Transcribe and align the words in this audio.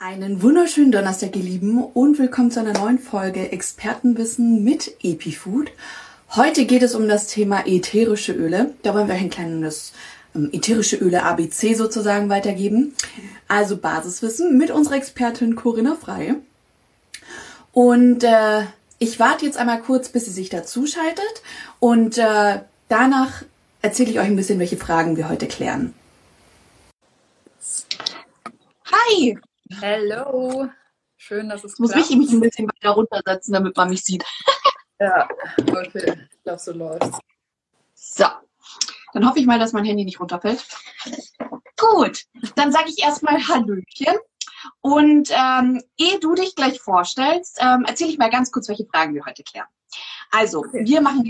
Einen 0.00 0.42
wunderschönen 0.42 0.92
Donnerstag, 0.92 1.34
ihr 1.34 1.42
Lieben, 1.42 1.82
und 1.82 2.20
willkommen 2.20 2.52
zu 2.52 2.60
einer 2.60 2.72
neuen 2.72 3.00
Folge 3.00 3.50
Expertenwissen 3.50 4.62
mit 4.62 4.94
EpiFood. 5.02 5.72
Heute 6.36 6.66
geht 6.66 6.84
es 6.84 6.94
um 6.94 7.08
das 7.08 7.26
Thema 7.26 7.66
ätherische 7.66 8.32
Öle. 8.32 8.74
Da 8.84 8.94
wollen 8.94 9.08
wir 9.08 9.16
ein 9.16 9.28
kleines 9.28 9.92
ähm, 10.36 10.50
ätherische 10.52 10.98
Öle 10.98 11.24
ABC 11.24 11.74
sozusagen 11.74 12.28
weitergeben. 12.28 12.94
Also 13.48 13.76
Basiswissen 13.76 14.56
mit 14.56 14.70
unserer 14.70 14.94
Expertin 14.94 15.56
Corinna 15.56 15.96
Frei. 15.96 16.36
Und 17.72 18.22
äh, 18.22 18.66
ich 19.00 19.18
warte 19.18 19.46
jetzt 19.46 19.58
einmal 19.58 19.82
kurz, 19.82 20.10
bis 20.10 20.26
sie 20.26 20.30
sich 20.30 20.48
dazu 20.48 20.86
schaltet 20.86 21.42
und 21.80 22.18
äh, 22.18 22.60
danach 22.88 23.42
erzähle 23.82 24.12
ich 24.12 24.20
euch 24.20 24.26
ein 24.26 24.36
bisschen, 24.36 24.60
welche 24.60 24.76
Fragen 24.76 25.16
wir 25.16 25.28
heute 25.28 25.48
klären. 25.48 25.92
Hi! 28.92 29.36
Hello! 29.80 30.68
Schön, 31.16 31.48
dass 31.48 31.64
es 31.64 31.74
ich 31.74 31.78
Muss 31.78 31.94
mich 31.94 32.10
mich 32.10 32.32
ein 32.32 32.40
bisschen 32.40 32.68
weiter 32.68 32.90
runtersetzen, 32.90 33.52
damit 33.52 33.76
man 33.76 33.90
mich 33.90 34.04
sieht. 34.04 34.24
ja, 35.00 35.28
okay. 35.58 36.26
Ich 36.30 36.42
glaube, 36.42 36.58
so 36.58 36.72
läuft's. 36.72 37.18
So. 37.94 38.26
Dann 39.12 39.28
hoffe 39.28 39.38
ich 39.38 39.46
mal, 39.46 39.58
dass 39.58 39.72
mein 39.72 39.84
Handy 39.84 40.04
nicht 40.04 40.20
runterfällt. 40.20 40.64
Gut, 41.76 42.24
dann 42.56 42.72
sage 42.72 42.88
ich 42.88 43.02
erstmal 43.02 43.46
Hallöchen. 43.46 44.16
Und 44.80 45.30
ähm, 45.30 45.82
ehe 45.96 46.18
du 46.18 46.34
dich 46.34 46.54
gleich 46.54 46.80
vorstellst, 46.80 47.58
ähm, 47.60 47.84
erzähle 47.86 48.10
ich 48.10 48.18
mal 48.18 48.30
ganz 48.30 48.50
kurz, 48.50 48.68
welche 48.68 48.86
Fragen 48.86 49.14
wir 49.14 49.24
heute 49.24 49.42
klären. 49.42 49.68
Also, 50.30 50.60
okay. 50.60 50.84
wir 50.84 51.00
machen 51.00 51.24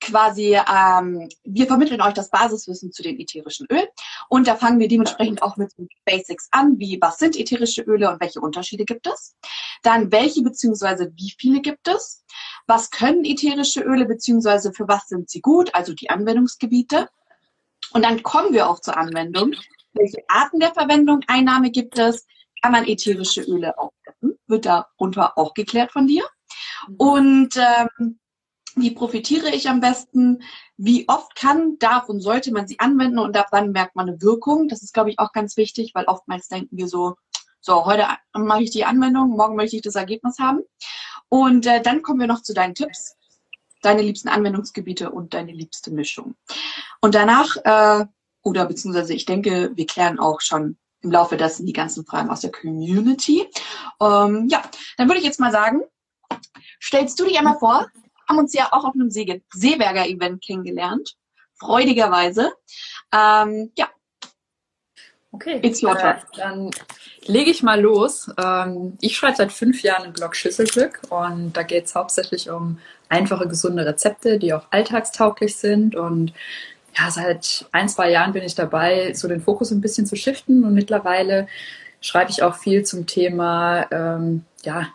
quasi, 0.00 0.54
ähm, 0.54 1.28
wir 1.44 1.66
vermitteln 1.66 2.00
euch 2.00 2.14
das 2.14 2.30
Basiswissen 2.30 2.92
zu 2.92 3.02
den 3.02 3.18
ätherischen 3.20 3.66
Ölen 3.70 3.86
und 4.28 4.46
da 4.46 4.56
fangen 4.56 4.80
wir 4.80 4.88
dementsprechend 4.88 5.42
auch 5.42 5.56
mit 5.56 5.72
Basics 6.04 6.48
an, 6.50 6.78
wie 6.78 6.98
was 7.00 7.18
sind 7.18 7.38
ätherische 7.38 7.82
Öle 7.82 8.10
und 8.10 8.20
welche 8.20 8.40
Unterschiede 8.40 8.84
gibt 8.84 9.06
es. 9.06 9.36
Dann 9.82 10.10
welche 10.10 10.42
beziehungsweise 10.42 11.12
wie 11.16 11.34
viele 11.38 11.60
gibt 11.60 11.88
es. 11.88 12.24
Was 12.66 12.90
können 12.90 13.24
ätherische 13.24 13.82
Öle 13.82 14.06
beziehungsweise 14.06 14.72
für 14.72 14.88
was 14.88 15.08
sind 15.08 15.30
sie 15.30 15.40
gut, 15.40 15.74
also 15.74 15.94
die 15.94 16.10
Anwendungsgebiete. 16.10 17.08
Und 17.92 18.04
dann 18.04 18.22
kommen 18.22 18.52
wir 18.52 18.68
auch 18.68 18.80
zur 18.80 18.96
Anwendung. 18.96 19.54
Welche 19.92 20.22
Arten 20.28 20.60
der 20.60 20.72
Verwendung, 20.72 21.20
Einnahme 21.26 21.70
gibt 21.70 21.98
es? 21.98 22.26
Kann 22.62 22.72
man 22.72 22.86
ätherische 22.86 23.42
Öle 23.42 23.76
aufsetzen? 23.78 24.38
Wird 24.46 24.66
darunter 24.66 25.36
auch 25.36 25.54
geklärt 25.54 25.92
von 25.92 26.06
dir. 26.06 26.24
Und 26.98 27.56
ähm, 27.56 28.18
wie 28.76 28.90
profitiere 28.92 29.50
ich 29.50 29.68
am 29.68 29.80
besten? 29.80 30.42
Wie 30.76 31.08
oft 31.08 31.34
kann, 31.34 31.78
darf 31.78 32.08
und 32.08 32.20
sollte 32.20 32.52
man 32.52 32.66
sie 32.66 32.78
anwenden 32.78 33.18
und 33.18 33.36
ab 33.36 33.48
wann 33.50 33.72
merkt 33.72 33.96
man 33.96 34.08
eine 34.08 34.22
Wirkung? 34.22 34.68
Das 34.68 34.82
ist, 34.82 34.94
glaube 34.94 35.10
ich, 35.10 35.18
auch 35.18 35.32
ganz 35.32 35.56
wichtig, 35.56 35.92
weil 35.94 36.04
oftmals 36.04 36.48
denken 36.48 36.76
wir 36.76 36.88
so, 36.88 37.16
so, 37.60 37.84
heute 37.84 38.06
mache 38.32 38.62
ich 38.62 38.70
die 38.70 38.84
Anwendung, 38.84 39.30
morgen 39.30 39.56
möchte 39.56 39.76
ich 39.76 39.82
das 39.82 39.94
Ergebnis 39.94 40.38
haben. 40.38 40.60
Und 41.28 41.66
äh, 41.66 41.82
dann 41.82 42.02
kommen 42.02 42.20
wir 42.20 42.26
noch 42.26 42.42
zu 42.42 42.54
deinen 42.54 42.74
Tipps, 42.74 43.16
deine 43.82 44.02
liebsten 44.02 44.28
Anwendungsgebiete 44.28 45.10
und 45.10 45.34
deine 45.34 45.52
liebste 45.52 45.90
Mischung. 45.90 46.34
Und 47.00 47.14
danach, 47.14 47.56
äh, 47.64 48.06
oder 48.42 48.64
beziehungsweise 48.66 49.12
ich 49.12 49.26
denke, 49.26 49.72
wir 49.74 49.86
klären 49.86 50.18
auch 50.18 50.40
schon 50.40 50.78
im 51.02 51.10
Laufe 51.10 51.36
dessen 51.36 51.66
die 51.66 51.72
ganzen 51.72 52.04
Fragen 52.04 52.30
aus 52.30 52.40
der 52.40 52.52
Community. 52.52 53.46
Ähm, 54.00 54.48
ja, 54.48 54.62
dann 54.96 55.08
würde 55.08 55.18
ich 55.18 55.24
jetzt 55.24 55.40
mal 55.40 55.52
sagen, 55.52 55.82
stellst 56.82 57.18
du 57.20 57.24
dich 57.24 57.38
einmal 57.38 57.58
vor, 57.58 57.86
haben 58.30 58.38
uns 58.38 58.54
ja 58.54 58.68
auch 58.70 58.84
auf 58.84 58.94
einem 58.94 59.10
See 59.10 59.42
Seeberger-Event 59.52 60.42
kennengelernt, 60.42 61.16
freudigerweise. 61.58 62.52
Ähm, 63.12 63.72
ja. 63.76 63.88
Okay, 65.32 65.60
It's 65.62 65.82
your 65.82 65.98
äh, 65.98 66.14
dann 66.36 66.70
lege 67.26 67.50
ich 67.50 67.62
mal 67.62 67.80
los. 67.80 68.30
Ähm, 68.42 68.96
ich 69.00 69.16
schreibe 69.16 69.36
seit 69.36 69.52
fünf 69.52 69.82
Jahren 69.82 70.06
im 70.06 70.12
Blog 70.12 70.34
Schüsselglück 70.34 71.00
und 71.10 71.52
da 71.52 71.62
geht 71.62 71.86
es 71.86 71.94
hauptsächlich 71.94 72.50
um 72.50 72.78
einfache, 73.08 73.46
gesunde 73.46 73.84
Rezepte, 73.84 74.38
die 74.38 74.52
auch 74.54 74.66
alltagstauglich 74.70 75.56
sind 75.56 75.94
und 75.94 76.32
ja, 76.96 77.10
seit 77.10 77.66
ein, 77.70 77.88
zwei 77.88 78.10
Jahren 78.10 78.32
bin 78.32 78.42
ich 78.42 78.56
dabei, 78.56 79.12
so 79.14 79.28
den 79.28 79.40
Fokus 79.40 79.70
ein 79.70 79.80
bisschen 79.80 80.06
zu 80.06 80.16
shiften 80.16 80.64
und 80.64 80.74
mittlerweile 80.74 81.46
schreibe 82.00 82.30
ich 82.30 82.42
auch 82.42 82.56
viel 82.56 82.84
zum 82.84 83.06
Thema 83.06 83.86
ähm, 83.92 84.44
ja, 84.64 84.88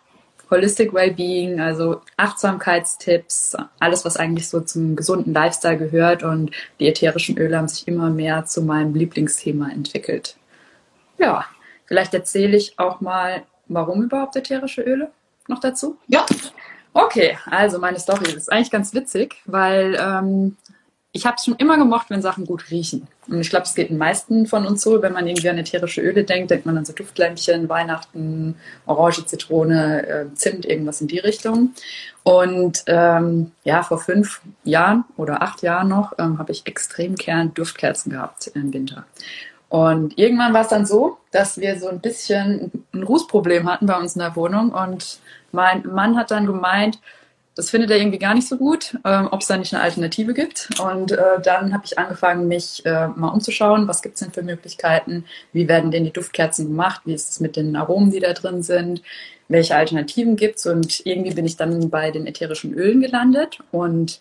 Holistic 0.49 0.93
Wellbeing, 0.93 1.59
also 1.59 2.01
Achtsamkeitstipps, 2.17 3.55
alles, 3.79 4.05
was 4.05 4.17
eigentlich 4.17 4.47
so 4.47 4.61
zum 4.61 4.95
gesunden 4.95 5.33
Lifestyle 5.33 5.77
gehört. 5.77 6.23
Und 6.23 6.51
die 6.79 6.87
ätherischen 6.87 7.37
Öle 7.37 7.57
haben 7.57 7.67
sich 7.67 7.87
immer 7.87 8.09
mehr 8.09 8.45
zu 8.45 8.61
meinem 8.61 8.93
Lieblingsthema 8.93 9.69
entwickelt. 9.69 10.35
Ja, 11.17 11.45
vielleicht 11.85 12.13
erzähle 12.13 12.57
ich 12.57 12.77
auch 12.77 13.01
mal, 13.01 13.43
warum 13.67 14.03
überhaupt 14.03 14.35
ätherische 14.35 14.81
Öle 14.81 15.11
noch 15.47 15.59
dazu. 15.59 15.97
Ja. 16.07 16.25
Okay, 16.93 17.37
also 17.45 17.77
meine 17.77 17.99
Story 17.99 18.31
ist 18.31 18.49
eigentlich 18.49 18.71
ganz 18.71 18.93
witzig, 18.93 19.35
weil 19.45 19.97
ähm, 19.99 20.55
ich 21.15 21.25
habe 21.25 21.37
es 21.37 21.45
schon 21.45 21.55
immer 21.55 21.77
gemocht, 21.77 22.09
wenn 22.09 22.21
Sachen 22.21 22.45
gut 22.45 22.69
riechen. 22.71 23.07
Und 23.29 23.39
ich 23.39 23.49
glaube, 23.49 23.63
es 23.63 23.73
geht 23.73 23.89
den 23.89 23.97
meisten 23.97 24.47
von 24.47 24.67
uns 24.67 24.81
so, 24.81 25.01
wenn 25.01 25.13
man 25.13 25.25
irgendwie 25.25 25.49
an 25.49 25.57
ätherische 25.57 26.01
Öle 26.01 26.25
denkt, 26.25 26.51
denkt 26.51 26.65
man 26.65 26.77
an 26.77 26.83
so 26.83 26.91
Duftlämpchen, 26.91 27.69
Weihnachten, 27.69 28.55
Orange, 28.85 29.25
Zitrone, 29.25 30.05
äh, 30.05 30.25
Zimt, 30.33 30.65
irgendwas 30.65 30.99
in 30.99 31.07
die 31.07 31.19
Richtung. 31.19 31.73
Und 32.23 32.83
ähm, 32.87 33.51
ja, 33.63 33.81
vor 33.83 33.99
fünf 33.99 34.41
Jahren 34.65 35.05
oder 35.15 35.41
acht 35.41 35.61
Jahren 35.61 35.87
noch 35.87 36.11
ähm, 36.19 36.37
habe 36.37 36.51
ich 36.51 36.67
extrem 36.67 37.15
gern 37.15 37.53
Duftkerzen 37.53 38.11
gehabt 38.11 38.51
im 38.53 38.73
Winter. 38.73 39.05
Und 39.69 40.17
irgendwann 40.17 40.53
war 40.53 40.61
es 40.61 40.67
dann 40.67 40.85
so, 40.85 41.17
dass 41.31 41.57
wir 41.57 41.79
so 41.79 41.87
ein 41.87 42.01
bisschen 42.01 42.83
ein 42.93 43.03
Rußproblem 43.03 43.71
hatten 43.71 43.85
bei 43.85 43.97
uns 43.97 44.15
in 44.15 44.19
der 44.19 44.35
Wohnung. 44.35 44.71
Und 44.71 45.19
mein 45.53 45.87
Mann 45.87 46.17
hat 46.17 46.31
dann 46.31 46.45
gemeint, 46.45 46.99
das 47.55 47.69
findet 47.69 47.89
er 47.89 47.97
irgendwie 47.97 48.19
gar 48.19 48.33
nicht 48.33 48.47
so 48.47 48.57
gut, 48.57 48.97
ähm, 49.05 49.29
ob 49.31 49.41
es 49.41 49.47
da 49.47 49.55
nicht 49.55 49.73
eine 49.73 49.81
Alternative 49.81 50.33
gibt. 50.33 50.69
Und 50.81 51.13
äh, 51.13 51.41
dann 51.41 51.73
habe 51.73 51.83
ich 51.85 51.97
angefangen, 51.97 52.49
mich 52.49 52.85
äh, 52.85 53.07
mal 53.07 53.29
umzuschauen, 53.29 53.87
was 53.87 54.01
gibt 54.01 54.15
es 54.15 54.19
denn 54.19 54.33
für 54.33 54.43
Möglichkeiten, 54.43 55.23
wie 55.53 55.69
werden 55.69 55.89
denn 55.89 56.03
die 56.03 56.11
Duftkerzen 56.11 56.67
gemacht, 56.67 57.01
wie 57.05 57.13
ist 57.13 57.29
es 57.29 57.39
mit 57.39 57.55
den 57.55 57.77
Aromen, 57.77 58.11
die 58.11 58.19
da 58.19 58.33
drin 58.33 58.61
sind, 58.61 59.01
welche 59.47 59.75
Alternativen 59.75 60.35
gibt 60.35 60.57
es. 60.57 60.65
Und 60.65 61.05
irgendwie 61.05 61.33
bin 61.33 61.45
ich 61.45 61.55
dann 61.55 61.89
bei 61.89 62.11
den 62.11 62.27
ätherischen 62.27 62.73
Ölen 62.73 62.99
gelandet. 62.99 63.59
Und 63.71 64.19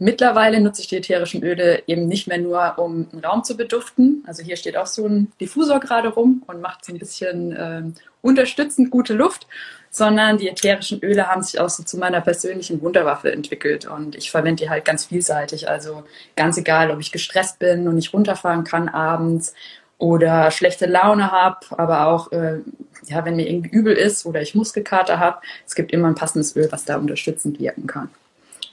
mittlerweile 0.00 0.60
nutze 0.60 0.82
ich 0.82 0.88
die 0.88 0.96
ätherischen 0.96 1.44
Öle 1.44 1.84
eben 1.86 2.08
nicht 2.08 2.26
mehr 2.26 2.38
nur, 2.38 2.78
um 2.78 3.06
einen 3.12 3.24
Raum 3.24 3.44
zu 3.44 3.56
beduften. 3.56 4.24
Also 4.26 4.42
hier 4.42 4.56
steht 4.56 4.76
auch 4.76 4.86
so 4.86 5.06
ein 5.06 5.30
Diffusor 5.40 5.78
gerade 5.78 6.08
rum 6.08 6.42
und 6.48 6.60
macht 6.60 6.84
so 6.84 6.92
ein 6.92 6.98
bisschen 6.98 7.52
äh, 7.52 7.82
unterstützend 8.22 8.90
gute 8.90 9.14
Luft 9.14 9.46
sondern 9.94 10.38
die 10.38 10.48
ätherischen 10.48 11.00
Öle 11.02 11.28
haben 11.28 11.42
sich 11.42 11.60
auch 11.60 11.68
so 11.68 11.82
zu 11.82 11.98
meiner 11.98 12.22
persönlichen 12.22 12.80
Wunderwaffe 12.80 13.30
entwickelt 13.30 13.86
und 13.86 14.16
ich 14.16 14.30
verwende 14.30 14.64
die 14.64 14.70
halt 14.70 14.86
ganz 14.86 15.04
vielseitig. 15.04 15.68
Also 15.68 16.02
ganz 16.34 16.56
egal, 16.56 16.90
ob 16.90 16.98
ich 16.98 17.12
gestresst 17.12 17.58
bin 17.58 17.86
und 17.86 17.96
nicht 17.96 18.14
runterfahren 18.14 18.64
kann 18.64 18.88
abends 18.88 19.54
oder 19.98 20.50
schlechte 20.50 20.86
Laune 20.86 21.30
habe, 21.30 21.58
aber 21.78 22.06
auch 22.06 22.32
äh, 22.32 22.60
ja, 23.04 23.24
wenn 23.26 23.36
mir 23.36 23.46
irgendwie 23.46 23.68
übel 23.68 23.94
ist 23.94 24.24
oder 24.24 24.40
ich 24.40 24.54
Muskelkater 24.54 25.20
habe, 25.20 25.42
es 25.66 25.74
gibt 25.74 25.92
immer 25.92 26.08
ein 26.08 26.14
passendes 26.14 26.56
Öl, 26.56 26.72
was 26.72 26.86
da 26.86 26.96
unterstützend 26.96 27.60
wirken 27.60 27.86
kann. 27.86 28.08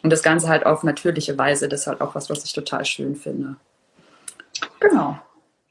Und 0.02 0.12
das 0.12 0.24
Ganze 0.24 0.48
halt 0.48 0.66
auf 0.66 0.84
natürliche 0.84 1.38
Weise, 1.38 1.68
das 1.68 1.82
ist 1.82 1.88
halt 1.88 2.00
auch 2.00 2.16
was, 2.16 2.30
was 2.30 2.46
ich 2.46 2.54
total 2.54 2.86
schön 2.86 3.18
finde. 3.18 3.58
Genau. 4.80 5.20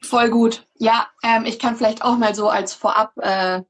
Voll 0.02 0.28
gut. 0.28 0.66
Ja, 0.76 1.06
ähm, 1.24 1.46
ich 1.46 1.58
kann 1.58 1.76
vielleicht 1.76 2.02
auch 2.02 2.18
mal 2.18 2.34
so 2.34 2.50
als 2.50 2.74
Vorab 2.74 3.12
äh, 3.16 3.62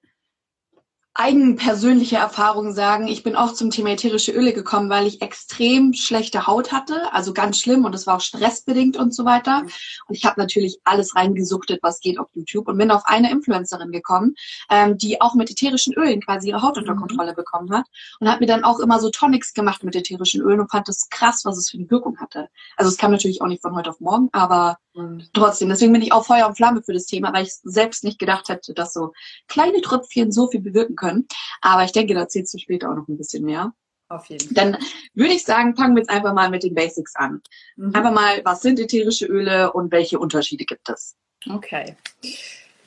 eigenpersönliche 1.18 2.16
Erfahrung 2.16 2.72
sagen, 2.72 3.08
ich 3.08 3.24
bin 3.24 3.34
auch 3.34 3.52
zum 3.52 3.70
Thema 3.70 3.90
ätherische 3.90 4.30
Öle 4.30 4.52
gekommen, 4.52 4.88
weil 4.88 5.04
ich 5.04 5.20
extrem 5.20 5.92
schlechte 5.92 6.46
Haut 6.46 6.70
hatte, 6.70 7.12
also 7.12 7.34
ganz 7.34 7.58
schlimm 7.58 7.84
und 7.84 7.92
es 7.92 8.06
war 8.06 8.16
auch 8.16 8.20
stressbedingt 8.20 8.96
und 8.96 9.12
so 9.12 9.24
weiter. 9.24 9.62
Und 10.06 10.14
ich 10.14 10.24
habe 10.24 10.40
natürlich 10.40 10.78
alles 10.84 11.16
reingesuchtet, 11.16 11.80
was 11.82 11.98
geht 11.98 12.20
auf 12.20 12.28
YouTube 12.34 12.68
und 12.68 12.78
bin 12.78 12.92
auf 12.92 13.02
eine 13.04 13.32
Influencerin 13.32 13.90
gekommen, 13.90 14.36
ähm, 14.70 14.96
die 14.96 15.20
auch 15.20 15.34
mit 15.34 15.50
ätherischen 15.50 15.92
Ölen 15.94 16.20
quasi 16.20 16.50
ihre 16.50 16.62
Haut 16.62 16.78
unter 16.78 16.94
mhm. 16.94 17.00
Kontrolle 17.00 17.34
bekommen 17.34 17.72
hat 17.72 17.86
und 18.21 18.30
hat 18.30 18.38
mir 18.38 18.47
dann 18.47 18.62
auch 18.62 18.78
immer 18.78 19.00
so 19.00 19.10
Tonics 19.10 19.54
gemacht 19.54 19.82
mit 19.82 19.97
ätherischen 19.97 20.41
Ölen 20.41 20.60
und 20.60 20.71
fand 20.71 20.86
das 20.86 21.09
krass, 21.10 21.44
was 21.44 21.59
es 21.59 21.68
für 21.68 21.78
eine 21.78 21.91
Wirkung 21.91 22.18
hatte. 22.21 22.48
Also 22.76 22.91
es 22.91 22.97
kam 22.97 23.10
natürlich 23.10 23.42
auch 23.42 23.48
nicht 23.48 23.62
von 23.62 23.74
heute 23.74 23.91
auf 23.91 23.98
morgen, 23.98 24.28
aber 24.30 24.78
und 24.98 25.33
trotzdem, 25.33 25.68
deswegen 25.68 25.92
bin 25.92 26.03
ich 26.03 26.12
auch 26.12 26.27
Feuer 26.27 26.47
und 26.48 26.56
Flamme 26.56 26.83
für 26.83 26.92
das 26.92 27.06
Thema, 27.06 27.33
weil 27.33 27.45
ich 27.45 27.54
selbst 27.62 28.03
nicht 28.03 28.18
gedacht 28.18 28.48
hätte, 28.48 28.74
dass 28.74 28.92
so 28.92 29.12
kleine 29.47 29.80
Tröpfchen 29.80 30.33
so 30.33 30.48
viel 30.48 30.60
bewirken 30.60 30.97
können. 30.97 31.27
Aber 31.60 31.84
ich 31.84 31.92
denke, 31.92 32.15
da 32.15 32.21
erzählst 32.21 32.53
du 32.53 32.59
später 32.59 32.91
auch 32.91 32.97
noch 32.97 33.06
ein 33.06 33.16
bisschen 33.16 33.45
mehr. 33.45 33.72
Auf 34.09 34.27
jeden 34.27 34.45
Fall. 34.45 34.54
Dann 34.54 34.78
würde 35.15 35.34
ich 35.34 35.45
sagen, 35.45 35.77
fangen 35.77 35.95
wir 35.95 36.00
jetzt 36.00 36.10
einfach 36.10 36.34
mal 36.34 36.50
mit 36.50 36.65
den 36.65 36.74
Basics 36.74 37.15
an. 37.15 37.41
Mhm. 37.77 37.95
Einfach 37.95 38.12
mal, 38.12 38.41
was 38.45 38.62
sind 38.62 38.80
ätherische 38.80 39.27
Öle 39.27 39.72
und 39.72 39.92
welche 39.92 40.18
Unterschiede 40.18 40.65
gibt 40.65 40.89
es? 40.89 41.15
Okay 41.48 41.95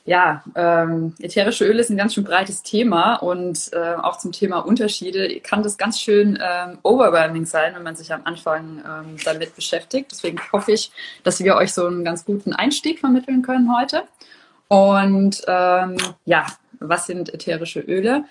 ja, 0.06 0.44
ähm, 0.56 1.13
ätherische 1.19 1.65
Öle 1.65 1.81
ist 1.81 1.89
ein 1.89 1.98
ganz 1.98 2.13
schön 2.13 2.24
breites 2.24 2.63
Thema 2.63 3.15
und 3.15 3.69
äh, 3.74 3.94
auch 3.95 4.18
zum 4.18 4.31
Thema 4.31 4.59
Unterschiede 4.59 5.39
kann 5.42 5.62
das 5.62 5.77
ganz 5.77 6.00
schön 6.00 6.39
ähm, 6.42 6.80
overwhelming 6.83 7.45
sein, 7.45 7.75
wenn 7.75 7.83
man 7.83 7.95
sich 7.95 8.12
am 8.12 8.21
Anfang 8.24 8.83
ähm, 8.86 9.18
damit 9.24 9.56
beschäftigt. 9.56 10.12
Deswegen 10.12 10.39
hoffe 10.51 10.71
ich, 10.71 10.92
dass 11.24 11.44
wir 11.44 11.56
euch 11.56 11.74
so 11.74 11.86
einen 11.86 12.03
ganz 12.03 12.25
guten 12.25 12.53
Einstieg 12.53 13.00
vermitteln 13.00 13.44
können 13.44 13.75
heute. 13.75 14.03
Und 14.68 15.44
ähm, 15.48 15.98
ja, 16.25 16.48
was 16.80 17.06
sind 17.06 17.33
ätherische 17.33 17.81
Öle? 17.81 18.25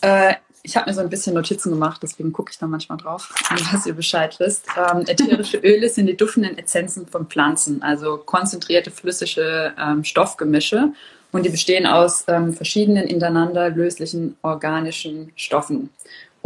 Äh, 0.00 0.34
ich 0.66 0.76
habe 0.76 0.90
mir 0.90 0.94
so 0.94 1.00
ein 1.00 1.08
bisschen 1.08 1.34
Notizen 1.34 1.70
gemacht, 1.70 2.00
deswegen 2.02 2.32
gucke 2.32 2.50
ich 2.50 2.58
da 2.58 2.66
manchmal 2.66 2.98
drauf, 2.98 3.32
dass 3.72 3.86
ihr 3.86 3.94
Bescheid 3.94 4.36
wisst. 4.40 4.66
Ähm, 4.76 5.04
ätherische 5.06 5.58
Öle 5.58 5.88
sind 5.88 6.06
die 6.06 6.16
duftenden 6.16 6.58
Essenzen 6.58 7.06
von 7.06 7.26
Pflanzen, 7.26 7.82
also 7.82 8.16
konzentrierte 8.18 8.90
flüssige 8.90 9.72
ähm, 9.78 10.02
Stoffgemische. 10.02 10.92
Und 11.32 11.44
die 11.44 11.50
bestehen 11.50 11.86
aus 11.86 12.24
ähm, 12.28 12.52
verschiedenen 12.52 13.06
ineinander 13.06 13.70
löslichen 13.70 14.36
organischen 14.42 15.32
Stoffen. 15.36 15.90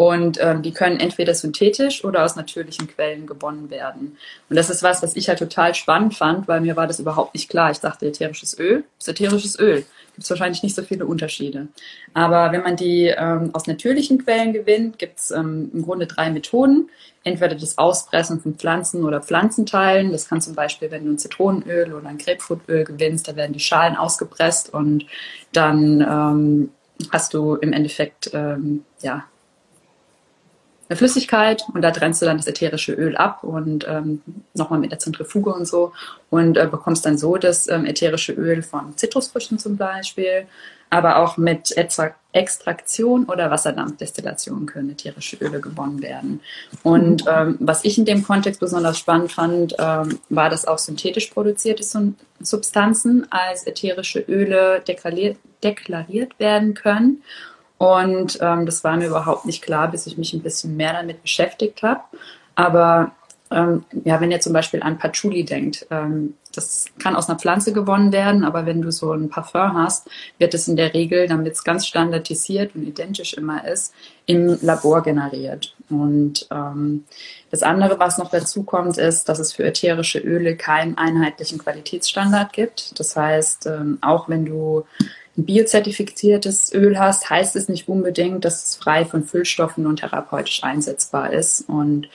Und 0.01 0.39
ähm, 0.41 0.63
die 0.63 0.73
können 0.73 0.99
entweder 0.99 1.35
synthetisch 1.35 2.07
oder 2.07 2.25
aus 2.25 2.35
natürlichen 2.35 2.89
Quellen 2.89 3.27
gewonnen 3.27 3.69
werden. 3.69 4.17
Und 4.49 4.57
das 4.57 4.71
ist 4.71 4.83
was, 4.83 5.03
was 5.03 5.15
ich 5.15 5.29
halt 5.29 5.41
total 5.41 5.75
spannend 5.75 6.15
fand, 6.15 6.49
weil 6.49 6.63
mir 6.63 6.75
war 6.75 6.87
das 6.87 7.01
überhaupt 7.01 7.35
nicht 7.35 7.51
klar. 7.51 7.71
Ich 7.71 7.81
dachte, 7.81 8.07
ätherisches 8.07 8.59
Öl 8.59 8.85
ist 8.99 9.09
ätherisches 9.09 9.59
Öl. 9.59 9.85
Gibt 10.15 10.25
es 10.25 10.31
wahrscheinlich 10.31 10.63
nicht 10.63 10.75
so 10.75 10.83
viele 10.83 11.05
Unterschiede. 11.05 11.69
Aber 12.15 12.51
wenn 12.51 12.63
man 12.63 12.77
die 12.77 13.09
ähm, 13.15 13.51
aus 13.53 13.67
natürlichen 13.67 14.25
Quellen 14.25 14.55
gewinnt, 14.55 14.99
gibt 14.99 15.19
es 15.19 15.33
ähm, 15.33 15.71
im 15.75 15.83
Grunde 15.83 16.07
drei 16.07 16.31
Methoden. 16.31 16.89
Entweder 17.23 17.55
das 17.55 17.77
Auspressen 17.77 18.41
von 18.41 18.55
Pflanzen 18.55 19.05
oder 19.05 19.21
Pflanzenteilen. 19.21 20.13
Das 20.13 20.31
kann 20.31 20.41
zum 20.41 20.55
Beispiel, 20.55 20.91
wenn 20.91 21.05
du 21.05 21.11
ein 21.11 21.19
Zitronenöl 21.19 21.93
oder 21.93 22.09
ein 22.09 22.17
Grapefruitöl 22.17 22.85
gewinnst, 22.85 23.29
da 23.29 23.37
werden 23.37 23.53
die 23.53 23.61
Schalen 23.61 23.97
ausgepresst 23.97 24.73
und 24.73 25.05
dann 25.53 26.01
ähm, 26.01 26.71
hast 27.13 27.35
du 27.35 27.57
im 27.57 27.75
Endeffekt 27.75 28.31
ähm, 28.33 28.87
ja, 29.03 29.25
eine 30.91 30.97
Flüssigkeit 30.97 31.65
und 31.73 31.83
da 31.83 31.93
trennst 31.93 32.21
du 32.21 32.27
dann 32.27 32.39
das 32.39 32.49
ätherische 32.49 32.93
Öl 32.93 33.17
ab 33.17 33.45
und 33.45 33.87
ähm, 33.89 34.23
nochmal 34.55 34.81
mit 34.81 34.91
der 34.91 34.99
Zentrifuge 34.99 35.55
und 35.55 35.65
so 35.65 35.93
und 36.31 36.57
äh, 36.57 36.67
bekommst 36.69 37.07
dann 37.07 37.17
so 37.17 37.37
das 37.37 37.69
ähm, 37.69 37.87
ätherische 37.87 38.33
Öl 38.33 38.63
von 38.63 38.97
Zitrusfrüchten 38.97 39.61
zum 39.61 39.77
Beispiel, 39.77 40.47
aber 40.91 41.19
auch 41.19 41.37
mit 41.37 41.73
Extraktion 42.33 43.27
oder 43.27 43.53
Wasserdampfdestillation 43.53 44.67
können 44.67 44.91
ätherische 44.91 45.37
Öle 45.37 45.61
gewonnen 45.61 46.03
werden. 46.03 46.41
Und 46.83 47.25
ähm, 47.29 47.57
was 47.61 47.85
ich 47.85 47.97
in 47.97 48.05
dem 48.05 48.25
Kontext 48.25 48.59
besonders 48.59 48.99
spannend 48.99 49.31
fand, 49.31 49.77
ähm, 49.79 50.19
war, 50.29 50.51
dass 50.51 50.67
auch 50.67 50.79
synthetisch 50.79 51.29
produzierte 51.29 51.85
Substanzen 52.41 53.29
als 53.31 53.65
ätherische 53.65 54.19
Öle 54.27 54.81
deklariert, 54.81 55.37
deklariert 55.63 56.37
werden 56.41 56.75
können. 56.75 57.23
Und 57.81 58.39
ähm, 58.43 58.67
das 58.67 58.85
war 58.85 58.99
mir 58.99 59.07
überhaupt 59.07 59.47
nicht 59.47 59.63
klar, 59.63 59.91
bis 59.91 60.07
ich 60.07 60.19
mich 60.19 60.35
ein 60.35 60.43
bisschen 60.43 60.77
mehr 60.77 60.93
damit 60.93 61.23
beschäftigt 61.23 61.83
habe. 61.83 62.03
Aber 62.55 63.13
ähm, 63.51 63.87
ja, 64.05 64.21
wenn 64.21 64.31
ihr 64.31 64.41
zum 64.41 64.53
Beispiel 64.53 64.83
an 64.83 64.99
Patchouli 64.99 65.47
denkt, 65.47 65.87
ähm, 65.91 66.35
das 66.55 66.85
kann 66.99 67.17
aus 67.17 67.31
einer 67.31 67.39
Pflanze 67.39 67.73
gewonnen 67.73 68.13
werden, 68.13 68.45
aber 68.45 68.67
wenn 68.67 68.83
du 68.83 68.93
so 68.93 69.13
ein 69.13 69.31
Parfum 69.31 69.79
hast, 69.79 70.11
wird 70.37 70.53
es 70.53 70.69
in 70.69 70.77
der 70.77 70.93
Regel, 70.93 71.27
damit 71.27 71.55
es 71.55 71.65
ganz 71.65 71.87
standardisiert 71.87 72.75
und 72.75 72.83
identisch 72.83 73.33
immer 73.33 73.67
ist, 73.67 73.95
im 74.27 74.59
Labor 74.61 75.03
generiert. 75.03 75.75
Und 75.89 76.49
ähm, 76.51 77.05
das 77.51 77.63
andere, 77.63 77.99
was 77.99 78.19
noch 78.19 78.31
dazu 78.31 78.63
kommt, 78.63 78.99
ist, 78.99 79.31
dass 79.31 79.39
es 79.39 79.55
für 79.55 79.65
ätherische 79.65 80.19
Öle 80.19 80.55
keinen 80.55 80.99
einheitlichen 80.99 81.59
Qualitätsstandard 81.59 82.53
gibt. 82.53 83.01
Das 83.01 83.17
heißt, 83.17 83.67
ähm, 83.67 83.97
auch 84.03 84.29
wenn 84.29 84.45
du 84.45 84.85
biozertifiziertes 85.45 86.73
Öl 86.73 86.99
hast, 86.99 87.31
heißt 87.31 87.57
es 87.57 87.69
nicht 87.69 87.89
unbedingt, 87.89 88.45
dass 88.45 88.65
es 88.65 88.77
frei 88.77 89.05
von 89.05 89.25
Füllstoffen 89.25 89.87
und 89.87 90.01
therapeutisch 90.01 90.63
einsetzbar 90.65 91.33
ist. 91.33 91.69
Und 91.69 92.09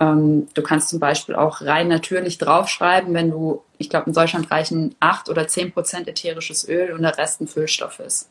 ähm, 0.00 0.48
du 0.54 0.62
kannst 0.62 0.88
zum 0.88 1.00
Beispiel 1.00 1.34
auch 1.34 1.60
rein 1.62 1.88
natürlich 1.88 2.38
draufschreiben, 2.38 3.14
wenn 3.14 3.30
du, 3.30 3.62
ich 3.78 3.90
glaube, 3.90 4.06
in 4.06 4.12
Deutschland 4.12 4.50
reichen 4.50 4.94
8 5.00 5.28
oder 5.28 5.46
10 5.46 5.72
Prozent 5.72 6.08
ätherisches 6.08 6.68
Öl 6.68 6.92
und 6.92 7.02
der 7.02 7.16
Rest 7.16 7.40
ein 7.40 7.46
Füllstoff 7.46 8.00
ist. 8.00 8.28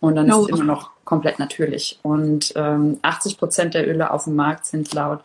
Und 0.00 0.16
dann 0.16 0.26
no. 0.26 0.40
ist 0.40 0.44
es 0.44 0.58
immer 0.58 0.64
noch 0.64 0.90
komplett 1.04 1.38
natürlich. 1.38 1.98
Und 2.02 2.52
ähm, 2.56 2.98
80 3.02 3.38
Prozent 3.38 3.74
der 3.74 3.86
Öle 3.86 4.10
auf 4.10 4.24
dem 4.24 4.34
Markt 4.34 4.64
sind 4.64 4.92
laut 4.94 5.20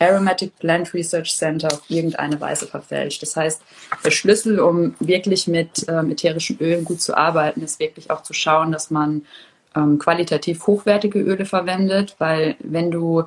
Aromatic 0.00 0.56
Plant 0.58 0.94
Research 0.94 1.36
Center 1.36 1.68
auf 1.68 1.82
irgendeine 1.88 2.40
Weise 2.40 2.66
verfälscht. 2.66 3.22
Das 3.22 3.36
heißt, 3.36 3.62
der 4.04 4.10
Schlüssel, 4.10 4.60
um 4.60 4.94
wirklich 5.00 5.46
mit 5.46 5.86
ähm, 5.88 6.10
ätherischen 6.10 6.58
Ölen 6.60 6.84
gut 6.84 7.00
zu 7.00 7.16
arbeiten, 7.16 7.62
ist 7.62 7.80
wirklich 7.80 8.10
auch 8.10 8.22
zu 8.22 8.32
schauen, 8.32 8.72
dass 8.72 8.90
man 8.90 9.22
ähm, 9.74 9.98
qualitativ 9.98 10.66
hochwertige 10.66 11.20
Öle 11.20 11.44
verwendet, 11.44 12.16
weil 12.18 12.56
wenn 12.60 12.90
du 12.90 13.24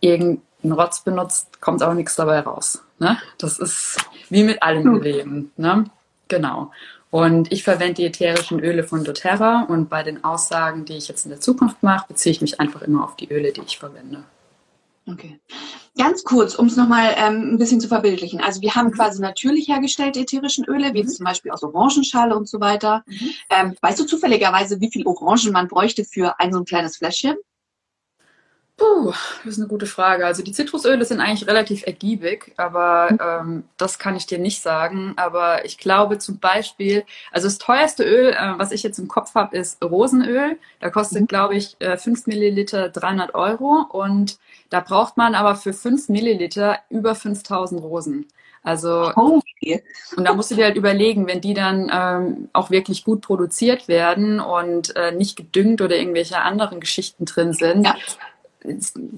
irgendeinen 0.00 0.72
Rotz 0.72 1.02
benutzt, 1.02 1.60
kommt 1.60 1.82
auch 1.82 1.94
nichts 1.94 2.16
dabei 2.16 2.40
raus. 2.40 2.82
Ne? 2.98 3.18
Das 3.38 3.58
ist 3.58 3.98
wie 4.28 4.44
mit 4.44 4.62
allem 4.62 4.86
im 4.86 5.02
Leben. 5.02 5.52
Ne? 5.56 5.84
Genau. 6.28 6.70
Und 7.10 7.52
ich 7.52 7.62
verwende 7.62 7.94
die 7.94 8.06
ätherischen 8.06 8.58
Öle 8.60 8.84
von 8.84 9.04
doTERRA 9.04 9.66
und 9.68 9.90
bei 9.90 10.02
den 10.02 10.24
Aussagen, 10.24 10.86
die 10.86 10.96
ich 10.96 11.08
jetzt 11.08 11.26
in 11.26 11.30
der 11.30 11.40
Zukunft 11.40 11.82
mache, 11.82 12.06
beziehe 12.08 12.30
ich 12.30 12.40
mich 12.40 12.58
einfach 12.58 12.80
immer 12.80 13.04
auf 13.04 13.16
die 13.16 13.30
Öle, 13.30 13.52
die 13.52 13.60
ich 13.60 13.78
verwende. 13.78 14.24
Okay. 15.06 15.40
Ganz 15.98 16.22
kurz, 16.24 16.54
um 16.54 16.66
es 16.66 16.76
nochmal 16.76 17.14
ähm, 17.16 17.54
ein 17.54 17.58
bisschen 17.58 17.80
zu 17.80 17.88
verbildlichen. 17.88 18.40
Also 18.40 18.62
wir 18.62 18.74
haben 18.74 18.92
quasi 18.92 19.20
natürlich 19.20 19.68
hergestellte 19.68 20.20
ätherischen 20.20 20.64
Öle, 20.64 20.94
wie 20.94 21.02
mhm. 21.02 21.08
zum 21.08 21.24
Beispiel 21.24 21.50
aus 21.50 21.62
Orangenschale 21.62 22.36
und 22.36 22.48
so 22.48 22.60
weiter. 22.60 23.02
Mhm. 23.06 23.30
Ähm, 23.50 23.76
weißt 23.80 24.00
du 24.00 24.06
zufälligerweise, 24.06 24.80
wie 24.80 24.90
viel 24.90 25.06
Orangen 25.06 25.52
man 25.52 25.68
bräuchte 25.68 26.04
für 26.04 26.38
ein 26.38 26.52
so 26.52 26.60
ein 26.60 26.64
kleines 26.64 26.96
Fläschchen? 26.96 27.36
Puh, 28.76 29.12
das 29.44 29.54
ist 29.54 29.58
eine 29.58 29.68
gute 29.68 29.86
Frage. 29.86 30.24
Also 30.24 30.42
die 30.42 30.52
Zitrusöle 30.52 31.04
sind 31.04 31.20
eigentlich 31.20 31.46
relativ 31.46 31.86
ergiebig, 31.86 32.52
aber 32.56 33.12
mhm. 33.12 33.18
ähm, 33.20 33.64
das 33.76 33.98
kann 33.98 34.16
ich 34.16 34.26
dir 34.26 34.38
nicht 34.38 34.62
sagen. 34.62 35.12
Aber 35.16 35.64
ich 35.64 35.78
glaube 35.78 36.18
zum 36.18 36.38
Beispiel, 36.38 37.04
also 37.30 37.46
das 37.46 37.58
teuerste 37.58 38.02
Öl, 38.02 38.30
äh, 38.30 38.58
was 38.58 38.72
ich 38.72 38.82
jetzt 38.82 38.98
im 38.98 39.08
Kopf 39.08 39.34
habe, 39.34 39.56
ist 39.56 39.82
Rosenöl. 39.84 40.58
Da 40.80 40.90
kostet, 40.90 41.20
mhm. 41.20 41.26
glaube 41.26 41.54
ich, 41.54 41.76
äh, 41.80 41.98
5 41.98 42.26
Milliliter 42.26 42.88
300 42.88 43.34
Euro. 43.34 43.84
Und 43.90 44.38
da 44.70 44.80
braucht 44.80 45.16
man 45.16 45.34
aber 45.34 45.54
für 45.54 45.74
5 45.74 46.08
Milliliter 46.08 46.78
über 46.88 47.14
5000 47.14 47.82
Rosen. 47.82 48.26
Also, 48.64 49.10
okay. 49.16 49.82
und 50.16 50.24
da 50.24 50.34
musst 50.34 50.52
du 50.52 50.54
dir 50.54 50.66
halt 50.66 50.76
überlegen, 50.76 51.26
wenn 51.26 51.40
die 51.40 51.52
dann 51.52 51.90
ähm, 51.92 52.48
auch 52.52 52.70
wirklich 52.70 53.04
gut 53.04 53.20
produziert 53.20 53.88
werden 53.88 54.38
und 54.38 54.94
äh, 54.94 55.10
nicht 55.10 55.34
gedüngt 55.34 55.80
oder 55.80 55.96
irgendwelche 55.96 56.38
anderen 56.38 56.78
Geschichten 56.78 57.24
drin 57.24 57.52
sind, 57.54 57.84
ja 57.84 57.96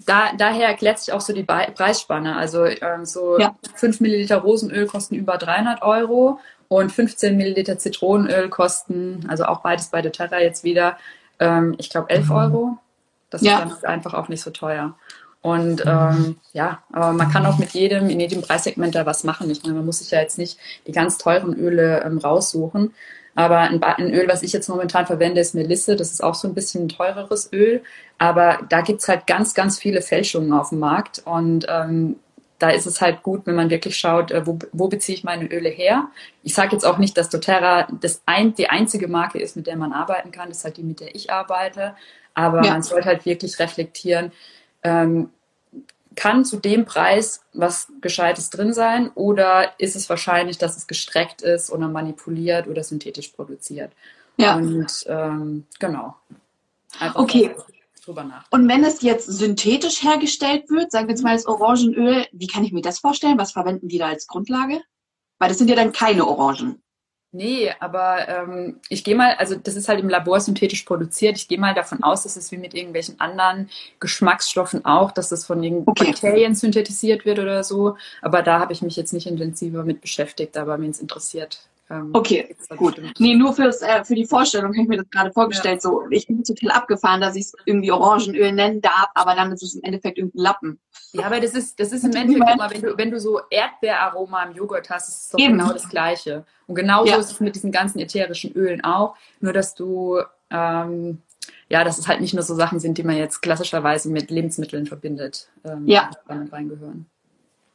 da, 0.06 0.32
daher 0.36 0.68
erklärt 0.68 0.98
sich 0.98 1.12
auch 1.12 1.20
so 1.20 1.32
die 1.32 1.42
Preisspanne. 1.42 2.36
Also 2.36 2.64
ähm, 2.64 3.04
so 3.04 3.38
ja. 3.38 3.54
5 3.74 4.00
Milliliter 4.00 4.38
Rosenöl 4.38 4.86
kosten 4.86 5.14
über 5.14 5.36
300 5.36 5.82
Euro 5.82 6.40
und 6.68 6.90
15 6.90 7.36
Milliliter 7.36 7.78
Zitronenöl 7.78 8.48
kosten, 8.48 9.26
also 9.28 9.44
auch 9.44 9.60
beides 9.60 9.88
bei 9.88 10.02
doTERRA 10.02 10.40
jetzt 10.40 10.64
wieder, 10.64 10.96
ähm, 11.38 11.74
ich 11.78 11.90
glaube 11.90 12.10
11 12.10 12.28
mhm. 12.28 12.34
Euro. 12.34 12.78
Das 13.30 13.42
ja. 13.42 13.60
ist 13.60 13.82
dann 13.82 13.90
einfach 13.90 14.14
auch 14.14 14.28
nicht 14.28 14.42
so 14.42 14.50
teuer. 14.50 14.94
Und 15.42 15.84
ähm, 15.84 16.36
ja, 16.54 16.82
aber 16.90 17.12
man 17.12 17.30
kann 17.30 17.44
auch 17.44 17.58
mit 17.58 17.72
jedem, 17.72 18.08
in 18.08 18.18
jedem 18.18 18.40
Preissegment 18.40 18.94
da 18.94 19.04
was 19.04 19.24
machen. 19.24 19.50
Ich 19.50 19.62
meine, 19.62 19.74
man 19.74 19.84
muss 19.84 19.98
sich 19.98 20.10
ja 20.10 20.20
jetzt 20.20 20.38
nicht 20.38 20.58
die 20.86 20.92
ganz 20.92 21.18
teuren 21.18 21.52
Öle 21.52 22.02
ähm, 22.02 22.16
raussuchen. 22.16 22.94
Aber 23.34 23.58
ein, 23.58 23.82
ein, 23.82 24.12
Öl, 24.12 24.28
was 24.28 24.42
ich 24.42 24.52
jetzt 24.52 24.68
momentan 24.68 25.06
verwende, 25.06 25.40
ist 25.40 25.54
Melisse. 25.54 25.96
Das 25.96 26.12
ist 26.12 26.22
auch 26.22 26.34
so 26.34 26.46
ein 26.48 26.54
bisschen 26.54 26.84
ein 26.84 26.88
teureres 26.88 27.52
Öl. 27.52 27.82
Aber 28.18 28.60
da 28.68 28.80
gibt's 28.80 29.08
halt 29.08 29.26
ganz, 29.26 29.54
ganz 29.54 29.78
viele 29.78 30.02
Fälschungen 30.02 30.52
auf 30.52 30.70
dem 30.70 30.78
Markt. 30.78 31.22
Und 31.24 31.66
ähm, 31.68 32.16
da 32.58 32.70
ist 32.70 32.86
es 32.86 33.00
halt 33.00 33.22
gut, 33.22 33.46
wenn 33.46 33.56
man 33.56 33.70
wirklich 33.70 33.96
schaut, 33.96 34.30
äh, 34.30 34.46
wo, 34.46 34.58
wo 34.72 34.88
beziehe 34.88 35.18
ich 35.18 35.24
meine 35.24 35.46
Öle 35.46 35.68
her. 35.68 36.08
Ich 36.42 36.54
sage 36.54 36.72
jetzt 36.72 36.84
auch 36.84 36.98
nicht, 36.98 37.16
dass 37.16 37.28
doTERRA 37.28 37.88
das 38.00 38.22
ein, 38.26 38.54
die 38.54 38.70
einzige 38.70 39.08
Marke 39.08 39.40
ist, 39.40 39.56
mit 39.56 39.66
der 39.66 39.76
man 39.76 39.92
arbeiten 39.92 40.30
kann. 40.30 40.48
Das 40.48 40.58
ist 40.58 40.64
halt 40.64 40.76
die, 40.76 40.84
mit 40.84 41.00
der 41.00 41.14
ich 41.14 41.30
arbeite. 41.30 41.94
Aber 42.34 42.62
ja. 42.64 42.72
man 42.72 42.82
sollte 42.82 43.06
halt 43.06 43.26
wirklich 43.26 43.58
reflektieren, 43.58 44.32
ähm, 44.82 45.30
kann 46.14 46.44
zu 46.44 46.56
dem 46.56 46.84
Preis 46.84 47.42
was 47.52 47.88
Gescheites 48.00 48.50
drin 48.50 48.72
sein 48.72 49.10
oder 49.14 49.72
ist 49.78 49.96
es 49.96 50.08
wahrscheinlich, 50.08 50.58
dass 50.58 50.76
es 50.76 50.86
gestreckt 50.86 51.42
ist 51.42 51.70
oder 51.70 51.88
manipuliert 51.88 52.66
oder 52.66 52.82
synthetisch 52.82 53.28
produziert? 53.28 53.92
Ja. 54.36 54.56
Und 54.56 55.04
ähm, 55.08 55.66
genau. 55.78 56.16
Einfach 56.98 57.20
okay. 57.20 57.54
Und 58.50 58.68
wenn 58.68 58.84
es 58.84 59.00
jetzt 59.00 59.26
synthetisch 59.26 60.02
hergestellt 60.02 60.68
wird, 60.68 60.92
sagen 60.92 61.06
wir 61.08 61.14
jetzt 61.14 61.24
mal 61.24 61.34
das 61.34 61.46
Orangenöl, 61.46 62.26
wie 62.32 62.46
kann 62.46 62.64
ich 62.64 62.72
mir 62.72 62.82
das 62.82 62.98
vorstellen? 62.98 63.38
Was 63.38 63.52
verwenden 63.52 63.88
die 63.88 63.98
da 63.98 64.08
als 64.08 64.26
Grundlage? 64.26 64.82
Weil 65.38 65.48
das 65.48 65.58
sind 65.58 65.68
ja 65.68 65.76
dann 65.76 65.92
keine 65.92 66.26
Orangen. 66.26 66.82
Nee, 67.34 67.72
aber 67.80 68.28
ähm, 68.28 68.78
ich 68.88 69.02
gehe 69.02 69.16
mal, 69.16 69.34
also 69.34 69.56
das 69.56 69.74
ist 69.74 69.88
halt 69.88 69.98
im 69.98 70.08
Labor 70.08 70.38
synthetisch 70.38 70.84
produziert. 70.84 71.36
Ich 71.36 71.48
gehe 71.48 71.58
mal 71.58 71.74
davon 71.74 72.00
aus, 72.04 72.22
dass 72.22 72.36
es 72.36 72.52
wie 72.52 72.58
mit 72.58 72.74
irgendwelchen 72.74 73.18
anderen 73.18 73.70
Geschmacksstoffen 73.98 74.84
auch, 74.84 75.10
dass 75.10 75.30
das 75.30 75.44
von 75.44 75.60
den 75.60 75.82
okay. 75.84 76.12
Bakterien 76.12 76.54
synthetisiert 76.54 77.24
wird 77.24 77.40
oder 77.40 77.64
so. 77.64 77.96
Aber 78.22 78.42
da 78.42 78.60
habe 78.60 78.72
ich 78.72 78.82
mich 78.82 78.94
jetzt 78.94 79.12
nicht 79.12 79.26
intensiver 79.26 79.82
mit 79.82 80.00
beschäftigt, 80.00 80.56
aber 80.56 80.78
mir 80.78 80.90
es 80.90 81.00
interessiert, 81.00 81.58
ähm, 81.90 82.10
okay, 82.14 82.56
gut. 82.76 83.00
Nee, 83.18 83.34
nur 83.34 83.52
fürs, 83.52 83.82
äh, 83.82 84.04
für 84.04 84.14
die 84.14 84.24
Vorstellung 84.24 84.72
habe 84.72 84.82
ich 84.82 84.88
mir 84.88 84.96
das 84.96 85.10
gerade 85.10 85.32
vorgestellt. 85.32 85.76
Ja. 85.76 85.80
So, 85.80 86.02
ich 86.10 86.26
bin 86.26 86.42
total 86.42 86.70
abgefahren, 86.70 87.20
dass 87.20 87.36
ich 87.36 87.46
es 87.46 87.56
irgendwie 87.66 87.92
Orangenöl 87.92 88.52
nennen 88.52 88.80
darf, 88.80 89.08
aber 89.14 89.34
dann 89.34 89.52
ist 89.52 89.62
es 89.62 89.74
im 89.74 89.82
Endeffekt 89.82 90.18
irgendein 90.18 90.42
Lappen. 90.42 90.80
Ja, 91.12 91.26
aber 91.26 91.40
das 91.40 91.52
ist, 91.52 91.78
das 91.78 91.92
ist 91.92 92.04
im 92.04 92.12
Endeffekt 92.12 92.54
immer, 92.54 92.70
wenn 92.70 92.82
du, 92.82 92.98
wenn 92.98 93.10
du 93.10 93.20
so 93.20 93.40
Erdbeeraroma 93.50 94.44
im 94.44 94.56
Joghurt 94.56 94.88
hast, 94.88 95.08
ist 95.08 95.20
es 95.20 95.28
doch 95.28 95.38
Eben. 95.38 95.58
genau 95.58 95.72
das 95.72 95.88
Gleiche. 95.88 96.44
Und 96.66 96.74
genauso 96.74 97.10
ja. 97.10 97.18
ist 97.18 97.30
es 97.30 97.40
mit 97.40 97.54
diesen 97.54 97.70
ganzen 97.70 97.98
ätherischen 97.98 98.52
Ölen 98.52 98.82
auch, 98.82 99.16
nur 99.40 99.52
dass 99.52 99.74
du 99.74 100.20
ähm, 100.50 101.22
ja, 101.68 101.84
dass 101.84 101.98
es 101.98 102.08
halt 102.08 102.20
nicht 102.20 102.34
nur 102.34 102.42
so 102.42 102.54
Sachen 102.54 102.80
sind, 102.80 102.98
die 102.98 103.02
man 103.02 103.16
jetzt 103.16 103.40
klassischerweise 103.40 104.10
mit 104.10 104.30
Lebensmitteln 104.30 104.86
verbindet, 104.86 105.48
ähm, 105.64 105.86
ja. 105.86 106.10
die 106.28 106.50
reingehören. 106.50 107.06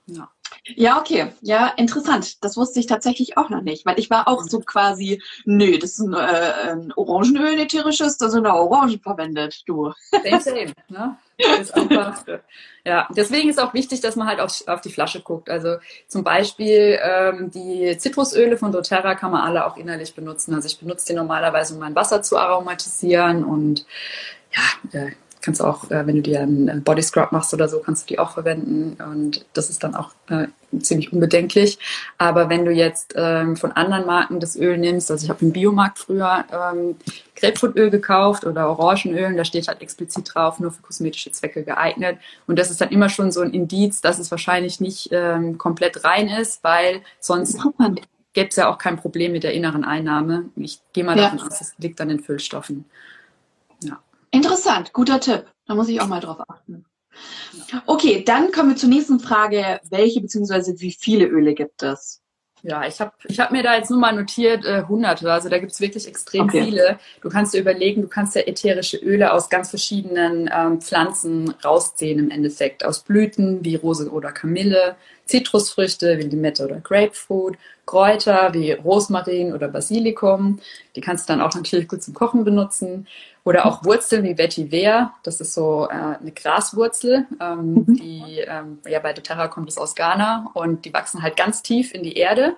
Ja. 0.08 0.30
Ja, 0.76 1.00
okay. 1.00 1.32
Ja, 1.42 1.68
interessant. 1.78 2.44
Das 2.44 2.58
wusste 2.58 2.80
ich 2.80 2.88
tatsächlich 2.88 3.38
auch 3.38 3.50
noch 3.50 3.62
nicht, 3.62 3.86
weil 3.86 4.00
ich 4.00 4.10
war 4.10 4.28
auch 4.28 4.44
so 4.44 4.60
quasi, 4.60 5.22
nö, 5.46 5.78
das 5.78 5.92
ist 5.92 6.00
ein, 6.00 6.14
äh, 6.14 6.72
ein 6.72 6.94
Orangenöl, 6.96 7.54
ein 7.54 7.60
ätherisches, 7.60 8.18
da 8.18 8.30
sind 8.30 8.46
auch 8.46 8.70
Orangen 8.70 9.00
verwendet, 9.00 9.64
du. 9.66 9.94
Same, 10.12 10.42
same, 10.42 10.74
ne? 10.90 11.18
einfach, 11.74 12.26
ja, 12.86 13.08
deswegen 13.16 13.50
ist 13.50 13.60
auch 13.60 13.74
wichtig, 13.74 14.02
dass 14.02 14.16
man 14.16 14.28
halt 14.28 14.40
auf, 14.40 14.68
auf 14.68 14.82
die 14.82 14.92
Flasche 14.92 15.22
guckt. 15.22 15.50
Also 15.50 15.78
zum 16.08 16.24
Beispiel 16.24 17.00
ähm, 17.02 17.52
die 17.52 17.98
Zitrusöle 17.98 18.58
von 18.58 18.72
doTERRA 18.72 19.16
kann 19.16 19.32
man 19.32 19.42
alle 19.42 19.66
auch 19.66 19.78
innerlich 19.78 20.14
benutzen. 20.14 20.54
Also 20.54 20.68
ich 20.68 20.80
benutze 20.80 21.08
die 21.08 21.14
normalerweise, 21.14 21.74
um 21.74 21.80
mein 21.80 21.96
Wasser 21.96 22.22
zu 22.22 22.38
aromatisieren 22.38 23.44
und 23.44 23.86
ja, 24.52 25.00
äh, 25.00 25.12
kannst 25.42 25.62
auch, 25.62 25.90
äh, 25.90 26.06
wenn 26.06 26.16
du 26.16 26.22
dir 26.22 26.42
einen 26.42 26.84
Body 26.84 27.02
Scrub 27.02 27.32
machst 27.32 27.54
oder 27.54 27.68
so, 27.68 27.80
kannst 27.80 28.04
du 28.04 28.14
die 28.14 28.20
auch 28.20 28.32
verwenden 28.32 28.98
und 29.02 29.46
das 29.54 29.70
ist 29.70 29.84
dann 29.84 29.96
auch 29.96 30.12
äh, 30.30 30.48
ziemlich 30.80 31.14
unbedenklich. 31.14 31.80
Aber 32.18 32.50
wenn 32.50 32.66
du 32.66 32.72
jetzt 32.72 33.14
ähm, 33.16 33.56
von 33.56 33.72
anderen 33.72 34.06
Marken 34.06 34.40
das 34.40 34.56
Öl 34.56 34.78
nimmst, 34.78 35.10
also 35.10 35.24
ich 35.24 35.30
habe 35.30 35.44
im 35.46 35.52
Biomarkt 35.52 36.00
früher 36.00 36.46
ähm, 36.52 36.96
Grapefruitöl 37.36 37.90
gekauft 37.90 38.46
oder 38.46 38.70
Orangenöl 38.70 39.36
da 39.36 39.46
steht 39.46 39.68
halt 39.68 39.82
explizit 39.82 40.34
drauf, 40.34 40.60
nur 40.60 40.72
für 40.72 40.82
kosmetische 40.82 41.32
Zwecke 41.32 41.64
geeignet 41.64 42.18
und 42.48 42.60
das 42.60 42.70
ist 42.70 42.82
dann 42.82 42.90
immer 42.90 43.10
schon 43.10 43.32
so 43.32 43.42
ein 43.42 43.52
Indiz, 43.52 44.02
dass 44.02 44.20
es 44.20 44.32
wahrscheinlich 44.32 44.80
nicht 44.80 45.10
ähm, 45.12 45.58
komplett 45.58 46.04
rein 46.04 46.28
ist, 46.28 46.64
weil 46.64 47.02
sonst 47.20 47.60
gäbe 48.34 48.50
es 48.50 48.56
ja 48.56 48.70
auch 48.70 48.78
kein 48.78 48.98
Problem 48.98 49.32
mit 49.32 49.44
der 49.44 49.54
inneren 49.54 49.84
Einnahme. 49.84 50.46
Ich 50.56 50.80
gehe 50.94 51.04
mal 51.04 51.16
davon 51.16 51.42
aus, 51.42 51.62
es 51.62 51.74
liegt 51.78 52.00
an 52.02 52.10
den 52.10 52.20
Füllstoffen. 52.20 52.86
Interessant, 54.32 54.94
guter 54.94 55.20
Tipp. 55.20 55.46
Da 55.66 55.76
muss 55.76 55.90
ich 55.90 56.02
auch 56.02 56.08
mal 56.08 56.20
drauf 56.20 56.40
achten. 56.48 56.86
Okay, 57.86 58.24
dann 58.24 58.52
kommen 58.52 58.70
wir 58.70 58.76
zur 58.76 58.90
nächsten 58.90 59.20
Frage. 59.20 59.80
Welche 59.90 60.22
bzw. 60.22 60.80
wie 60.80 60.92
viele 60.92 61.26
Öle 61.26 61.54
gibt 61.54 61.84
es? 61.84 62.22
Ja, 62.62 62.86
ich 62.86 63.00
habe 63.00 63.14
ich 63.26 63.40
hab 63.40 63.52
mir 63.52 63.64
da 63.64 63.76
jetzt 63.76 63.90
nur 63.90 64.00
mal 64.00 64.14
notiert 64.14 64.66
äh, 64.66 64.84
hunderte. 64.88 65.32
Also 65.32 65.48
da 65.48 65.60
gibt's 65.60 65.80
wirklich 65.80 66.08
extrem 66.08 66.46
okay. 66.46 66.66
viele. 66.66 67.00
Du 67.22 67.30
kannst 67.30 67.54
dir 67.54 67.62
überlegen, 67.62 68.02
du 68.02 68.10
kannst 68.10 68.36
ja 68.36 68.42
ätherische 68.42 68.98
Öle 68.98 69.32
aus 69.32 69.50
ganz 69.50 69.70
verschiedenen 69.70 70.50
ähm, 70.54 70.82
Pflanzen 70.82 71.54
rausziehen 71.64 72.20
im 72.20 72.32
Endeffekt. 72.32 72.84
Aus 72.84 73.00
Blüten 73.04 73.64
wie 73.64 73.76
Rose 73.76 74.10
oder 74.10 74.34
Kamille, 74.34 74.98
Zitrusfrüchte 75.26 76.18
wie 76.18 76.24
Limette 76.24 76.66
oder 76.66 76.82
Grapefruit, 76.82 77.58
Kräuter 77.86 78.54
wie 78.54 78.74
Rosmarin 78.74 79.54
oder 79.54 79.70
Basilikum. 79.70 80.60
Die 80.98 81.02
kannst 81.02 81.30
du 81.30 81.34
dann 81.34 81.42
auch 81.42 81.56
natürlich 81.56 81.88
gut 81.88 82.04
zum 82.04 82.14
Kochen 82.14 82.44
benutzen. 82.44 83.08
Oder 83.44 83.66
auch 83.66 83.84
Wurzeln 83.84 84.24
wie 84.24 84.38
Vetiver, 84.38 85.14
das 85.24 85.42
ist 85.42 85.54
so 85.54 85.88
äh, 85.90 85.94
eine 85.94 86.32
Graswurzel, 86.32 87.26
ähm, 87.40 87.74
mhm. 87.74 87.96
die 87.96 88.40
ähm, 88.46 88.80
ja 88.88 89.00
bei 89.00 89.14
doTERRA 89.14 89.48
kommt 89.48 89.70
es 89.70 89.78
aus 89.78 89.96
Ghana 89.96 90.52
und 90.54 90.86
die 90.86 90.94
wachsen 90.94 91.24
halt 91.24 91.38
ganz 91.38 91.64
tief 91.64 91.94
in 91.94 92.04
die 92.04 92.14
Erde. 92.14 92.56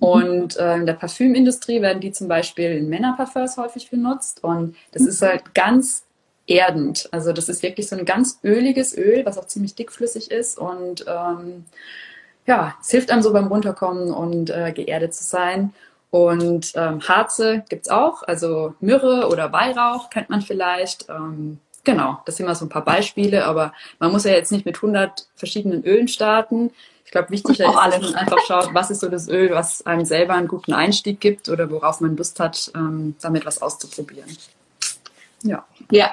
Mhm. 0.00 0.06
Und 0.06 0.56
äh, 0.56 0.76
in 0.76 0.86
der 0.86 0.94
Parfümindustrie 0.94 1.82
werden 1.82 2.00
die 2.00 2.12
zum 2.12 2.28
Beispiel 2.28 2.70
in 2.70 2.88
Männerparfums 2.88 3.56
häufig 3.56 3.90
benutzt. 3.90 4.44
Und 4.44 4.76
das 4.92 5.02
ist 5.02 5.20
halt 5.20 5.54
ganz 5.54 6.04
erdend. 6.46 7.08
Also 7.12 7.32
das 7.32 7.48
ist 7.48 7.62
wirklich 7.62 7.88
so 7.88 7.96
ein 7.96 8.04
ganz 8.04 8.40
öliges 8.42 8.96
Öl, 8.96 9.24
was 9.26 9.38
auch 9.38 9.46
ziemlich 9.46 9.74
dickflüssig 9.74 10.30
ist 10.30 10.58
und 10.58 11.04
ähm, 11.06 11.64
ja, 12.46 12.74
es 12.80 12.90
hilft 12.90 13.10
einem 13.10 13.22
so 13.22 13.32
beim 13.32 13.46
Runterkommen 13.46 14.10
und 14.10 14.50
äh, 14.50 14.72
geerdet 14.72 15.14
zu 15.14 15.22
sein. 15.22 15.72
Und 16.10 16.72
ähm, 16.74 17.00
Harze 17.06 17.64
gibt's 17.68 17.88
auch, 17.88 18.22
also 18.24 18.74
Myrrhe 18.80 19.28
oder 19.28 19.52
Weihrauch 19.52 20.10
kennt 20.10 20.28
man 20.28 20.42
vielleicht. 20.42 21.08
Ähm, 21.08 21.60
genau, 21.84 22.20
das 22.26 22.36
sind 22.36 22.46
mal 22.46 22.56
so 22.56 22.64
ein 22.64 22.70
paar 22.70 22.84
Beispiele, 22.84 23.44
aber 23.44 23.72
man 24.00 24.10
muss 24.10 24.24
ja 24.24 24.32
jetzt 24.32 24.50
nicht 24.50 24.66
mit 24.66 24.76
100 24.76 25.28
verschiedenen 25.36 25.84
Ölen 25.84 26.08
starten. 26.08 26.72
Ich 27.04 27.12
glaube, 27.12 27.30
wichtiger 27.30 27.68
ist, 27.68 27.74
dass 27.74 28.00
man 28.02 28.14
einfach 28.14 28.38
schaut, 28.46 28.74
was 28.74 28.90
ist 28.90 29.00
so 29.00 29.08
das 29.08 29.28
Öl, 29.28 29.50
was 29.50 29.86
einem 29.86 30.04
selber 30.04 30.34
einen 30.34 30.48
guten 30.48 30.72
Einstieg 30.72 31.20
gibt 31.20 31.48
oder 31.48 31.70
worauf 31.70 32.00
man 32.00 32.16
Lust 32.16 32.38
hat, 32.40 32.70
ähm, 32.74 33.14
damit 33.20 33.46
was 33.46 33.62
auszuprobieren. 33.62 34.36
Ja. 35.42 35.64
Ja. 35.90 36.12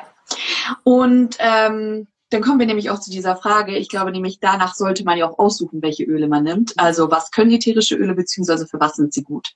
Und 0.84 1.38
ähm, 1.40 2.08
dann 2.30 2.42
kommen 2.42 2.60
wir 2.60 2.66
nämlich 2.66 2.90
auch 2.90 3.00
zu 3.00 3.10
dieser 3.10 3.36
Frage. 3.36 3.78
Ich 3.78 3.90
glaube 3.90 4.12
nämlich, 4.12 4.40
danach 4.40 4.76
sollte 4.76 5.04
man 5.04 5.18
ja 5.18 5.30
auch 5.30 5.40
aussuchen, 5.40 5.82
welche 5.82 6.04
Öle 6.04 6.28
man 6.28 6.44
nimmt. 6.44 6.74
Also 6.78 7.10
was 7.10 7.32
können 7.32 7.52
ätherische 7.52 7.96
Öle 7.96 8.16
beziehungsweise 8.16 8.68
für 8.68 8.80
was 8.80 8.96
sind 8.96 9.14
sie 9.14 9.24
gut? 9.24 9.54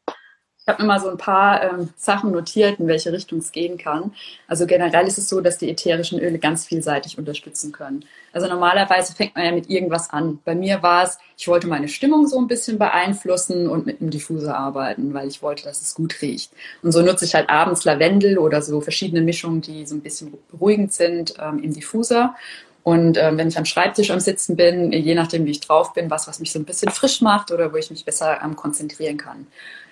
Ich 0.63 0.71
habe 0.71 0.83
mir 0.83 0.89
mal 0.89 0.99
so 0.99 1.09
ein 1.09 1.17
paar 1.17 1.63
ähm, 1.63 1.89
Sachen 1.97 2.31
notiert, 2.31 2.79
in 2.79 2.87
welche 2.87 3.11
Richtung 3.11 3.39
es 3.39 3.51
gehen 3.51 3.79
kann. 3.79 4.13
Also 4.47 4.67
generell 4.67 5.07
ist 5.07 5.17
es 5.17 5.27
so, 5.27 5.41
dass 5.41 5.57
die 5.57 5.67
ätherischen 5.71 6.19
Öle 6.19 6.37
ganz 6.37 6.65
vielseitig 6.65 7.17
unterstützen 7.17 7.71
können. 7.71 8.05
Also 8.31 8.47
normalerweise 8.47 9.15
fängt 9.15 9.35
man 9.35 9.45
ja 9.45 9.51
mit 9.53 9.71
irgendwas 9.71 10.11
an. 10.11 10.37
Bei 10.45 10.53
mir 10.53 10.83
war 10.83 11.05
es, 11.05 11.17
ich 11.35 11.47
wollte 11.47 11.65
meine 11.65 11.87
Stimmung 11.87 12.27
so 12.27 12.37
ein 12.37 12.47
bisschen 12.47 12.77
beeinflussen 12.77 13.67
und 13.67 13.87
mit 13.87 14.01
einem 14.01 14.11
Diffuser 14.11 14.55
arbeiten, 14.55 15.15
weil 15.15 15.27
ich 15.27 15.41
wollte, 15.41 15.63
dass 15.63 15.81
es 15.81 15.95
gut 15.95 16.21
riecht. 16.21 16.51
Und 16.83 16.91
so 16.91 17.01
nutze 17.01 17.25
ich 17.25 17.33
halt 17.33 17.49
abends 17.49 17.83
Lavendel 17.83 18.37
oder 18.37 18.61
so 18.61 18.81
verschiedene 18.81 19.21
Mischungen, 19.21 19.61
die 19.61 19.87
so 19.87 19.95
ein 19.95 20.01
bisschen 20.01 20.31
beruhigend 20.51 20.93
sind 20.93 21.33
ähm, 21.39 21.57
im 21.63 21.73
Diffuser. 21.73 22.35
Und 22.83 23.17
ähm, 23.17 23.39
wenn 23.39 23.47
ich 23.47 23.57
am 23.57 23.65
Schreibtisch 23.65 24.11
am 24.11 24.19
Sitzen 24.19 24.55
bin, 24.55 24.91
je 24.91 25.15
nachdem, 25.15 25.45
wie 25.45 25.51
ich 25.51 25.59
drauf 25.59 25.93
bin, 25.93 26.11
was, 26.11 26.27
was 26.27 26.39
mich 26.39 26.51
so 26.51 26.59
ein 26.59 26.65
bisschen 26.65 26.91
frisch 26.91 27.21
macht 27.21 27.51
oder 27.51 27.73
wo 27.73 27.77
ich 27.77 27.89
mich 27.89 28.05
besser 28.05 28.41
ähm, 28.43 28.55
konzentrieren 28.55 29.17
kann. 29.17 29.47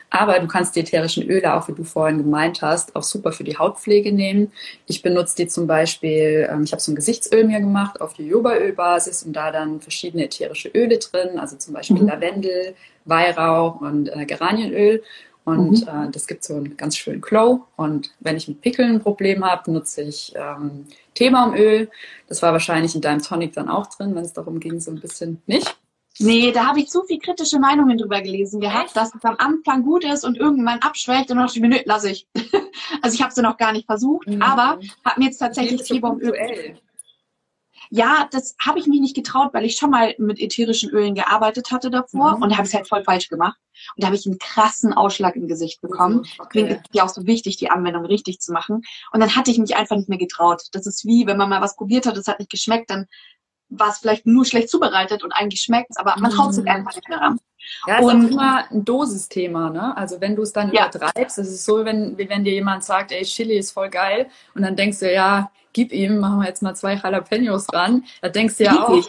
Aber 0.10 0.39
du 0.39 0.48
kannst 0.48 0.75
die 0.75 0.80
ätherischen 0.80 1.30
Öle, 1.30 1.54
auch 1.54 1.68
wie 1.68 1.74
du 1.74 1.84
vorhin 1.84 2.18
gemeint 2.18 2.62
hast, 2.62 2.96
auch 2.96 3.04
super 3.04 3.32
für 3.32 3.44
die 3.44 3.58
Hautpflege 3.58 4.12
nehmen. 4.12 4.51
Ich 4.88 5.01
benutze 5.01 5.36
die 5.36 5.48
zum 5.48 5.68
Beispiel, 5.68 6.50
ähm, 6.51 6.63
ich 6.63 6.72
habe 6.72 6.82
so 6.82 6.92
ein 6.92 6.96
Gesichtsöl 6.96 7.44
mir 7.44 7.60
gemacht 7.60 8.01
auf 8.01 8.18
Jojobaölbasis 8.18 9.24
und 9.24 9.34
da 9.34 9.51
dann 9.51 9.82
verschiedene 9.82 10.25
ätherische 10.25 10.70
Öle 10.70 10.98
drin, 10.98 11.38
also 11.38 11.58
zum 11.58 11.74
Beispiel 11.74 12.01
mhm. 12.01 12.08
Lavendel, 12.08 12.75
Weihrauch 13.06 13.82
und 13.82 14.10
äh, 14.10 14.25
Geranienöl. 14.25 15.04
Und 15.46 15.82
mhm. 15.82 15.88
äh, 15.88 16.12
das 16.12 16.28
gibt 16.28 16.44
so 16.44 16.56
einen 16.56 16.78
ganz 16.78 16.98
schönen 16.98 17.22
Glow. 17.22 17.66
Und 17.75 18.12
wenn 18.20 18.38
ich 18.38 18.48
mit 18.48 18.62
Pickeln 18.62 18.96
ein 18.96 19.01
Problem 19.01 19.44
habe, 19.46 19.72
nutze 19.72 20.01
ich 20.04 20.34
ähm, 20.36 20.86
Teebaumöl. 21.16 21.89
Das 22.28 22.42
war 22.42 22.51
wahrscheinlich 22.51 22.96
in 22.96 23.01
deinem 23.01 23.22
Tonic 23.22 23.54
dann 23.54 23.70
auch 23.70 23.88
drin, 23.88 24.16
wenn 24.16 24.24
es 24.24 24.34
darum 24.34 24.60
ging, 24.60 24.80
so 24.80 24.92
ein 24.92 25.00
bisschen 25.00 25.42
nicht. 25.48 25.79
Nee, 26.20 26.52
da 26.52 26.68
habe 26.68 26.80
ich 26.82 26.90
zu 26.90 27.04
viel 27.04 27.20
kritische 27.20 27.60
Meinungen 27.60 27.98
drüber 27.98 28.22
gelesen 28.22 28.60
gehabt, 28.60 28.88
Echt? 28.88 28.96
dass 28.98 29.16
es 29.16 29.24
am 29.24 29.36
Anfang 29.38 29.84
gut 29.84 30.04
ist 30.04 30.26
und 30.26 30.38
irgendwann 30.38 30.80
abschwächt 30.80 31.32
und 31.32 31.38
dann 31.38 31.46
dachte 31.46 31.58
ich 31.58 31.62
mir, 31.62 31.70
nö, 31.70 31.80
lasse 31.86 32.12
ich. 32.12 32.28
also 33.02 33.16
ich 33.16 33.22
habe 33.22 33.34
sie 33.34 33.42
noch 33.42 33.58
gar 33.58 33.72
nicht 33.72 33.86
versucht, 33.86 34.28
mhm. 34.28 34.42
aber 34.42 34.80
habe 35.06 35.20
mir 35.20 35.26
jetzt 35.26 35.38
tatsächlich 35.38 35.84
Teebaumöl. 35.84 36.78
Ja, 37.92 38.28
das 38.32 38.56
habe 38.64 38.78
ich 38.78 38.86
mich 38.86 39.00
nicht 39.00 39.16
getraut, 39.16 39.50
weil 39.54 39.66
ich 39.66 39.76
schon 39.76 39.90
mal 39.90 40.14
mit 40.20 40.40
ätherischen 40.40 40.92
Ölen 40.92 41.16
gearbeitet 41.16 41.72
hatte 41.72 41.90
davor 41.90 42.36
mhm. 42.36 42.44
und 42.44 42.50
da 42.50 42.58
habe 42.58 42.68
ich 42.68 42.74
es 42.74 42.76
halt 42.76 42.88
voll 42.88 43.04
falsch 43.04 43.30
gemacht. 43.30 43.58
Und 43.96 44.04
da 44.04 44.08
habe 44.08 44.16
ich 44.16 44.26
einen 44.26 44.38
krassen 44.38 44.94
Ausschlag 44.94 45.36
im 45.36 45.48
Gesicht 45.48 45.82
bekommen. 45.82 46.18
Mhm, 46.18 46.26
okay. 46.40 46.50
Deswegen 46.54 46.82
ist 46.82 46.96
ja 46.96 47.04
auch 47.06 47.10
so 47.10 47.26
wichtig, 47.26 47.58
die 47.58 47.72
Anwendung 47.72 48.06
richtig 48.06 48.42
zu 48.42 48.52
machen. 48.52 48.84
Und 49.12 49.22
dann 49.22 49.36
hatte 49.36 49.52
ich 49.52 49.58
mich 49.58 49.76
einfach 49.76 49.96
nicht 49.96 50.10
mehr 50.10 50.18
getraut. 50.18 50.64
Das 50.74 50.86
ist 50.86 51.06
wie, 51.06 51.26
wenn 51.26 51.38
man 51.38 51.50
mal 51.50 51.62
was 51.62 51.78
probiert 51.78 52.06
hat, 52.06 52.18
das 52.18 52.28
hat 52.28 52.40
nicht 52.40 52.52
geschmeckt, 52.52 52.90
dann 52.90 53.08
war 53.70 53.90
es 53.90 54.00
vielleicht 54.00 54.26
nur 54.26 54.46
schlecht 54.46 54.70
zubereitet 54.70 55.24
und 55.24 55.32
eigentlich 55.32 55.62
schmeckt 55.62 55.92
es, 55.92 55.98
aber 55.98 56.16
man 56.20 56.32
traut 56.32 56.54
sich 56.54 56.64
mhm. 56.64 56.72
einfach 56.72 56.96
nicht 56.96 57.08
mehr 57.08 57.20
ran. 57.20 57.40
Ja, 57.86 58.00
ist 58.00 58.06
und, 58.06 58.26
auch 58.26 58.32
immer 58.32 58.72
ein 58.72 58.86
Dosisthema, 58.86 59.70
ne? 59.70 59.96
Also 59.96 60.20
wenn 60.22 60.36
du 60.36 60.42
es 60.42 60.54
dann 60.54 60.72
ja. 60.74 60.88
übertreibst, 60.88 61.38
ist 61.38 61.50
es 61.50 61.66
so, 61.66 61.86
wenn, 61.86 62.18
wie 62.18 62.30
wenn 62.30 62.44
dir 62.44 62.54
jemand 62.54 62.84
sagt, 62.84 63.12
ey, 63.12 63.24
Chili 63.24 63.58
ist 63.58 63.72
voll 63.72 63.90
geil 63.90 64.28
und 64.56 64.64
dann 64.64 64.76
denkst 64.76 65.00
du, 65.00 65.14
ja, 65.14 65.52
gib 65.74 65.92
ihm, 65.92 66.18
machen 66.18 66.40
wir 66.40 66.48
jetzt 66.48 66.62
mal 66.62 66.76
zwei 66.76 66.96
Jalapenos 66.96 67.68
ran. 67.72 68.06
Da 68.22 68.30
denkst 68.30 68.58
du 68.58 68.64
ja 68.64 68.88
auch, 68.88 69.08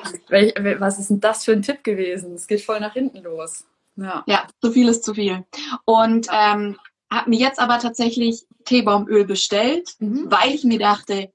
was 0.78 0.98
ist 0.98 1.10
denn 1.10 1.20
das 1.20 1.44
für 1.44 1.52
ein 1.52 1.62
Tipp 1.62 1.82
gewesen? 1.84 2.34
Es 2.34 2.46
geht 2.46 2.62
voll 2.62 2.80
nach 2.80 2.92
hinten 2.92 3.22
los. 3.22 3.64
Ja, 3.96 4.24
ja 4.26 4.46
zu 4.60 4.70
viel 4.72 4.88
ist 4.88 5.04
zu 5.04 5.14
viel. 5.14 5.44
Und 5.84 6.26
ähm, 6.30 6.76
habe 7.10 7.30
mir 7.30 7.38
jetzt 7.38 7.58
aber 7.58 7.78
tatsächlich 7.78 8.44
Teebaumöl 8.64 9.24
bestellt, 9.24 9.94
mhm. 9.98 10.26
weil 10.30 10.54
ich 10.54 10.64
mir 10.64 10.78
dachte, 10.78 11.32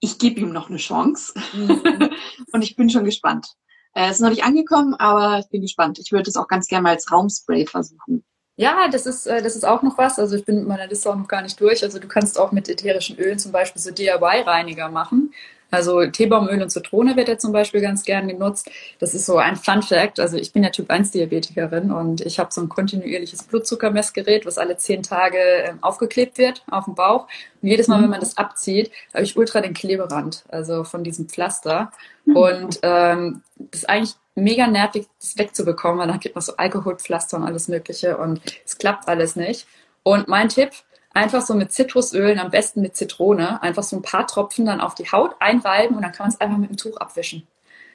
ich 0.00 0.18
gebe 0.18 0.40
ihm 0.40 0.52
noch 0.52 0.68
eine 0.68 0.78
Chance. 0.78 1.34
Mhm. 1.52 2.10
und 2.52 2.62
ich 2.62 2.76
bin 2.76 2.90
schon 2.90 3.04
gespannt. 3.04 3.48
Äh, 3.94 4.06
es 4.06 4.16
ist 4.16 4.20
noch 4.20 4.30
nicht 4.30 4.44
angekommen, 4.44 4.94
aber 4.94 5.38
ich 5.38 5.48
bin 5.48 5.62
gespannt. 5.62 5.98
Ich 5.98 6.12
würde 6.12 6.28
es 6.28 6.36
auch 6.36 6.48
ganz 6.48 6.68
gerne 6.68 6.82
mal 6.82 6.90
als 6.90 7.10
Raumspray 7.10 7.66
versuchen. 7.66 8.24
Ja, 8.58 8.88
das 8.88 9.06
ist, 9.06 9.26
äh, 9.26 9.42
das 9.42 9.56
ist 9.56 9.64
auch 9.64 9.82
noch 9.82 9.98
was. 9.98 10.18
Also 10.18 10.36
ich 10.36 10.44
bin 10.44 10.56
mit 10.56 10.68
meiner 10.68 10.86
Liste 10.86 11.10
auch 11.10 11.16
noch 11.16 11.28
gar 11.28 11.42
nicht 11.42 11.60
durch. 11.60 11.82
Also 11.82 11.98
du 11.98 12.08
kannst 12.08 12.38
auch 12.38 12.52
mit 12.52 12.68
ätherischen 12.68 13.18
Ölen 13.18 13.38
zum 13.38 13.52
Beispiel 13.52 13.80
so 13.80 13.90
DIY-Reiniger 13.90 14.90
machen. 14.90 15.32
Also 15.70 16.06
Teebaumöl 16.06 16.62
und 16.62 16.70
Zitrone 16.70 17.16
wird 17.16 17.28
ja 17.28 17.38
zum 17.38 17.52
Beispiel 17.52 17.80
ganz 17.80 18.04
gern 18.04 18.28
genutzt. 18.28 18.70
Das 18.98 19.14
ist 19.14 19.26
so 19.26 19.36
ein 19.38 19.56
Fun 19.56 19.82
Fact. 19.82 20.20
Also 20.20 20.36
ich 20.36 20.52
bin 20.52 20.62
ja 20.62 20.70
Typ 20.70 20.90
1 20.90 21.10
Diabetikerin 21.10 21.90
und 21.90 22.20
ich 22.20 22.38
habe 22.38 22.52
so 22.52 22.60
ein 22.60 22.68
kontinuierliches 22.68 23.42
Blutzuckermessgerät, 23.44 24.46
was 24.46 24.58
alle 24.58 24.76
zehn 24.76 25.02
Tage 25.02 25.38
ähm, 25.38 25.78
aufgeklebt 25.82 26.38
wird 26.38 26.62
auf 26.70 26.84
dem 26.84 26.94
Bauch. 26.94 27.26
Und 27.62 27.68
jedes 27.68 27.88
Mal, 27.88 28.02
wenn 28.02 28.10
man 28.10 28.20
das 28.20 28.36
abzieht, 28.36 28.90
habe 29.12 29.24
ich 29.24 29.36
ultra 29.36 29.60
den 29.60 29.74
Kleberand, 29.74 30.44
also 30.48 30.84
von 30.84 31.02
diesem 31.02 31.28
Pflaster. 31.28 31.90
Mhm. 32.24 32.36
Und 32.36 32.78
ähm, 32.82 33.42
das 33.56 33.80
ist 33.80 33.88
eigentlich 33.88 34.14
mega 34.36 34.66
nervig, 34.66 35.06
das 35.20 35.36
wegzubekommen, 35.38 35.98
weil 35.98 36.08
dann 36.08 36.20
gibt 36.20 36.34
man 36.34 36.42
so 36.42 36.56
Alkoholpflaster 36.56 37.38
und 37.38 37.44
alles 37.44 37.68
Mögliche 37.68 38.18
und 38.18 38.40
es 38.64 38.78
klappt 38.78 39.08
alles 39.08 39.34
nicht. 39.34 39.66
Und 40.02 40.28
mein 40.28 40.48
Tipp, 40.48 40.70
einfach 41.16 41.42
so 41.42 41.54
mit 41.54 41.72
Zitrusölen, 41.72 42.38
am 42.38 42.50
besten 42.50 42.82
mit 42.82 42.96
Zitrone, 42.96 43.62
einfach 43.62 43.82
so 43.82 43.96
ein 43.96 44.02
paar 44.02 44.26
Tropfen 44.26 44.66
dann 44.66 44.80
auf 44.80 44.94
die 44.94 45.10
Haut 45.10 45.34
einreiben 45.40 45.96
und 45.96 46.02
dann 46.02 46.12
kann 46.12 46.26
man 46.26 46.34
es 46.34 46.40
einfach 46.40 46.58
mit 46.58 46.70
dem 46.70 46.76
Tuch 46.76 46.96
abwischen. 46.98 47.46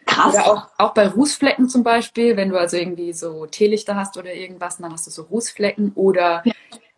Krass. 0.05 0.33
Oder 0.33 0.47
auch, 0.47 0.67
auch 0.77 0.93
bei 0.93 1.07
Rußflecken 1.07 1.69
zum 1.69 1.83
Beispiel, 1.83 2.35
wenn 2.35 2.49
du 2.49 2.57
also 2.57 2.75
irgendwie 2.75 3.13
so 3.13 3.45
Teelichter 3.45 3.95
hast 3.95 4.17
oder 4.17 4.33
irgendwas, 4.33 4.77
dann 4.77 4.91
hast 4.91 5.07
du 5.07 5.11
so 5.11 5.23
Rußflecken 5.23 5.91
oder 5.93 6.43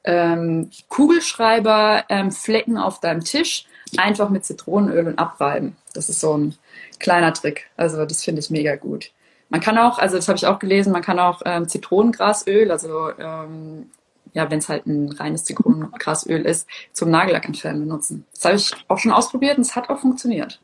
ähm, 0.06 0.70
Kugelschreiber, 0.90 2.06
ähm, 2.10 2.32
Flecken 2.32 2.78
auf 2.78 3.00
deinem 3.00 3.24
Tisch, 3.24 3.66
einfach 3.98 4.30
mit 4.30 4.46
Zitronenöl 4.46 5.08
und 5.08 5.20
abreiben. 5.20 5.76
Das 5.94 6.10
ist 6.10 6.22
so 6.22 6.38
ein 6.38 6.56
kleiner 7.00 7.34
Trick. 7.34 7.70
Also 7.78 8.06
das 8.06 8.24
finde 8.24 8.40
ich 8.40 8.50
mega 8.50 8.76
gut. 8.76 9.12
Man 9.50 9.62
kann 9.62 9.78
auch, 9.78 10.00
also 10.00 10.16
das 10.16 10.28
habe 10.28 10.38
ich 10.38 10.48
auch 10.48 10.60
gelesen, 10.60 10.94
man 10.94 11.04
kann 11.04 11.20
auch 11.20 11.42
ähm, 11.46 11.68
Zitronengrasöl, 11.68 12.72
also 12.72 13.12
ähm, 13.20 13.92
ja, 14.34 14.50
wenn 14.52 14.60
es 14.60 14.70
halt 14.70 14.86
ein 14.86 15.10
reines 15.12 15.46
Zitronengrasöl 15.46 16.46
ist, 16.46 16.68
zum 16.92 17.10
Nagellack 17.10 17.46
entfernen 17.46 17.82
benutzen. 17.82 18.26
Das 18.34 18.46
habe 18.46 18.56
ich 18.56 18.72
auch 18.88 18.98
schon 18.98 19.12
ausprobiert 19.12 19.58
und 19.58 19.64
es 19.64 19.76
hat 19.76 19.90
auch 19.90 20.00
funktioniert. 20.00 20.60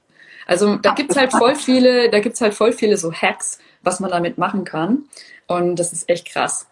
Also 0.48 0.78
da 0.78 0.94
gibt's 0.94 1.16
halt 1.16 1.32
voll 1.32 1.56
viele, 1.56 2.10
da 2.10 2.20
gibt's 2.20 2.42
halt 2.42 2.56
voll 2.56 2.74
viele 2.74 2.98
so 2.98 3.14
Hacks, 3.14 3.60
was 3.84 4.00
man 4.00 4.10
damit 4.10 4.38
machen 4.38 4.64
kann. 4.64 5.04
Und 5.48 5.78
das 5.78 5.94
ist 5.94 6.10
echt 6.10 6.28
krass. 6.28 6.68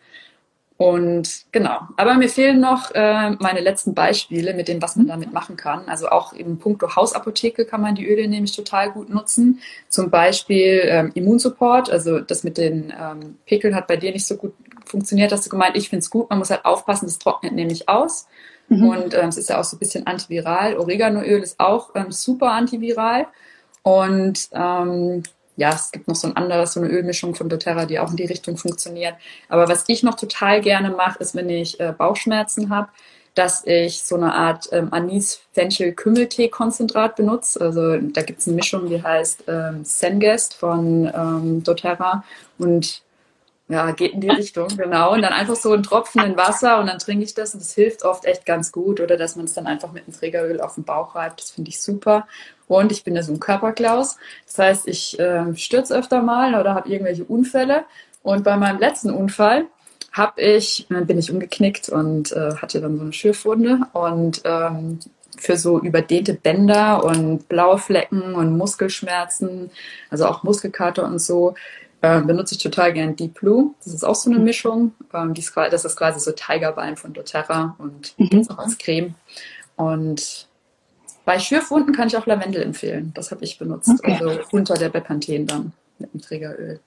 Und 0.77 1.45
genau. 1.51 1.79
Aber 1.97 2.13
mir 2.15 2.29
fehlen 2.29 2.59
noch 2.59 2.91
äh, 2.93 3.31
meine 3.31 3.61
letzten 3.61 3.95
Beispiele 3.95 4.53
mit 4.53 4.67
dem, 4.67 4.79
was 4.79 4.95
man 4.95 5.07
damit 5.07 5.33
machen 5.33 5.57
kann. 5.57 5.89
Also 5.89 6.09
auch 6.09 6.33
im 6.33 6.59
Punkto 6.59 6.95
Hausapotheke 6.95 7.65
kann 7.65 7.81
man 7.81 7.95
die 7.95 8.07
Öle 8.07 8.27
nämlich 8.27 8.55
total 8.55 8.91
gut 8.91 9.09
nutzen. 9.09 9.59
Zum 9.89 10.11
Beispiel 10.11 10.81
ähm, 10.85 11.11
Immunsupport. 11.15 11.89
Also 11.89 12.19
das 12.19 12.43
mit 12.43 12.59
den 12.59 12.93
ähm, 12.99 13.37
Pickeln 13.47 13.75
hat 13.75 13.87
bei 13.87 13.97
dir 13.97 14.11
nicht 14.11 14.27
so 14.27 14.37
gut 14.37 14.53
funktioniert. 14.87 15.31
Hast 15.31 15.45
du 15.45 15.49
gemeint, 15.49 15.75
ich 15.75 15.89
finde 15.89 16.01
es 16.01 16.09
gut. 16.09 16.29
Man 16.29 16.39
muss 16.39 16.49
halt 16.49 16.65
aufpassen, 16.65 17.05
das 17.05 17.19
trocknet 17.19 17.53
nämlich 17.53 17.89
aus. 17.89 18.27
Mhm. 18.69 18.89
Und 18.89 19.13
ähm, 19.13 19.29
es 19.29 19.37
ist 19.37 19.49
ja 19.49 19.59
auch 19.59 19.63
so 19.63 19.77
ein 19.77 19.79
bisschen 19.79 20.05
antiviral. 20.07 20.77
Oreganoöl 20.77 21.41
ist 21.41 21.59
auch 21.59 21.91
ähm, 21.95 22.11
super 22.11 22.51
antiviral. 22.51 23.27
Und 23.83 24.49
ähm, 24.51 25.23
ja, 25.55 25.73
es 25.73 25.91
gibt 25.91 26.07
noch 26.07 26.15
so 26.15 26.27
ein 26.27 26.35
anderes, 26.35 26.73
so 26.73 26.81
eine 26.81 26.89
Ölmischung 26.89 27.35
von 27.35 27.49
doTERRA, 27.49 27.85
die 27.85 27.99
auch 27.99 28.09
in 28.11 28.17
die 28.17 28.25
Richtung 28.25 28.57
funktioniert. 28.57 29.15
Aber 29.49 29.67
was 29.67 29.85
ich 29.87 30.03
noch 30.03 30.15
total 30.15 30.61
gerne 30.61 30.91
mache, 30.91 31.19
ist, 31.19 31.35
wenn 31.35 31.49
ich 31.49 31.79
äh, 31.79 31.93
Bauchschmerzen 31.97 32.69
habe, 32.69 32.89
dass 33.33 33.65
ich 33.65 34.03
so 34.03 34.15
eine 34.15 34.33
Art 34.33 34.69
ähm, 34.71 34.89
Anis-Fenchel-Kümmeltee-Konzentrat 34.91 37.15
benutze. 37.15 37.61
Also 37.61 37.97
da 37.97 38.21
gibt 38.23 38.39
es 38.39 38.47
eine 38.47 38.55
Mischung, 38.55 38.89
die 38.89 39.01
heißt 39.01 39.43
ähm, 39.47 39.83
Sengest 39.83 40.55
von 40.55 41.11
ähm, 41.13 41.63
doTERRA 41.63 42.23
und 42.57 43.03
ja, 43.69 43.91
geht 43.91 44.13
in 44.13 44.21
die 44.21 44.29
Richtung, 44.29 44.69
genau. 44.77 45.13
Und 45.13 45.21
dann 45.21 45.33
einfach 45.33 45.55
so 45.55 45.73
ein 45.73 45.83
Tropfen 45.83 46.23
in 46.23 46.37
Wasser 46.37 46.79
und 46.79 46.87
dann 46.87 46.99
trinke 46.99 47.25
ich 47.25 47.33
das 47.33 47.53
und 47.53 47.61
das 47.61 47.73
hilft 47.73 48.05
oft 48.05 48.23
echt 48.25 48.45
ganz 48.45 48.71
gut. 48.71 49.01
Oder 49.01 49.17
dass 49.17 49.35
man 49.35 49.45
es 49.45 49.53
dann 49.53 49.67
einfach 49.67 49.91
mit 49.91 50.05
einem 50.05 50.15
Trägeröl 50.15 50.61
auf 50.61 50.75
den 50.75 50.85
Bauch 50.85 51.15
reibt, 51.15 51.41
das 51.41 51.51
finde 51.51 51.69
ich 51.69 51.81
super. 51.81 52.27
Und 52.67 52.91
ich 52.91 53.03
bin 53.03 53.15
ja 53.15 53.23
so 53.23 53.33
ein 53.33 53.39
Körperklaus. 53.39 54.17
Das 54.45 54.57
heißt, 54.57 54.87
ich 54.87 55.19
äh, 55.19 55.53
stürze 55.55 55.95
öfter 55.95 56.21
mal 56.21 56.55
oder 56.55 56.75
habe 56.75 56.89
irgendwelche 56.89 57.25
Unfälle. 57.25 57.83
Und 58.23 58.43
bei 58.43 58.55
meinem 58.55 58.79
letzten 58.79 59.09
Unfall 59.09 59.65
habe 60.13 60.41
ich, 60.41 60.87
dann 60.89 61.05
bin 61.05 61.19
ich 61.19 61.31
umgeknickt 61.31 61.89
und 61.89 62.31
äh, 62.31 62.55
hatte 62.55 62.79
dann 62.79 62.97
so 62.97 63.03
eine 63.03 63.13
Schürfwunde. 63.13 63.81
Und 63.93 64.41
ähm, 64.45 64.99
für 65.37 65.57
so 65.57 65.79
überdehnte 65.79 66.33
Bänder 66.33 67.03
und 67.03 67.47
blaue 67.47 67.77
Flecken 67.77 68.33
und 68.33 68.57
Muskelschmerzen, 68.57 69.69
also 70.09 70.25
auch 70.25 70.43
Muskelkater 70.43 71.05
und 71.05 71.19
so, 71.19 71.53
äh, 72.07 72.21
benutze 72.21 72.55
ich 72.55 72.61
total 72.61 72.93
gern 72.93 73.15
Deep 73.15 73.35
Blue. 73.35 73.73
Das 73.83 73.93
ist 73.93 74.03
auch 74.03 74.15
so 74.15 74.29
eine 74.29 74.39
mhm. 74.39 74.45
Mischung. 74.45 74.93
Ähm, 75.13 75.33
ist, 75.33 75.55
das 75.55 75.85
ist 75.85 75.95
quasi 75.95 76.19
so 76.19 76.31
Tigerbalm 76.31 76.97
von 76.97 77.13
doTERRA 77.13 77.75
und 77.77 78.13
mhm. 78.17 78.47
auch 78.49 78.59
als 78.59 78.77
Creme. 78.77 79.15
Und 79.75 80.47
bei 81.25 81.39
Schürfwunden 81.39 81.93
kann 81.93 82.07
ich 82.07 82.17
auch 82.17 82.25
Lavendel 82.25 82.63
empfehlen. 82.63 83.11
Das 83.13 83.31
habe 83.31 83.43
ich 83.43 83.59
benutzt. 83.59 83.89
Okay. 83.89 84.17
Also 84.19 84.39
unter 84.51 84.75
der 84.75 84.89
Bepanthen 84.89 85.45
dann 85.45 85.73
mit 85.99 86.13
dem 86.13 86.21
Trägeröl. 86.21 86.79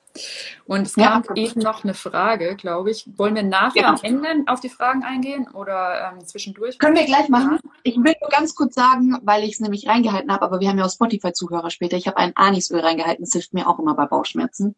Und 0.67 0.87
es 0.87 0.95
gab 0.95 1.29
ja, 1.29 1.35
eben 1.37 1.61
noch 1.61 1.85
eine 1.85 1.95
Frage, 1.95 2.57
glaube 2.57 2.91
ich. 2.91 3.07
Wollen 3.17 3.35
wir 3.35 3.43
nachher 3.43 3.83
ja. 3.83 3.89
am 3.91 3.99
Ende 4.03 4.31
auf 4.47 4.61
die 4.61 4.69
Fragen 4.69 5.05
eingehen 5.05 5.49
oder 5.53 6.13
ähm, 6.13 6.27
zwischendurch? 6.27 6.79
Können 6.79 6.97
wir 6.97 7.05
gleich 7.05 7.29
machen. 7.29 7.59
Ich 7.83 7.97
will 7.97 8.15
nur 8.21 8.31
ganz 8.31 8.55
kurz 8.55 8.75
sagen, 8.75 9.19
weil 9.23 9.45
ich 9.45 9.53
es 9.53 9.61
nämlich 9.61 9.87
reingehalten 9.87 10.33
habe, 10.33 10.45
aber 10.45 10.61
wir 10.61 10.69
haben 10.69 10.79
ja 10.79 10.85
auch 10.85 10.91
Spotify-Zuhörer 10.91 11.71
später. 11.71 11.97
Ich 11.97 12.07
habe 12.07 12.17
ein 12.17 12.33
Anisöl 12.35 12.81
reingehalten. 12.81 13.25
Das 13.25 13.33
hilft 13.33 13.55
mir 13.55 13.69
auch 13.69 13.79
immer 13.79 13.95
bei 13.95 14.07
Bauchschmerzen. 14.07 14.75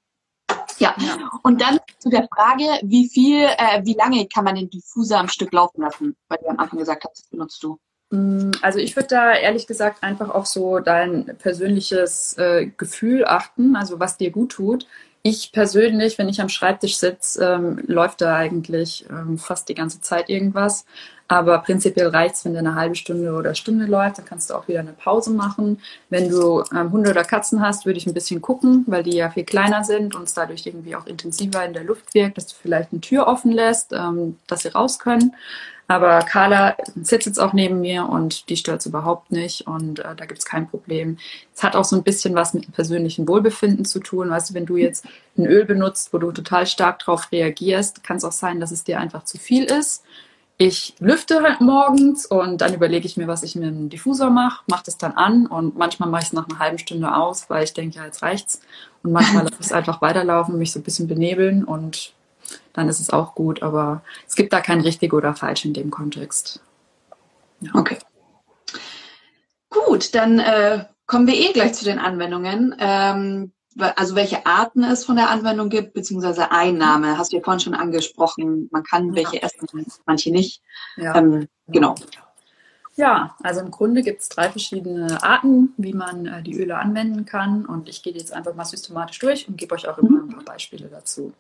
Ja. 0.79 0.95
ja. 0.99 1.31
Und 1.43 1.61
dann 1.61 1.79
zu 1.99 2.09
der 2.09 2.29
Frage, 2.35 2.65
wie 2.83 3.09
viel, 3.09 3.45
äh, 3.45 3.85
wie 3.85 3.95
lange 3.95 4.27
kann 4.27 4.45
man 4.45 4.55
den 4.55 4.71
Diffuser 4.71 5.19
am 5.19 5.29
Stück 5.29 5.53
laufen 5.53 5.83
lassen? 5.83 6.17
Weil 6.29 6.39
du 6.43 6.49
am 6.49 6.59
Anfang 6.59 6.79
gesagt 6.79 7.05
hast, 7.05 7.19
das 7.19 7.29
benutzt 7.29 7.63
du. 7.63 7.79
Mm, 8.11 8.51
also 8.61 8.79
ich 8.79 8.95
würde 8.95 9.09
da 9.09 9.33
ehrlich 9.33 9.67
gesagt 9.67 10.03
einfach 10.03 10.31
auf 10.31 10.47
so 10.47 10.79
dein 10.79 11.37
persönliches 11.39 12.37
äh, 12.39 12.67
Gefühl 12.77 13.25
achten, 13.25 13.75
also 13.75 13.99
was 13.99 14.19
dir 14.19 14.31
gut 14.31 14.53
tut. 14.53 14.87
Ich 15.23 15.53
persönlich, 15.53 16.19
wenn 16.19 16.29
ich 16.29 16.41
am 16.41 16.49
Schreibtisch 16.49 16.97
sitze, 16.97 17.45
ähm, 17.45 17.81
läuft 17.87 18.21
da 18.21 18.37
eigentlich 18.37 19.07
ähm, 19.09 19.39
fast 19.39 19.69
die 19.69 19.75
ganze 19.75 20.01
Zeit 20.01 20.29
irgendwas. 20.29 20.85
Aber 21.33 21.61
prinzipiell 21.61 22.09
reicht 22.09 22.35
es, 22.35 22.45
wenn 22.45 22.53
der 22.53 22.61
eine 22.61 22.75
halbe 22.75 22.95
Stunde 22.95 23.33
oder 23.33 23.55
Stunde 23.55 23.87
läuft, 23.87 24.18
dann 24.18 24.27
kannst 24.27 24.51
du 24.51 24.55
auch 24.55 24.68
wieder 24.68 24.81
eine 24.81 24.92
Pause 24.92 25.31
machen. 25.31 25.81
Wenn 26.11 26.29
du 26.29 26.62
ähm, 26.77 26.92
Hunde 26.92 27.09
oder 27.09 27.25
Katzen 27.25 27.62
hast, 27.62 27.87
würde 27.87 27.97
ich 27.97 28.07
ein 28.07 28.12
bisschen 28.12 28.42
gucken, 28.42 28.85
weil 28.87 29.03
die 29.03 29.16
ja 29.16 29.31
viel 29.31 29.45
kleiner 29.45 29.83
sind 29.83 30.14
und 30.14 30.25
es 30.25 30.35
dadurch 30.35 30.66
irgendwie 30.66 30.95
auch 30.95 31.07
intensiver 31.07 31.64
in 31.64 31.73
der 31.73 31.85
Luft 31.85 32.12
wirkt, 32.12 32.37
dass 32.37 32.49
du 32.49 32.55
vielleicht 32.61 32.92
eine 32.92 33.01
Tür 33.01 33.29
offen 33.29 33.51
lässt, 33.51 33.95
ähm, 33.95 34.37
dass 34.47 34.61
sie 34.61 34.68
raus 34.68 34.99
können. 34.99 35.35
Aber 35.88 36.18
Carla 36.18 36.77
sitzt 37.01 37.25
jetzt 37.25 37.40
auch 37.40 37.55
neben 37.55 37.81
mir 37.81 38.07
und 38.07 38.51
die 38.51 38.59
stört 38.59 38.81
es 38.81 38.87
überhaupt 38.87 39.33
nicht 39.33 39.66
und 39.66 40.01
äh, 40.01 40.14
da 40.14 40.27
gibt 40.27 40.40
es 40.40 40.45
kein 40.45 40.68
Problem. 40.68 41.16
Es 41.55 41.62
hat 41.62 41.77
auch 41.77 41.85
so 41.85 41.97
ein 41.97 42.03
bisschen 42.03 42.35
was 42.35 42.53
mit 42.53 42.66
dem 42.66 42.73
persönlichen 42.73 43.27
Wohlbefinden 43.27 43.87
zu 43.87 44.01
tun. 44.01 44.29
Weißt 44.29 44.51
du, 44.51 44.55
wenn 44.55 44.66
du 44.66 44.77
jetzt 44.77 45.07
ein 45.38 45.47
Öl 45.47 45.64
benutzt, 45.64 46.12
wo 46.12 46.18
du 46.18 46.31
total 46.31 46.66
stark 46.66 46.99
drauf 46.99 47.33
reagierst, 47.33 48.05
kann 48.05 48.18
es 48.18 48.25
auch 48.25 48.33
sein, 48.33 48.61
dass 48.61 48.71
es 48.71 48.85
dir 48.85 49.01
einfach 49.01 49.25
zu 49.25 49.38
viel 49.38 49.64
ist. 49.64 50.05
Ich 50.59 50.95
lüfte 51.01 51.43
halt 51.43 51.61
morgens 51.61 52.27
und 52.27 52.61
dann 52.61 52.75
überlege 52.75 53.07
ich 53.07 53.17
mir, 53.17 53.27
was 53.27 53.43
ich 53.43 53.57
mit 53.57 53.65
dem 53.65 53.88
Diffusor 53.88 54.31
mache, 54.31 54.62
mache 54.69 54.85
das 54.87 54.99
dann 54.99 55.12
an 55.12 55.47
und 55.47 55.77
manchmal 55.77 56.09
mache 56.09 56.23
ich 56.23 56.29
es 56.29 56.33
nach 56.33 56.49
einer 56.49 56.59
halben 56.59 56.79
Stunde 56.79 57.15
aus, 57.17 57.51
weil 57.51 57.65
ich 57.65 57.73
denke, 57.73 57.97
ja, 57.97 58.05
jetzt 58.05 58.23
reicht's. 58.23 58.61
Und 59.03 59.12
manchmal 59.12 59.43
lasse 59.45 59.57
ich 59.59 59.67
es 59.67 59.73
einfach 59.73 60.03
weiterlaufen, 60.03 60.59
mich 60.59 60.73
so 60.73 60.79
ein 60.79 60.85
bisschen 60.85 61.09
benebeln 61.09 61.65
und 61.65 62.12
dann 62.73 62.88
ist 62.88 63.01
es 63.01 63.11
auch 63.11 63.35
gut. 63.35 63.62
Aber 63.62 64.03
es 64.29 64.37
gibt 64.37 64.53
da 64.53 64.61
kein 64.61 64.81
richtig 64.81 65.12
oder 65.12 65.35
falsch 65.35 65.65
in 65.65 65.75
dem 65.75 65.91
Kontext. 65.91 66.61
Ja. 67.61 67.75
Okay. 67.75 67.99
Gut, 69.69 70.15
dann 70.15 70.38
äh, 70.38 70.85
kommen 71.07 71.27
wir 71.27 71.35
eh 71.35 71.53
gleich 71.53 71.75
zu 71.75 71.85
den 71.85 71.99
Anwendungen. 71.99 72.75
Ähm, 72.79 73.53
also 73.79 74.15
welche 74.15 74.47
Arten 74.47 74.83
es 74.85 75.05
von 75.05 75.17
der 75.17 75.31
Anwendung 75.31 75.69
gibt, 75.69 75.95
beziehungsweise 75.95 76.51
Einnahme, 76.51 77.19
hast 77.19 77.33
du 77.33 77.37
ja 77.37 77.43
vorhin 77.43 77.61
schon 77.61 77.75
angesprochen. 77.75 78.69
Man 78.71 78.83
kann 78.83 79.09
ja. 79.09 79.15
welche 79.15 79.43
essen, 79.43 79.67
manche 80.07 80.31
nicht. 80.31 80.63
Ja. 80.97 81.17
Ähm, 81.17 81.49
genau. 81.69 81.95
Ja, 82.95 83.37
also 83.43 83.61
im 83.61 83.71
Grunde 83.71 84.03
gibt 84.03 84.21
es 84.21 84.29
drei 84.29 84.51
verschiedene 84.51 85.23
Arten, 85.23 85.73
wie 85.79 85.95
man 85.95 86.27
äh, 86.27 86.43
die 86.43 86.61
Öle 86.61 86.77
anwenden 86.77 87.25
kann. 87.25 87.65
Und 87.65 87.89
ich 87.89 88.03
gehe 88.03 88.13
jetzt 88.13 88.33
einfach 88.33 88.55
mal 88.55 88.67
systematisch 88.67 89.19
durch 89.19 89.49
und 89.49 89.57
gebe 89.57 89.75
euch 89.75 89.89
auch 89.89 89.97
immer 89.99 90.23
ein 90.23 90.29
paar 90.29 90.45
Beispiele 90.45 90.89
dazu. 90.89 91.33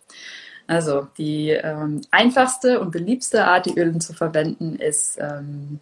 Also 0.66 1.08
die 1.18 1.50
ähm, 1.50 2.00
einfachste 2.10 2.80
und 2.80 2.90
beliebste 2.90 3.44
Art, 3.44 3.66
die 3.66 3.78
Öle 3.78 3.98
zu 3.98 4.14
verwenden, 4.14 4.76
ist 4.76 5.18
ähm, 5.20 5.80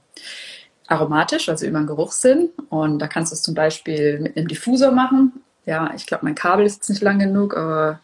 aromatisch, 0.89 1.49
also 1.49 1.67
über 1.67 1.79
den 1.79 1.87
Geruchssinn. 1.87 2.49
Und 2.69 2.99
da 2.99 3.07
kannst 3.07 3.31
du 3.31 3.35
es 3.35 3.43
zum 3.43 3.55
Beispiel 3.55 4.19
mit 4.19 4.37
einem 4.37 4.49
Diffusor 4.49 4.91
machen. 4.91 5.45
Ja, 5.71 5.93
ich 5.95 6.05
glaube, 6.05 6.25
mein 6.25 6.35
Kabel 6.35 6.67
ist 6.67 6.79
jetzt 6.79 6.91
nicht 6.91 7.01
lang 7.01 7.21
genug, 7.21 7.57
aber. 7.57 8.01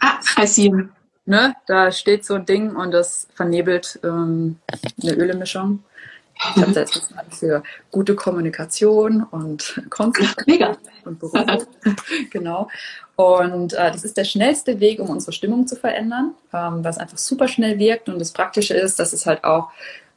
Ah, 0.00 0.46
see. 0.46 0.72
Ne, 1.26 1.54
da 1.66 1.92
steht 1.92 2.24
so 2.24 2.36
ein 2.36 2.46
Ding 2.46 2.74
und 2.74 2.90
das 2.92 3.28
vernebelt 3.34 4.00
ähm, 4.02 4.58
eine 5.02 5.12
Ölemischung. 5.12 5.84
Ich 6.38 6.62
habe 6.62 6.72
da 6.72 6.80
jetzt 6.80 7.12
für 7.28 7.62
gute 7.90 8.14
Kommunikation 8.14 9.24
und 9.24 9.82
Konzentration 9.90 10.78
und 11.04 11.18
Beruf. 11.18 11.66
genau. 12.30 12.70
Und 13.16 13.74
äh, 13.74 13.92
das 13.92 14.04
ist 14.04 14.16
der 14.16 14.24
schnellste 14.24 14.80
Weg, 14.80 15.00
um 15.00 15.10
unsere 15.10 15.32
Stimmung 15.32 15.66
zu 15.66 15.76
verändern, 15.76 16.32
ähm, 16.54 16.82
was 16.82 16.96
einfach 16.96 17.18
super 17.18 17.46
schnell 17.46 17.78
wirkt. 17.78 18.08
Und 18.08 18.18
das 18.20 18.32
Praktische 18.32 18.72
ist, 18.72 18.98
dass 18.98 19.12
es 19.12 19.26
halt 19.26 19.44
auch 19.44 19.68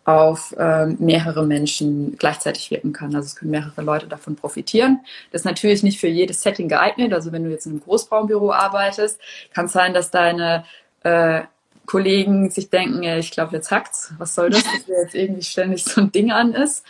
auf 0.03 0.55
ähm, 0.57 0.97
mehrere 0.99 1.45
Menschen 1.45 2.17
gleichzeitig 2.17 2.71
wirken 2.71 2.91
kann. 2.91 3.15
Also 3.15 3.27
es 3.27 3.35
können 3.35 3.51
mehrere 3.51 3.81
Leute 3.81 4.07
davon 4.07 4.35
profitieren. 4.35 4.99
Das 5.31 5.41
ist 5.41 5.45
natürlich 5.45 5.83
nicht 5.83 5.99
für 5.99 6.07
jedes 6.07 6.41
Setting 6.41 6.67
geeignet. 6.67 7.13
Also 7.13 7.31
wenn 7.31 7.43
du 7.43 7.51
jetzt 7.51 7.67
in 7.67 7.73
einem 7.73 7.81
Großraumbüro 7.81 8.51
arbeitest, 8.51 9.19
kann 9.53 9.65
es 9.65 9.73
sein, 9.73 9.93
dass 9.93 10.09
deine 10.09 10.65
äh, 11.03 11.41
Kollegen 11.85 12.49
sich 12.49 12.69
denken, 12.69 13.03
ja, 13.03 13.17
ich 13.17 13.31
glaube, 13.31 13.55
jetzt 13.55 13.69
hackt's. 13.69 14.13
Was 14.17 14.33
soll 14.33 14.49
das, 14.49 14.63
dass 14.63 14.87
jetzt 14.87 15.15
irgendwie 15.15 15.43
ständig 15.43 15.83
so 15.83 16.01
ein 16.01 16.11
Ding 16.11 16.31
an 16.31 16.53
ist? 16.53 16.83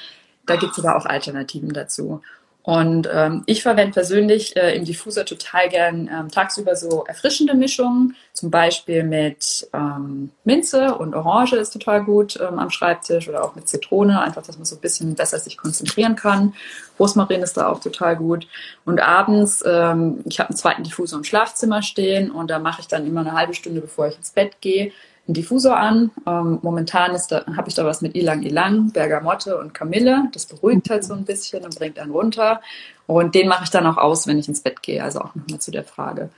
Da 0.45 0.55
gibt 0.55 0.77
es 0.77 0.83
aber 0.83 0.95
auch 0.95 1.05
Alternativen 1.05 1.73
dazu. 1.73 2.21
Und 2.63 3.09
ähm, 3.11 3.43
ich 3.47 3.63
verwende 3.63 3.93
persönlich 3.93 4.55
äh, 4.55 4.75
im 4.75 4.85
Diffuser 4.85 5.25
total 5.25 5.67
gern 5.69 6.07
ähm, 6.07 6.29
tagsüber 6.29 6.75
so 6.75 7.03
erfrischende 7.07 7.55
Mischungen, 7.55 8.15
zum 8.33 8.51
Beispiel 8.51 9.03
mit 9.03 9.67
ähm, 9.73 10.29
Minze 10.43 10.93
und 10.95 11.15
Orange 11.15 11.55
ist 11.55 11.71
total 11.71 12.03
gut 12.03 12.39
ähm, 12.39 12.59
am 12.59 12.69
Schreibtisch 12.69 13.27
oder 13.27 13.43
auch 13.43 13.55
mit 13.55 13.67
Zitrone, 13.67 14.21
einfach, 14.21 14.43
dass 14.43 14.57
man 14.57 14.65
so 14.65 14.75
ein 14.75 14.81
bisschen 14.81 15.15
besser 15.15 15.39
sich 15.39 15.57
konzentrieren 15.57 16.15
kann. 16.15 16.53
Rosmarin 16.99 17.41
ist 17.41 17.57
da 17.57 17.67
auch 17.67 17.79
total 17.79 18.15
gut. 18.15 18.47
Und 18.85 19.01
abends, 19.01 19.63
ähm, 19.65 20.19
ich 20.25 20.39
habe 20.39 20.49
einen 20.49 20.57
zweiten 20.57 20.83
Diffuser 20.83 21.17
im 21.17 21.23
Schlafzimmer 21.23 21.81
stehen 21.81 22.29
und 22.29 22.51
da 22.51 22.59
mache 22.59 22.81
ich 22.81 22.87
dann 22.87 23.07
immer 23.07 23.21
eine 23.21 23.33
halbe 23.33 23.55
Stunde, 23.55 23.81
bevor 23.81 24.07
ich 24.07 24.17
ins 24.17 24.31
Bett 24.31 24.61
gehe, 24.61 24.91
einen 25.27 25.33
Diffusor 25.33 25.77
an. 25.77 26.11
Ähm, 26.25 26.59
momentan 26.61 27.11
habe 27.13 27.69
ich 27.69 27.75
da 27.75 27.85
was 27.85 28.01
mit 28.01 28.15
Ilang 28.15 28.43
Ilang, 28.43 28.91
Bergamotte 28.91 29.57
und 29.57 29.73
Kamille. 29.73 30.29
Das 30.33 30.45
beruhigt 30.45 30.89
halt 30.89 31.03
so 31.03 31.13
ein 31.13 31.25
bisschen 31.25 31.63
und 31.63 31.75
bringt 31.75 31.99
einen 31.99 32.11
runter. 32.11 32.61
Und 33.07 33.35
den 33.35 33.47
mache 33.47 33.65
ich 33.65 33.69
dann 33.69 33.85
auch 33.87 33.97
aus, 33.97 34.27
wenn 34.27 34.39
ich 34.39 34.47
ins 34.47 34.61
Bett 34.61 34.81
gehe. 34.81 35.03
Also 35.03 35.19
auch 35.19 35.35
nochmal 35.35 35.59
zu 35.59 35.71
der 35.71 35.83
Frage. 35.83 36.29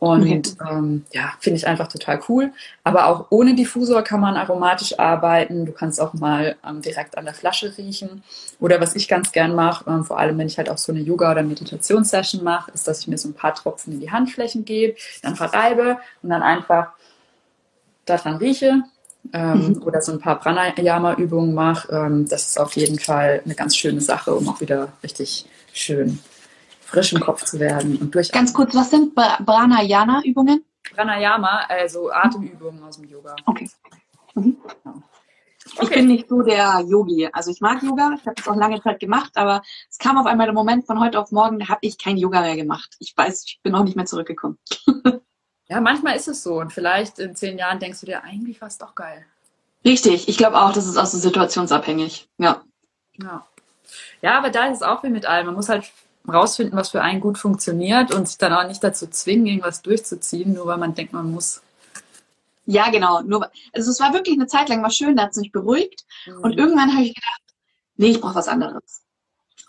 Und 0.00 0.22
okay. 0.22 0.70
ähm, 0.70 1.04
ja, 1.12 1.32
finde 1.40 1.56
ich 1.56 1.66
einfach 1.66 1.88
total 1.88 2.20
cool. 2.28 2.52
Aber 2.84 3.06
auch 3.06 3.26
ohne 3.30 3.54
Diffusor 3.56 4.02
kann 4.02 4.20
man 4.20 4.36
aromatisch 4.36 4.96
arbeiten. 4.98 5.66
Du 5.66 5.72
kannst 5.72 6.00
auch 6.00 6.14
mal 6.14 6.54
ähm, 6.66 6.82
direkt 6.82 7.18
an 7.18 7.24
der 7.24 7.34
Flasche 7.34 7.76
riechen. 7.76 8.22
Oder 8.60 8.80
was 8.80 8.94
ich 8.94 9.08
ganz 9.08 9.32
gern 9.32 9.56
mache, 9.56 9.90
ähm, 9.90 10.04
vor 10.04 10.18
allem 10.18 10.38
wenn 10.38 10.46
ich 10.46 10.56
halt 10.56 10.70
auch 10.70 10.78
so 10.78 10.92
eine 10.92 11.00
Yoga- 11.00 11.32
oder 11.32 11.42
Meditationssession 11.42 12.44
mache, 12.44 12.70
ist, 12.70 12.86
dass 12.86 13.00
ich 13.00 13.08
mir 13.08 13.18
so 13.18 13.28
ein 13.28 13.34
paar 13.34 13.54
Tropfen 13.54 13.92
in 13.92 14.00
die 14.00 14.12
Handflächen 14.12 14.64
gebe, 14.64 14.96
dann 15.22 15.34
verreibe 15.34 15.98
und 16.22 16.30
dann 16.30 16.42
einfach 16.42 16.92
daran 18.08 18.36
rieche 18.36 18.82
ähm, 19.32 19.68
mhm. 19.68 19.82
oder 19.82 20.00
so 20.00 20.12
ein 20.12 20.20
paar 20.20 20.38
Pranayama-Übungen 20.38 21.54
mache, 21.54 21.92
ähm, 21.92 22.28
das 22.28 22.48
ist 22.48 22.60
auf 22.60 22.74
jeden 22.76 22.98
Fall 22.98 23.42
eine 23.44 23.54
ganz 23.54 23.76
schöne 23.76 24.00
Sache, 24.00 24.34
um 24.34 24.48
auch 24.48 24.60
wieder 24.60 24.92
richtig 25.02 25.46
schön 25.72 26.18
frisch 26.80 27.12
im 27.12 27.20
Kopf 27.20 27.44
zu 27.44 27.60
werden 27.60 27.96
und 27.96 28.14
durch. 28.14 28.32
Ganz 28.32 28.52
kurz, 28.54 28.74
was 28.74 28.90
sind 28.90 29.14
Pranayama-Übungen? 29.14 30.64
Pranayama, 30.94 31.66
also 31.68 32.10
Atemübungen 32.10 32.82
aus 32.82 32.96
dem 32.96 33.08
Yoga. 33.08 33.36
Okay. 33.44 33.68
Mhm. 34.34 34.56
Okay. 35.76 35.84
Ich 35.84 35.90
bin 35.90 36.06
nicht 36.06 36.28
so 36.28 36.40
der 36.40 36.82
Yogi. 36.88 37.28
Also 37.30 37.50
ich 37.50 37.60
mag 37.60 37.82
Yoga, 37.82 38.12
ich 38.18 38.24
habe 38.24 38.34
das 38.36 38.48
auch 38.48 38.56
lange 38.56 38.80
Zeit 38.80 39.00
gemacht, 39.00 39.32
aber 39.34 39.60
es 39.90 39.98
kam 39.98 40.16
auf 40.16 40.26
einmal 40.26 40.46
der 40.46 40.54
Moment 40.54 40.86
von 40.86 40.98
heute 40.98 41.20
auf 41.20 41.30
morgen, 41.30 41.58
da 41.58 41.68
habe 41.68 41.80
ich 41.82 41.98
kein 41.98 42.16
Yoga 42.16 42.40
mehr 42.40 42.56
gemacht. 42.56 42.96
Ich 43.00 43.14
weiß, 43.14 43.44
ich 43.46 43.60
bin 43.62 43.74
auch 43.74 43.84
nicht 43.84 43.96
mehr 43.96 44.06
zurückgekommen. 44.06 44.58
Ja, 45.68 45.80
manchmal 45.80 46.16
ist 46.16 46.28
es 46.28 46.42
so. 46.42 46.54
Und 46.60 46.72
vielleicht 46.72 47.18
in 47.18 47.36
zehn 47.36 47.58
Jahren 47.58 47.78
denkst 47.78 48.00
du 48.00 48.06
dir, 48.06 48.24
eigentlich 48.24 48.60
war 48.60 48.68
es 48.68 48.78
doch 48.78 48.94
geil. 48.94 49.24
Richtig, 49.84 50.28
ich 50.28 50.36
glaube 50.36 50.60
auch, 50.60 50.72
das 50.72 50.86
ist 50.86 50.96
auch 50.96 51.06
so 51.06 51.18
situationsabhängig. 51.18 52.28
Ja. 52.38 52.62
ja. 53.20 53.46
Ja, 54.20 54.38
aber 54.38 54.50
da 54.50 54.66
ist 54.66 54.78
es 54.78 54.82
auch 54.82 55.02
wie 55.02 55.10
mit 55.10 55.26
allem. 55.26 55.46
Man 55.46 55.54
muss 55.54 55.68
halt 55.68 55.84
rausfinden, 56.26 56.76
was 56.76 56.90
für 56.90 57.02
einen 57.02 57.20
gut 57.20 57.38
funktioniert 57.38 58.12
und 58.12 58.28
sich 58.28 58.38
dann 58.38 58.52
auch 58.52 58.66
nicht 58.66 58.82
dazu 58.82 59.06
zwingen, 59.06 59.46
irgendwas 59.46 59.82
durchzuziehen, 59.82 60.52
nur 60.52 60.66
weil 60.66 60.78
man 60.78 60.94
denkt, 60.94 61.12
man 61.12 61.30
muss. 61.30 61.62
Ja, 62.66 62.90
genau. 62.90 63.22
Nur, 63.22 63.50
also 63.72 63.90
es 63.90 64.00
war 64.00 64.12
wirklich 64.12 64.36
eine 64.36 64.46
Zeit 64.46 64.68
lang 64.68 64.82
mal 64.82 64.90
schön, 64.90 65.16
da 65.16 65.24
hat 65.24 65.30
es 65.30 65.38
mich 65.38 65.52
beruhigt. 65.52 66.04
Mhm. 66.26 66.40
Und 66.40 66.58
irgendwann 66.58 66.92
habe 66.92 67.04
ich 67.04 67.14
gedacht, 67.14 67.42
nee, 67.96 68.10
ich 68.10 68.20
brauche 68.20 68.34
was 68.34 68.48
anderes. 68.48 69.02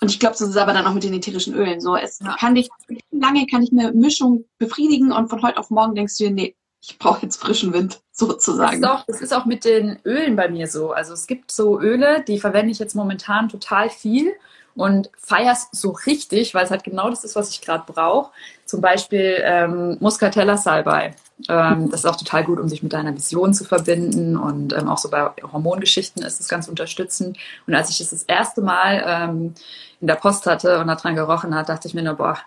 Und 0.02 0.12
ich 0.12 0.20
glaube, 0.20 0.36
so 0.38 0.46
ist 0.46 0.52
es 0.52 0.58
aber 0.58 0.74
dann 0.74 0.86
auch 0.86 0.94
mit 0.94 1.04
den 1.04 1.14
ätherischen 1.14 1.54
Ölen. 1.54 1.82
So, 1.82 1.96
es 1.96 2.20
ja. 2.20 2.36
kann 2.40 2.56
dich, 2.56 2.70
lange 3.12 3.46
kann 3.48 3.64
ich 3.64 3.72
eine 3.72 3.92
Mischung 3.92 4.46
befriedigen 4.58 5.12
und 5.12 5.30
von 5.30 5.42
heute 5.42 5.58
auf 5.58 5.70
morgen 5.70 5.96
denkst 5.96 6.18
du 6.18 6.26
dir, 6.26 6.32
nee, 6.32 6.56
ich 6.82 6.98
brauche 6.98 7.24
jetzt 7.24 7.38
frischen 7.38 7.74
Wind, 7.74 8.02
sozusagen. 8.12 8.82
Das 8.82 8.92
ist, 8.92 8.98
auch, 8.98 9.06
das 9.08 9.22
ist 9.22 9.34
auch 9.34 9.46
mit 9.46 9.66
den 9.66 10.00
Ölen 10.06 10.36
bei 10.36 10.48
mir 10.48 10.68
so. 10.68 10.92
Also 10.92 11.14
es 11.14 11.28
gibt 11.28 11.52
so 11.52 11.80
Öle, 11.80 12.24
die 12.26 12.40
verwende 12.40 12.72
ich 12.72 12.80
jetzt 12.80 12.96
momentan 12.96 13.50
total 13.50 13.90
viel 13.90 14.32
und 14.76 15.10
feier's 15.18 15.68
so 15.72 15.92
richtig, 16.06 16.54
weil 16.54 16.66
es 16.66 16.72
halt 16.72 16.84
genau 16.84 17.10
das 17.10 17.24
ist, 17.24 17.36
was 17.36 17.50
ich 17.50 17.62
gerade 17.62 17.84
brauche. 17.86 18.32
Zum 18.66 18.82
Beispiel 18.82 19.42
ähm, 19.44 19.98
Muscatella 20.00 20.58
Salbei. 20.58 21.16
Ähm, 21.48 21.90
das 21.90 22.02
ist 22.02 22.06
auch 22.06 22.16
total 22.16 22.44
gut, 22.44 22.60
um 22.60 22.68
sich 22.68 22.84
mit 22.84 22.94
deiner 22.94 23.14
Vision 23.14 23.54
zu 23.54 23.64
verbinden 23.64 24.38
und 24.38 24.74
ähm, 24.74 24.88
auch 24.88 24.98
so 24.98 25.10
bei 25.10 25.32
Hormongeschichten 25.42 26.24
ist 26.24 26.40
es 26.40 26.48
ganz 26.48 26.68
unterstützend. 26.68 27.38
Und 27.66 27.76
als 27.76 27.90
ich 27.90 27.98
das 27.98 28.10
das 28.10 28.24
erste 28.24 28.62
Mal 28.62 29.04
ähm, 29.06 29.54
in 30.02 30.08
der 30.08 30.16
Post 30.16 30.46
hatte 30.46 30.80
und 30.80 30.88
da 30.88 30.96
dran 30.96 31.16
gerochen 31.16 31.56
hat, 31.56 31.70
dachte 31.70 31.88
ich 31.88 31.94
mir 31.94 32.04
nur, 32.04 32.16
boah, 32.16 32.38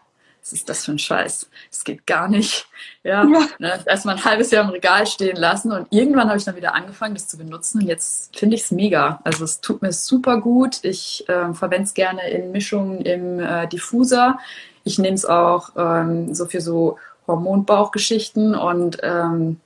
was 0.43 0.53
ist 0.53 0.69
das 0.69 0.85
für 0.85 0.93
ein 0.93 0.99
Scheiß? 0.99 1.49
Das 1.71 1.85
geht 1.85 2.05
gar 2.05 2.29
nicht. 2.29 2.67
Ja, 3.05 3.25
ja. 3.25 3.49
Ne, 3.59 3.81
erstmal 3.87 4.17
ein 4.17 4.25
halbes 4.25 4.51
Jahr 4.51 4.65
im 4.65 4.71
Regal 4.71 5.07
stehen 5.07 5.37
lassen 5.37 5.71
und 5.71 5.87
irgendwann 5.91 6.29
habe 6.29 6.39
ich 6.39 6.45
dann 6.45 6.57
wieder 6.57 6.75
angefangen, 6.75 7.15
das 7.15 7.29
zu 7.29 7.39
benutzen 7.39 7.81
und 7.81 7.87
jetzt 7.87 8.37
finde 8.37 8.57
ich 8.57 8.63
es 8.63 8.71
mega. 8.73 9.21
Also 9.23 9.45
es 9.45 9.61
tut 9.61 9.83
mir 9.83 9.93
super 9.93 10.41
gut. 10.41 10.81
Ich 10.83 11.25
äh, 11.29 11.55
verwende 11.55 11.85
es 11.85 11.95
gerne 11.95 12.29
in 12.29 12.51
Mischungen 12.51 13.03
im 13.03 13.39
äh, 13.39 13.69
Diffuser. 13.69 14.39
Ich 14.83 14.99
nehme 14.99 15.15
es 15.15 15.25
auch 15.25 15.71
ähm, 15.77 16.35
so 16.35 16.47
für 16.47 16.61
so 16.61 16.99
Hormonbauchgeschichten 17.29 18.57
und 18.57 18.99
ähm, 19.03 19.61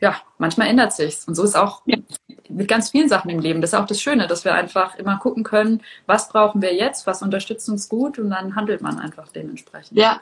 ja, 0.00 0.16
manchmal 0.38 0.68
ändert 0.68 0.92
sich's. 0.92 1.26
Und 1.28 1.36
so 1.36 1.44
ist 1.44 1.56
auch 1.56 1.82
ja. 1.86 1.96
Mit 2.48 2.68
ganz 2.68 2.90
vielen 2.90 3.08
Sachen 3.08 3.30
im 3.30 3.40
Leben. 3.40 3.60
Das 3.60 3.72
ist 3.72 3.78
auch 3.78 3.86
das 3.86 4.00
Schöne, 4.00 4.26
dass 4.26 4.44
wir 4.44 4.54
einfach 4.54 4.96
immer 4.96 5.18
gucken 5.18 5.44
können, 5.44 5.82
was 6.06 6.28
brauchen 6.28 6.62
wir 6.62 6.74
jetzt, 6.74 7.06
was 7.06 7.22
unterstützt 7.22 7.68
uns 7.68 7.88
gut 7.88 8.18
und 8.18 8.30
dann 8.30 8.54
handelt 8.54 8.80
man 8.82 8.98
einfach 8.98 9.28
dementsprechend. 9.28 9.98
Ja, 9.98 10.20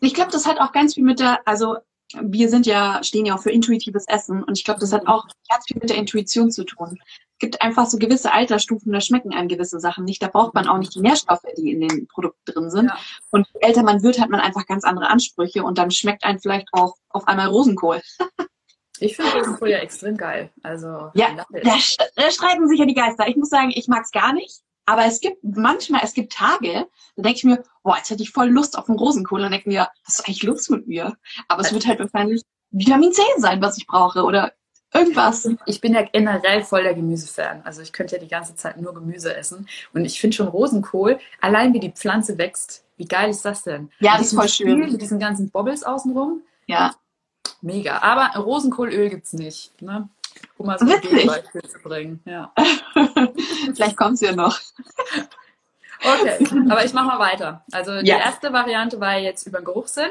ich 0.00 0.14
glaube, 0.14 0.30
das 0.30 0.46
hat 0.46 0.60
auch 0.60 0.72
ganz 0.72 0.94
viel 0.94 1.04
mit 1.04 1.20
der, 1.20 1.40
also 1.46 1.76
wir 2.20 2.48
sind 2.48 2.66
ja, 2.66 3.02
stehen 3.02 3.26
ja 3.26 3.34
auch 3.34 3.42
für 3.42 3.50
intuitives 3.50 4.06
Essen 4.06 4.42
und 4.42 4.58
ich 4.58 4.64
glaube, 4.64 4.80
das 4.80 4.92
hat 4.92 5.06
auch 5.06 5.26
ganz 5.48 5.64
viel 5.66 5.78
mit 5.80 5.90
der 5.90 5.96
Intuition 5.96 6.50
zu 6.50 6.64
tun. 6.64 6.98
Es 7.00 7.38
gibt 7.38 7.62
einfach 7.62 7.86
so 7.86 7.98
gewisse 7.98 8.32
Altersstufen, 8.32 8.92
da 8.92 9.00
schmecken 9.00 9.32
einem 9.32 9.48
gewisse 9.48 9.80
Sachen 9.80 10.04
nicht. 10.04 10.22
Da 10.22 10.28
braucht 10.28 10.54
man 10.54 10.68
auch 10.68 10.78
nicht 10.78 10.94
die 10.94 11.00
Nährstoffe, 11.00 11.40
die 11.56 11.72
in 11.72 11.80
den 11.80 12.06
Produkten 12.06 12.52
drin 12.52 12.70
sind. 12.70 12.86
Ja. 12.86 12.98
Und 13.30 13.48
je 13.54 13.66
älter 13.66 13.82
man 13.82 14.02
wird, 14.02 14.20
hat 14.20 14.30
man 14.30 14.40
einfach 14.40 14.66
ganz 14.66 14.84
andere 14.84 15.08
Ansprüche 15.08 15.64
und 15.64 15.78
dann 15.78 15.90
schmeckt 15.90 16.22
einem 16.22 16.38
vielleicht 16.38 16.68
auch 16.72 16.94
auf 17.08 17.26
einmal 17.26 17.48
Rosenkohl. 17.48 18.00
Ich 19.02 19.16
finde 19.16 19.32
Rosenkohl 19.32 19.70
ja 19.70 19.78
extrem 19.78 20.16
geil. 20.16 20.50
Also, 20.62 21.10
ja, 21.14 21.28
da, 21.36 21.44
da 22.16 22.30
streiten 22.30 22.68
sich 22.68 22.78
ja 22.78 22.86
die 22.86 22.94
Geister. 22.94 23.26
Ich 23.28 23.36
muss 23.36 23.48
sagen, 23.50 23.72
ich 23.74 23.88
mag 23.88 24.04
es 24.04 24.10
gar 24.10 24.32
nicht. 24.32 24.62
Aber 24.84 25.04
es 25.04 25.20
gibt 25.20 25.38
manchmal, 25.42 26.00
es 26.02 26.12
gibt 26.12 26.32
Tage, 26.32 26.86
da 27.16 27.22
denke 27.22 27.36
ich 27.36 27.44
mir, 27.44 27.62
boah, 27.82 27.96
jetzt 27.96 28.10
hätte 28.10 28.22
ich 28.22 28.30
voll 28.30 28.48
Lust 28.48 28.76
auf 28.76 28.88
einen 28.88 28.98
Rosenkohl. 28.98 29.38
Und 29.38 29.44
dann 29.44 29.52
denke 29.52 29.70
ich 29.70 29.76
mir, 29.76 29.88
was 30.04 30.18
ist 30.18 30.26
eigentlich 30.26 30.42
los 30.42 30.68
mit 30.70 30.88
mir? 30.88 31.16
Aber 31.48 31.62
es 31.62 31.72
wird 31.72 31.86
halt 31.86 32.00
wahrscheinlich 32.00 32.42
Vitamin 32.70 33.12
C 33.12 33.22
sein, 33.38 33.62
was 33.62 33.78
ich 33.78 33.86
brauche. 33.86 34.24
Oder 34.24 34.52
irgendwas. 34.92 35.48
Ich 35.66 35.80
bin 35.80 35.94
ja 35.94 36.02
generell 36.02 36.64
voll 36.64 36.82
der 36.82 36.94
Gemüsefan. 36.94 37.62
Also 37.64 37.80
ich 37.80 37.92
könnte 37.92 38.16
ja 38.16 38.22
die 38.22 38.28
ganze 38.28 38.56
Zeit 38.56 38.80
nur 38.80 38.92
Gemüse 38.92 39.34
essen. 39.34 39.68
Und 39.94 40.04
ich 40.04 40.20
finde 40.20 40.36
schon 40.36 40.48
Rosenkohl, 40.48 41.18
allein 41.40 41.72
wie 41.74 41.80
die 41.80 41.92
Pflanze 41.92 42.36
wächst, 42.38 42.84
wie 42.96 43.06
geil 43.06 43.30
ist 43.30 43.44
das 43.44 43.62
denn? 43.62 43.90
Ja, 44.00 44.18
das 44.18 44.28
ist 44.28 44.34
voll 44.34 44.48
schön. 44.48 44.78
Mit 44.78 45.00
diesen 45.00 45.18
ganzen 45.18 45.50
Bobbles 45.50 45.84
außenrum. 45.84 46.42
Ja. 46.66 46.94
Mega. 47.62 47.98
Aber 48.02 48.38
Rosenkohlöl 48.38 49.08
gibt 49.08 49.26
es 49.26 49.32
nicht. 49.32 49.80
Ne? 49.80 50.08
Um 50.58 50.66
mal 50.66 50.78
so 50.78 50.84
ein 50.84 51.26
Beispiel 51.26 51.62
zu 51.62 51.78
bringen. 51.78 52.20
Ja. 52.24 52.52
Vielleicht 53.74 53.96
kommt 53.96 54.14
es 54.14 54.20
ja 54.20 54.32
noch. 54.32 54.58
Okay, 56.04 56.44
aber 56.68 56.84
ich 56.84 56.92
mache 56.92 57.06
mal 57.06 57.18
weiter. 57.20 57.64
Also 57.70 58.00
die 58.00 58.08
ja. 58.08 58.18
erste 58.18 58.52
Variante 58.52 58.98
war 59.00 59.16
jetzt 59.16 59.46
über 59.46 59.60
den 59.60 59.64
Geruchssinn. 59.64 60.10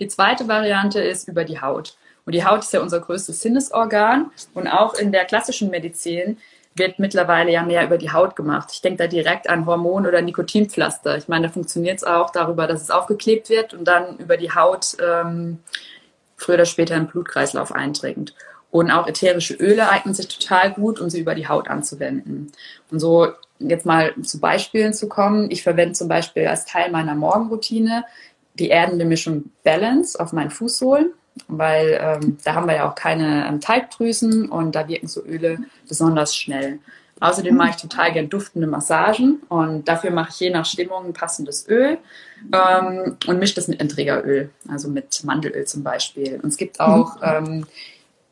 Die 0.00 0.08
zweite 0.08 0.48
Variante 0.48 1.00
ist 1.00 1.28
über 1.28 1.44
die 1.44 1.60
Haut. 1.60 1.96
Und 2.24 2.34
die 2.34 2.44
Haut 2.44 2.60
ist 2.60 2.72
ja 2.72 2.80
unser 2.80 3.00
größtes 3.00 3.40
Sinnesorgan. 3.40 4.32
Und 4.54 4.66
auch 4.66 4.94
in 4.94 5.12
der 5.12 5.24
klassischen 5.24 5.70
Medizin 5.70 6.38
wird 6.74 6.98
mittlerweile 6.98 7.52
ja 7.52 7.62
mehr 7.62 7.84
über 7.84 7.98
die 7.98 8.12
Haut 8.12 8.36
gemacht. 8.36 8.70
Ich 8.72 8.82
denke 8.82 8.98
da 8.98 9.06
direkt 9.06 9.48
an 9.48 9.66
Hormon- 9.66 10.06
oder 10.06 10.22
Nikotinpflaster. 10.22 11.16
Ich 11.16 11.28
meine, 11.28 11.46
da 11.46 11.52
funktioniert 11.52 11.98
es 11.98 12.04
auch 12.04 12.30
darüber, 12.30 12.66
dass 12.66 12.82
es 12.82 12.90
aufgeklebt 12.90 13.48
wird 13.48 13.74
und 13.74 13.84
dann 13.84 14.18
über 14.18 14.36
die 14.36 14.52
Haut 14.52 14.96
ähm, 15.00 15.60
früher 16.38 16.54
oder 16.54 16.64
später 16.64 16.96
im 16.96 17.08
Blutkreislauf 17.08 17.72
eindringt. 17.72 18.34
Und 18.70 18.90
auch 18.90 19.06
ätherische 19.06 19.54
Öle 19.54 19.90
eignen 19.90 20.14
sich 20.14 20.28
total 20.28 20.72
gut, 20.72 21.00
um 21.00 21.10
sie 21.10 21.20
über 21.20 21.34
die 21.34 21.48
Haut 21.48 21.68
anzuwenden. 21.68 22.52
Und 22.90 23.00
so 23.00 23.28
jetzt 23.58 23.86
mal 23.86 24.14
zu 24.22 24.40
Beispielen 24.40 24.94
zu 24.94 25.08
kommen. 25.08 25.50
Ich 25.50 25.62
verwende 25.62 25.94
zum 25.94 26.08
Beispiel 26.08 26.46
als 26.46 26.64
Teil 26.64 26.90
meiner 26.90 27.14
Morgenroutine 27.14 28.04
die 28.54 28.68
erdende 28.68 29.04
Mischung 29.04 29.50
Balance 29.64 30.18
auf 30.18 30.32
meinen 30.32 30.50
Fußsohlen, 30.50 31.12
weil 31.46 31.98
ähm, 32.00 32.38
da 32.44 32.54
haben 32.54 32.66
wir 32.66 32.76
ja 32.76 32.90
auch 32.90 32.94
keine 32.94 33.46
ähm, 33.48 33.60
Teigdrüsen 33.60 34.48
und 34.48 34.74
da 34.74 34.88
wirken 34.88 35.08
so 35.08 35.24
Öle 35.24 35.58
besonders 35.88 36.34
schnell. 36.36 36.80
Außerdem 37.20 37.56
mache 37.56 37.70
ich 37.70 37.76
total 37.76 38.12
gern 38.12 38.28
duftende 38.28 38.66
Massagen 38.68 39.40
und 39.48 39.88
dafür 39.88 40.10
mache 40.10 40.30
ich 40.30 40.40
je 40.40 40.50
nach 40.50 40.64
Stimmung 40.64 41.06
ein 41.06 41.12
passendes 41.12 41.68
Öl 41.68 41.98
ähm, 42.52 43.16
und 43.26 43.38
mische 43.38 43.56
das 43.56 43.68
mit 43.68 43.80
Enträgeröl, 43.80 44.50
also 44.68 44.88
mit 44.88 45.24
Mandelöl 45.24 45.64
zum 45.66 45.82
Beispiel. 45.82 46.38
Und 46.42 46.50
es 46.50 46.56
gibt 46.56 46.78
auch 46.80 47.16
mhm. 47.16 47.22
ähm, 47.22 47.66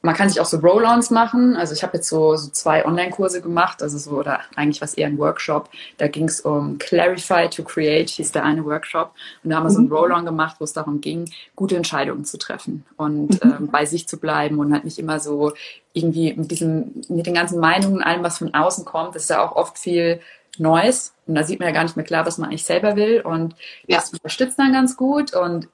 man 0.07 0.15
kann 0.15 0.29
sich 0.29 0.41
auch 0.41 0.47
so 0.47 0.59
Roll-ons 0.59 1.11
machen. 1.11 1.57
Also 1.57 1.75
ich 1.75 1.83
habe 1.83 1.97
jetzt 1.97 2.09
so, 2.09 2.37
so 2.37 2.49
zwei 2.51 2.87
Online-Kurse 2.87 3.43
gemacht, 3.43 3.83
also 3.83 3.99
so, 3.99 4.13
oder 4.13 4.41
eigentlich 4.55 4.81
was 4.81 4.95
eher 4.95 5.09
ein 5.09 5.19
Workshop. 5.19 5.69
Da 5.99 6.07
ging 6.07 6.29
es 6.29 6.41
um 6.41 6.79
Clarify 6.79 7.49
to 7.51 7.65
Create, 7.65 8.09
hieß 8.09 8.31
der 8.31 8.45
eine 8.45 8.65
Workshop. 8.65 9.13
Und 9.43 9.51
da 9.51 9.57
haben 9.57 9.65
wir 9.65 9.71
so 9.71 9.81
ein 9.81 9.87
mhm. 9.87 9.93
Roll-on 9.93 10.25
gemacht, 10.25 10.57
wo 10.61 10.65
es 10.65 10.73
darum 10.73 11.01
ging, 11.01 11.29
gute 11.57 11.77
Entscheidungen 11.77 12.25
zu 12.25 12.39
treffen 12.39 12.87
und 12.97 13.45
mhm. 13.45 13.51
ähm, 13.59 13.69
bei 13.71 13.85
sich 13.85 14.07
zu 14.07 14.19
bleiben 14.19 14.61
und 14.61 14.73
halt 14.73 14.85
nicht 14.85 15.01
immer 15.01 15.19
so 15.19 15.53
irgendwie 15.93 16.35
mit 16.35 16.53
diesem, 16.53 17.03
mit 17.09 17.27
den 17.27 17.35
ganzen 17.35 17.59
Meinungen, 17.59 18.01
allem, 18.01 18.23
was 18.23 18.39
von 18.39 18.55
außen 18.55 18.85
kommt, 18.85 19.17
das 19.17 19.25
ist 19.25 19.31
ja 19.31 19.45
auch 19.45 19.57
oft 19.57 19.77
viel 19.77 20.21
Neues. 20.57 21.15
Und 21.27 21.35
da 21.35 21.43
sieht 21.43 21.59
man 21.59 21.69
ja 21.69 21.75
gar 21.75 21.83
nicht 21.83 21.97
mehr 21.97 22.07
klar, 22.07 22.25
was 22.25 22.39
man 22.39 22.49
eigentlich 22.49 22.65
selber 22.65 22.95
will. 22.95 23.23
Und 23.23 23.57
ja. 23.89 23.97
das 23.97 24.13
unterstützt 24.13 24.59
dann 24.59 24.73
ganz 24.73 24.97
gut. 24.97 25.35
Und 25.35 25.69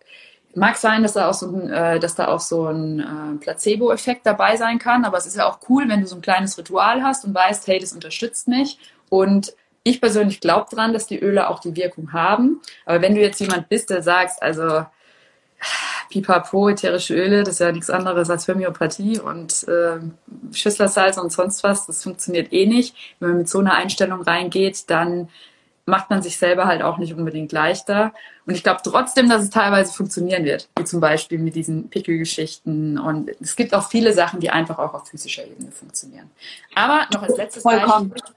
mag 0.55 0.77
sein, 0.77 1.03
dass 1.03 1.15
da 1.15 1.29
auch 1.29 1.35
so 1.35 1.47
ein, 1.47 1.71
äh, 1.71 1.99
dass 1.99 2.15
da 2.15 2.29
auch 2.29 2.41
so 2.41 2.67
ein 2.67 3.01
äh, 3.01 3.38
Placebo-Effekt 3.38 4.27
dabei 4.27 4.57
sein 4.57 4.79
kann. 4.79 5.05
Aber 5.05 5.19
es 5.19 5.27
ist 5.27 5.37
ja 5.37 5.49
auch 5.49 5.59
cool, 5.69 5.88
wenn 5.88 6.01
du 6.01 6.07
so 6.07 6.17
ein 6.17 6.23
kleines 6.23 6.59
Ritual 6.59 7.03
hast 7.03 7.25
und 7.25 7.35
weißt, 7.35 7.67
hey, 7.67 7.79
das 7.79 7.93
unterstützt 7.93 8.49
mich. 8.49 8.79
Und 9.09 9.55
ich 9.85 10.01
persönlich 10.01 10.41
glaube 10.41 10.75
dran, 10.75 10.93
dass 10.93 11.07
die 11.07 11.19
Öle 11.19 11.49
auch 11.49 11.59
die 11.59 11.75
Wirkung 11.77 12.12
haben. 12.12 12.61
Aber 12.87 13.03
wenn 13.03 13.15
du 13.15 13.21
jetzt 13.21 13.41
jemand 13.41 13.69
bist, 13.69 13.91
der 13.91 14.03
sagst, 14.03 14.43
also 14.43 14.87
Pipapo, 16.11 16.69
ätherische 16.69 17.15
Öle, 17.15 17.43
das 17.43 17.55
ist 17.55 17.61
ja 17.61 17.73
nichts 17.73 17.91
anderes 17.91 18.29
als 18.31 18.47
Homöopathie 18.47 19.19
und 19.19 19.67
äh, 19.69 19.99
Schüsslersalz 20.53 21.19
und 21.19 21.33
sonst 21.33 21.65
was, 21.65 21.87
das 21.87 22.03
funktioniert 22.03 22.53
eh 22.53 22.67
nicht. 22.67 22.95
Wenn 23.19 23.31
man 23.31 23.38
mit 23.38 23.49
so 23.49 23.59
einer 23.59 23.75
Einstellung 23.75 24.23
reingeht, 24.23 24.91
dann 24.91 25.29
macht 25.87 26.11
man 26.11 26.23
sich 26.23 26.37
selber 26.37 26.66
halt 26.66 26.83
auch 26.83 26.99
nicht 26.99 27.14
unbedingt 27.14 27.53
leichter. 27.53 28.12
Und 28.47 28.55
ich 28.55 28.62
glaube 28.62 28.81
trotzdem, 28.85 29.29
dass 29.29 29.42
es 29.42 29.51
teilweise 29.51 29.92
funktionieren 29.92 30.45
wird, 30.45 30.68
wie 30.79 30.85
zum 30.85 31.01
Beispiel 31.01 31.38
mit 31.38 31.55
diesen 31.55 31.90
Pickelgeschichten. 31.90 32.99
Und 32.99 33.31
es 33.40 33.57
gibt 33.57 33.75
auch 33.75 33.88
viele 33.88 34.12
Sachen, 34.12 34.40
die 34.40 34.51
einfach 34.51 34.79
auch 34.79 34.95
auf 34.95 35.09
physischer 35.09 35.45
Ebene 35.45 35.73
funktionieren. 35.73 36.31
Aber 36.75 37.07
noch 37.12 37.23
als 37.23 37.37
letztes 37.37 37.62
Vollkommen. 37.62 38.11
Beispiel. 38.11 38.33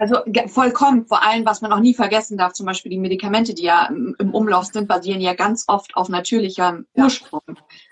Also 0.00 0.18
vollkommen, 0.46 1.06
vor 1.06 1.24
allem, 1.24 1.44
was 1.44 1.60
man 1.60 1.72
auch 1.72 1.80
nie 1.80 1.92
vergessen 1.92 2.38
darf, 2.38 2.52
zum 2.52 2.66
Beispiel 2.66 2.90
die 2.90 2.98
Medikamente, 2.98 3.52
die 3.52 3.64
ja 3.64 3.86
im, 3.86 4.14
im 4.20 4.32
Umlauf 4.32 4.66
sind, 4.66 4.86
basieren 4.86 5.20
ja 5.20 5.34
ganz 5.34 5.64
oft 5.66 5.96
auf 5.96 6.08
natürlichem 6.08 6.86
Ursprung. 6.94 7.42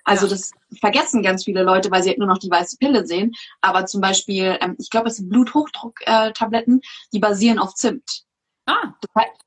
Also 0.05 0.27
ja. 0.27 0.31
das 0.31 0.53
vergessen 0.79 1.25
ganz 1.25 1.45
viele 1.45 1.65
Leute, 1.65 1.91
weil 1.91 2.05
sie 2.05 2.11
halt 2.11 2.19
nur 2.19 2.29
noch 2.29 2.39
die 2.39 2.51
weiße 2.51 2.77
Pille 2.79 3.05
sehen. 3.05 3.35
Aber 3.61 3.87
zum 3.87 4.01
Beispiel, 4.01 4.57
ähm, 4.61 4.77
ich 4.79 4.89
glaube, 4.89 5.09
es 5.09 5.17
sind 5.17 5.31
Bluthochdruck-Tabletten, 5.31 6.81
die 7.13 7.19
basieren 7.19 7.59
auf 7.59 7.75
Zimt. 7.75 8.26
Ah. 8.67 8.93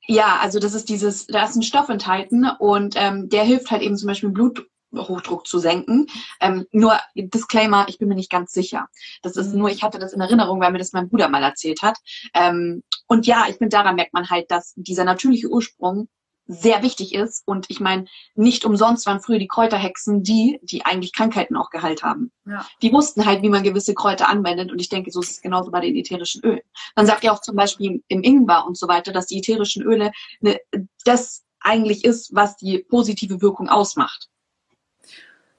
Ja, 0.08 0.40
also 0.42 0.60
das 0.60 0.74
ist 0.74 0.90
dieses, 0.90 1.28
da 1.28 1.44
ist 1.44 1.56
ein 1.56 1.62
Stoff 1.62 1.90
enthalten 1.90 2.50
und 2.60 2.96
ähm, 2.98 3.30
der 3.30 3.44
hilft 3.44 3.70
halt 3.70 3.82
eben 3.82 3.98
zum 3.98 4.08
Beispiel 4.08 4.30
Blut, 4.30 4.66
Hochdruck 4.96 5.46
zu 5.46 5.60
senken. 5.60 6.08
Ähm, 6.42 6.66
nur 6.72 6.98
Disclaimer, 7.16 7.86
ich 7.90 8.00
bin 8.00 8.08
mir 8.08 8.16
nicht 8.16 8.32
ganz 8.32 8.52
sicher. 8.52 8.88
Das 9.22 9.36
ist 9.36 9.54
nur, 9.54 9.70
ich 9.70 9.84
hatte 9.84 10.00
das 10.00 10.14
in 10.14 10.22
Erinnerung, 10.22 10.60
weil 10.62 10.72
mir 10.72 10.80
das 10.80 10.94
mein 10.94 11.10
Bruder 11.10 11.30
mal 11.30 11.44
erzählt 11.44 11.82
hat. 11.84 11.98
Ähm, 12.34 12.82
und 13.08 13.28
ja, 13.28 13.46
ich 13.50 13.58
finde, 13.58 13.70
daran 13.70 13.96
merkt 13.96 14.14
man 14.14 14.30
halt, 14.30 14.50
dass 14.50 14.74
dieser 14.76 15.04
natürliche 15.04 15.50
Ursprung 15.50 16.08
sehr 16.50 16.82
wichtig 16.82 17.14
ist. 17.14 17.44
Und 17.46 17.68
ich 17.70 17.80
meine, 17.80 18.06
nicht 18.34 18.66
umsonst 18.66 19.06
waren 19.06 19.22
früher 19.22 19.38
die 19.38 19.48
Kräuterhexen 19.48 20.24
die, 20.24 20.60
die 20.64 20.84
eigentlich 20.84 21.14
Krankheiten 21.14 21.56
auch 21.56 21.70
geheilt 21.70 22.02
haben. 22.02 22.32
Ja. 22.46 22.66
Die 22.82 22.92
wussten 22.92 23.28
halt, 23.28 23.44
wie 23.44 23.50
man 23.50 23.62
gewisse 23.62 23.94
Kräuter 23.94 24.28
anwendet. 24.28 24.72
Und 24.72 24.82
ich 24.82 24.90
denke, 24.90 25.12
so 25.12 25.22
ist 25.22 25.32
es 25.32 25.42
genauso 25.42 25.70
bei 25.70 25.80
den 25.80 25.96
ätherischen 25.96 26.44
Ölen. 26.44 26.62
Man 26.96 27.06
sagt 27.06 27.24
ja 27.24 27.32
auch 27.32 27.42
zum 27.42 27.56
Beispiel 27.56 28.04
im 28.08 28.24
Ingwer 28.24 28.66
und 28.66 28.78
so 28.78 28.88
weiter, 28.88 29.12
dass 29.12 29.28
die 29.28 29.38
ätherischen 29.38 29.84
Öle 29.84 30.12
ne, 30.42 30.60
das 31.06 31.44
eigentlich 31.60 32.04
ist, 32.04 32.34
was 32.34 32.58
die 32.58 32.80
positive 32.80 33.42
Wirkung 33.42 33.70
ausmacht. 33.70 34.28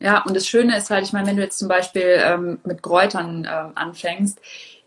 Ja, 0.01 0.23
und 0.25 0.35
das 0.35 0.49
Schöne 0.49 0.77
ist 0.77 0.91
halt, 0.91 1.05
ich 1.05 1.13
meine, 1.13 1.29
wenn 1.29 1.37
du 1.37 1.43
jetzt 1.43 1.59
zum 1.59 1.69
Beispiel 1.69 2.21
ähm, 2.25 2.59
mit 2.65 2.83
Kräutern 2.83 3.47
ähm, 3.49 3.73
anfängst, 3.77 4.41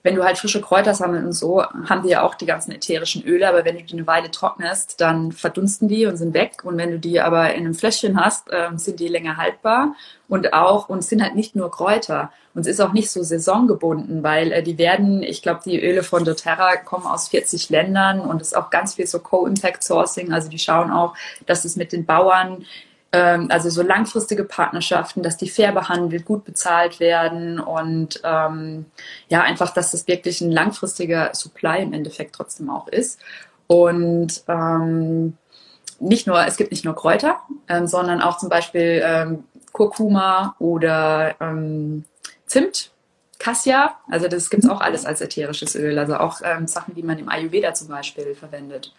wenn 0.03 0.15
du 0.15 0.23
halt 0.23 0.37
frische 0.37 0.61
Kräuter 0.61 0.93
sammelst 0.93 1.25
und 1.25 1.31
so, 1.31 1.63
haben 1.63 2.03
die 2.03 2.09
ja 2.09 2.23
auch 2.23 2.35
die 2.35 2.45
ganzen 2.45 2.73
ätherischen 2.73 3.23
Öle, 3.23 3.47
aber 3.47 3.63
wenn 3.63 3.77
du 3.77 3.83
die 3.83 3.93
eine 3.93 4.05
Weile 4.05 4.29
trocknest, 4.29 4.99
dann 4.99 5.31
verdunsten 5.31 5.87
die 5.87 6.05
und 6.05 6.17
sind 6.17 6.33
weg. 6.33 6.65
Und 6.65 6.77
wenn 6.77 6.91
du 6.91 6.99
die 6.99 7.21
aber 7.21 7.53
in 7.53 7.61
einem 7.61 7.73
Fläschchen 7.73 8.19
hast, 8.19 8.49
ähm, 8.51 8.77
sind 8.77 8.99
die 8.99 9.07
länger 9.07 9.37
haltbar 9.37 9.95
und 10.27 10.53
auch, 10.53 10.89
und 10.89 11.05
sind 11.05 11.23
halt 11.23 11.35
nicht 11.35 11.55
nur 11.55 11.71
Kräuter. 11.71 12.31
Und 12.53 12.61
es 12.61 12.67
ist 12.67 12.81
auch 12.81 12.91
nicht 12.91 13.09
so 13.11 13.23
saisongebunden, 13.23 14.23
weil 14.23 14.51
äh, 14.51 14.61
die 14.61 14.77
werden, 14.77 15.23
ich 15.23 15.41
glaube, 15.41 15.61
die 15.65 15.81
Öle 15.81 16.03
von 16.03 16.25
doTERRA 16.25 16.75
kommen 16.77 17.05
aus 17.05 17.29
40 17.29 17.69
Ländern 17.69 18.19
und 18.19 18.41
es 18.41 18.49
ist 18.49 18.57
auch 18.57 18.69
ganz 18.69 18.95
viel 18.95 19.07
so 19.07 19.19
Co-Impact 19.19 19.83
Sourcing. 19.83 20.33
Also 20.33 20.49
die 20.49 20.59
schauen 20.59 20.91
auch, 20.91 21.15
dass 21.45 21.63
es 21.63 21.77
mit 21.77 21.93
den 21.93 22.05
Bauern 22.05 22.65
ähm, 23.13 23.47
also 23.49 23.69
so 23.69 23.83
langfristige 23.83 24.43
Partnerschaften, 24.43 25.21
dass 25.21 25.37
die 25.37 25.49
fair 25.49 25.71
behandelt, 25.71 26.25
gut 26.25 26.43
bezahlt 26.43 26.99
werden 26.99 27.59
und 27.59 28.19
ähm, 28.23 28.85
ja, 29.29 29.41
einfach, 29.41 29.71
dass 29.71 29.91
das 29.91 30.07
wirklich 30.07 30.41
ein 30.41 30.51
langfristiger 30.51 31.29
Supply 31.33 31.83
im 31.83 31.93
Endeffekt 31.93 32.35
trotzdem 32.35 32.69
auch 32.71 32.87
ist. 32.87 33.19
Und 33.67 34.43
ähm, 34.47 35.37
nicht 35.99 36.27
nur, 36.27 36.45
es 36.45 36.57
gibt 36.57 36.71
nicht 36.71 36.83
nur 36.83 36.95
Kräuter, 36.95 37.39
ähm, 37.69 37.87
sondern 37.87 38.21
auch 38.21 38.37
zum 38.37 38.49
Beispiel 38.49 39.01
ähm, 39.05 39.43
Kurkuma 39.71 40.55
oder 40.59 41.35
ähm, 41.39 42.05
Zimt, 42.47 42.91
Cassia, 43.37 43.97
also 44.09 44.27
das 44.27 44.49
gibt 44.49 44.63
es 44.63 44.69
auch 44.69 44.81
alles 44.81 45.05
als 45.05 45.21
ätherisches 45.21 45.75
Öl, 45.75 45.99
also 45.99 46.15
auch 46.15 46.41
ähm, 46.43 46.67
Sachen, 46.67 46.95
die 46.95 47.03
man 47.03 47.19
im 47.19 47.29
Ayurveda 47.29 47.73
zum 47.73 47.89
Beispiel 47.89 48.35
verwendet. 48.35 48.93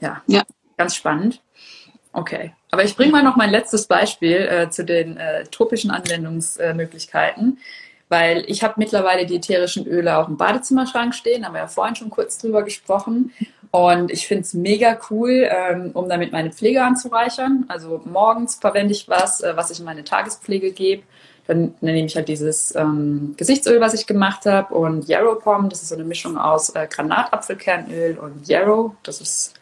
Ja, 0.00 0.22
ja. 0.26 0.42
ganz 0.76 0.96
spannend. 0.96 1.42
Okay, 2.12 2.54
aber 2.72 2.84
ich 2.84 2.96
bringe 2.96 3.12
mal 3.12 3.22
noch 3.22 3.36
mein 3.36 3.50
letztes 3.50 3.86
Beispiel 3.86 4.48
äh, 4.50 4.70
zu 4.70 4.82
den 4.82 5.18
äh, 5.18 5.44
tropischen 5.44 5.90
Anwendungsmöglichkeiten, 5.90 7.58
weil 8.08 8.44
ich 8.46 8.64
habe 8.64 8.74
mittlerweile 8.78 9.26
die 9.26 9.36
ätherischen 9.36 9.86
Öle 9.86 10.16
auch 10.16 10.26
im 10.26 10.38
Badezimmerschrank 10.38 11.14
stehen, 11.14 11.44
haben 11.44 11.52
wir 11.52 11.60
ja 11.60 11.66
vorhin 11.66 11.96
schon 11.96 12.08
kurz 12.08 12.38
drüber 12.38 12.62
gesprochen. 12.62 13.32
Und 13.70 14.10
ich 14.10 14.26
finde 14.26 14.42
es 14.42 14.54
mega 14.54 14.98
cool, 15.10 15.48
ähm, 15.50 15.90
um 15.92 16.08
damit 16.08 16.32
meine 16.32 16.50
Pflege 16.50 16.82
anzureichern. 16.82 17.66
Also 17.68 18.00
morgens 18.06 18.54
verwende 18.54 18.92
ich 18.92 19.06
was, 19.06 19.42
äh, 19.42 19.54
was 19.54 19.70
ich 19.70 19.78
in 19.78 19.84
meine 19.84 20.04
Tagespflege 20.04 20.72
gebe. 20.72 21.02
Dann, 21.46 21.74
dann 21.80 21.92
nehme 21.92 22.06
ich 22.06 22.16
halt 22.16 22.28
dieses 22.28 22.74
ähm, 22.74 23.34
Gesichtsöl, 23.36 23.80
was 23.82 23.92
ich 23.92 24.06
gemacht 24.06 24.46
habe, 24.46 24.74
und 24.74 25.08
Yarrow 25.08 25.42
Pom. 25.42 25.68
Das 25.68 25.82
ist 25.82 25.90
so 25.90 25.94
eine 25.94 26.04
Mischung 26.04 26.38
aus 26.38 26.70
äh, 26.70 26.86
Granatapfelkernöl 26.86 28.18
und 28.18 28.48
Yarrow. 28.48 28.92
Das 29.02 29.20
ist 29.20 29.54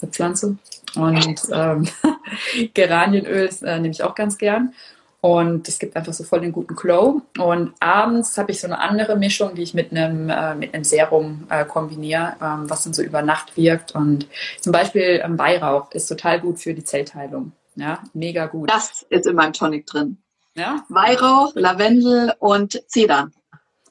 eine 0.00 0.10
Pflanze. 0.10 0.56
Und 0.96 1.40
ähm, 1.52 1.88
Geranienöl 2.74 3.50
äh, 3.62 3.78
nehme 3.78 3.90
ich 3.90 4.02
auch 4.02 4.14
ganz 4.14 4.38
gern. 4.38 4.74
Und 5.20 5.68
es 5.68 5.78
gibt 5.78 5.96
einfach 5.96 6.12
so 6.12 6.22
voll 6.22 6.42
den 6.42 6.52
guten 6.52 6.76
Glow. 6.76 7.22
Und 7.38 7.72
abends 7.80 8.36
habe 8.36 8.52
ich 8.52 8.60
so 8.60 8.66
eine 8.66 8.78
andere 8.78 9.16
Mischung, 9.16 9.54
die 9.54 9.62
ich 9.62 9.72
mit 9.72 9.90
einem, 9.90 10.28
äh, 10.28 10.54
mit 10.54 10.74
einem 10.74 10.84
Serum 10.84 11.46
äh, 11.48 11.64
kombiniere, 11.64 12.36
ähm, 12.42 12.68
was 12.68 12.84
dann 12.84 12.92
so 12.92 13.02
über 13.02 13.22
Nacht 13.22 13.56
wirkt. 13.56 13.94
Und 13.94 14.26
zum 14.60 14.72
Beispiel 14.72 15.22
ähm, 15.24 15.38
Weihrauch 15.38 15.90
ist 15.92 16.08
total 16.08 16.40
gut 16.40 16.58
für 16.58 16.74
die 16.74 16.84
Zellteilung. 16.84 17.52
Ja, 17.74 18.02
mega 18.12 18.46
gut. 18.46 18.70
Das 18.70 19.06
ist 19.08 19.26
in 19.26 19.34
meinem 19.34 19.54
Tonic 19.54 19.86
drin. 19.86 20.18
Ja? 20.56 20.84
Weihrauch, 20.90 21.52
Lavendel 21.54 22.34
und 22.38 22.82
Zedern. 22.86 23.32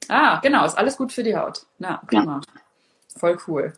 Ah, 0.10 0.40
genau, 0.40 0.66
ist 0.66 0.78
alles 0.78 0.98
gut 0.98 1.12
für 1.12 1.24
die 1.24 1.36
Haut. 1.36 1.66
Ja, 1.80 2.00
prima. 2.06 2.42
Ja. 2.46 2.62
Voll 3.18 3.38
cool 3.48 3.74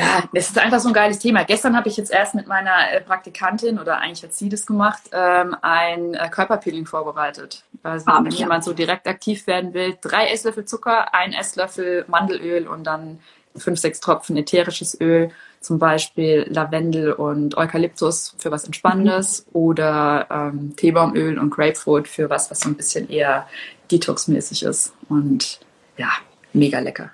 ja, 0.00 0.24
das 0.32 0.48
ist 0.48 0.58
einfach 0.58 0.80
so 0.80 0.88
ein 0.88 0.94
geiles 0.94 1.18
Thema. 1.18 1.44
Gestern 1.44 1.76
habe 1.76 1.88
ich 1.88 1.96
jetzt 1.96 2.10
erst 2.10 2.34
mit 2.34 2.46
meiner 2.46 2.92
äh, 2.92 3.00
Praktikantin, 3.00 3.78
oder 3.78 3.98
eigentlich 3.98 4.22
hat 4.22 4.32
sie 4.32 4.48
das 4.48 4.66
gemacht, 4.66 5.02
ähm, 5.12 5.56
ein 5.62 6.14
äh, 6.14 6.28
Körperpeeling 6.28 6.86
vorbereitet. 6.86 7.64
Also 7.82 8.06
ah, 8.10 8.20
wenn 8.22 8.32
ja. 8.32 8.38
jemand 8.38 8.64
so 8.64 8.72
direkt 8.72 9.06
aktiv 9.06 9.46
werden 9.46 9.74
will, 9.74 9.96
drei 10.00 10.28
Esslöffel 10.28 10.64
Zucker, 10.64 11.14
ein 11.14 11.32
Esslöffel 11.32 12.04
Mandelöl 12.08 12.66
und 12.66 12.84
dann 12.84 13.20
fünf, 13.56 13.78
sechs 13.78 14.00
Tropfen 14.00 14.36
ätherisches 14.36 14.98
Öl, 15.00 15.30
zum 15.60 15.78
Beispiel 15.78 16.46
Lavendel 16.48 17.12
und 17.12 17.56
Eukalyptus 17.56 18.34
für 18.38 18.50
was 18.50 18.64
Entspannendes 18.64 19.44
mhm. 19.46 19.52
oder 19.52 20.26
ähm, 20.30 20.74
Teebaumöl 20.76 21.38
und 21.38 21.50
Grapefruit 21.50 22.08
für 22.08 22.30
was, 22.30 22.50
was 22.50 22.60
so 22.60 22.70
ein 22.70 22.76
bisschen 22.76 23.08
eher 23.10 23.46
Detox-mäßig 23.90 24.64
ist. 24.64 24.94
Und 25.08 25.60
ja, 25.96 26.08
mega 26.52 26.78
lecker. 26.78 27.10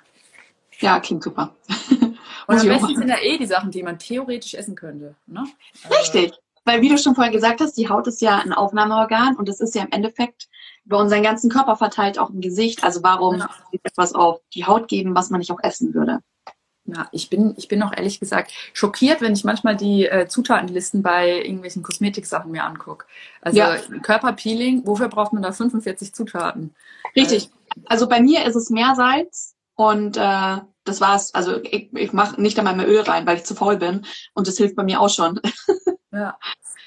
Ja, 0.79 0.99
klingt 0.99 1.23
super. 1.23 1.53
Und 2.47 2.59
am 2.59 2.67
besten 2.67 2.95
sind 2.95 3.09
ja 3.09 3.17
eh 3.21 3.37
die 3.37 3.45
Sachen, 3.45 3.71
die 3.71 3.83
man 3.83 3.99
theoretisch 3.99 4.53
essen 4.53 4.75
könnte. 4.75 5.15
Ne? 5.27 5.45
Richtig. 5.89 6.33
Weil, 6.63 6.81
wie 6.81 6.89
du 6.89 6.97
schon 6.97 7.15
vorhin 7.15 7.33
gesagt 7.33 7.61
hast, 7.61 7.77
die 7.77 7.87
Haut 7.87 8.07
ist 8.07 8.21
ja 8.21 8.39
ein 8.39 8.51
Aufnahmeorgan 8.51 9.35
und 9.37 9.47
es 9.47 9.61
ist 9.61 9.75
ja 9.75 9.83
im 9.83 9.91
Endeffekt 9.91 10.47
über 10.85 10.97
unseren 10.97 11.23
ganzen 11.23 11.49
Körper 11.49 11.75
verteilt, 11.75 12.19
auch 12.19 12.29
im 12.29 12.41
Gesicht. 12.41 12.83
Also 12.83 13.03
warum 13.03 13.39
ja. 13.39 13.49
etwas 13.83 14.13
auf 14.13 14.41
die 14.53 14.65
Haut 14.65 14.87
geben, 14.87 15.15
was 15.15 15.29
man 15.29 15.39
nicht 15.39 15.51
auch 15.51 15.61
essen 15.61 15.93
würde? 15.93 16.19
Ja, 16.85 17.09
ich 17.11 17.29
bin, 17.29 17.53
ich 17.57 17.67
bin 17.67 17.83
auch 17.83 17.91
ehrlich 17.95 18.19
gesagt 18.21 18.53
schockiert, 18.73 19.19
wenn 19.19 19.33
ich 19.33 19.43
manchmal 19.43 19.75
die 19.75 20.05
äh, 20.05 20.27
Zutatenlisten 20.27 21.03
bei 21.03 21.41
irgendwelchen 21.41 21.83
Kosmetiksachen 21.83 22.49
mir 22.49 22.63
angucke. 22.63 23.05
Also 23.41 23.59
ja. 23.59 23.75
Körperpeeling, 24.01 24.85
wofür 24.85 25.09
braucht 25.09 25.33
man 25.33 25.43
da 25.43 25.51
45 25.51 26.13
Zutaten? 26.13 26.73
Richtig. 27.13 27.49
Also 27.85 28.07
bei 28.07 28.21
mir 28.21 28.45
ist 28.45 28.55
es 28.55 28.69
Meersalz 28.69 29.56
und 29.77 30.17
äh, 30.17 30.57
das 30.83 31.01
war's. 31.01 31.33
Also 31.33 31.61
ich, 31.63 31.93
ich 31.93 32.11
mache 32.11 32.41
nicht 32.41 32.57
einmal 32.57 32.75
mehr 32.75 32.89
Öl 32.89 33.01
rein, 33.01 33.25
weil 33.27 33.37
ich 33.37 33.43
zu 33.43 33.55
faul 33.55 33.77
bin. 33.77 34.05
Und 34.33 34.47
das 34.47 34.57
hilft 34.57 34.75
bei 34.75 34.83
mir 34.83 34.99
auch 34.99 35.09
schon. 35.09 35.39
Ja. 36.13 36.39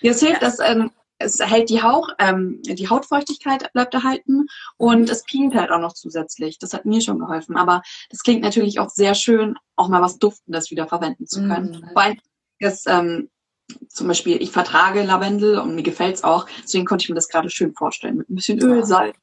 Es 0.02 0.18
hilft, 0.18 0.42
dass 0.42 0.58
ähm, 0.58 0.90
es 1.18 1.38
hält 1.38 1.68
die 1.68 1.82
Hauch, 1.82 2.08
ähm, 2.18 2.60
die 2.62 2.88
Hautfeuchtigkeit 2.88 3.70
bleibt 3.74 3.94
erhalten 3.94 4.46
und 4.76 5.08
es 5.08 5.22
peelt 5.22 5.54
halt 5.54 5.70
auch 5.70 5.78
noch 5.78 5.92
zusätzlich. 5.92 6.58
Das 6.58 6.72
hat 6.72 6.86
mir 6.86 7.00
schon 7.00 7.20
geholfen. 7.20 7.56
Aber 7.56 7.82
das 8.08 8.22
klingt 8.22 8.42
natürlich 8.42 8.80
auch 8.80 8.88
sehr 8.88 9.14
schön, 9.14 9.56
auch 9.76 9.88
mal 9.88 10.00
was 10.00 10.18
Duftendes 10.18 10.70
wieder 10.72 10.88
verwenden 10.88 11.26
zu 11.26 11.46
können. 11.46 11.84
Mhm. 11.90 11.96
Allem, 11.96 12.18
das, 12.58 12.84
ähm, 12.86 13.28
zum 13.88 14.08
Beispiel, 14.08 14.42
ich 14.42 14.50
vertrage 14.50 15.04
Lavendel 15.04 15.58
und 15.58 15.76
mir 15.76 15.84
gefällt's 15.84 16.24
auch. 16.24 16.46
Deswegen 16.64 16.86
konnte 16.86 17.04
ich 17.04 17.08
mir 17.10 17.14
das 17.14 17.28
gerade 17.28 17.50
schön 17.50 17.74
vorstellen. 17.74 18.16
Mit 18.16 18.30
ein 18.30 18.34
bisschen 18.34 18.58
Öl, 18.58 18.84
Salz, 18.84 19.16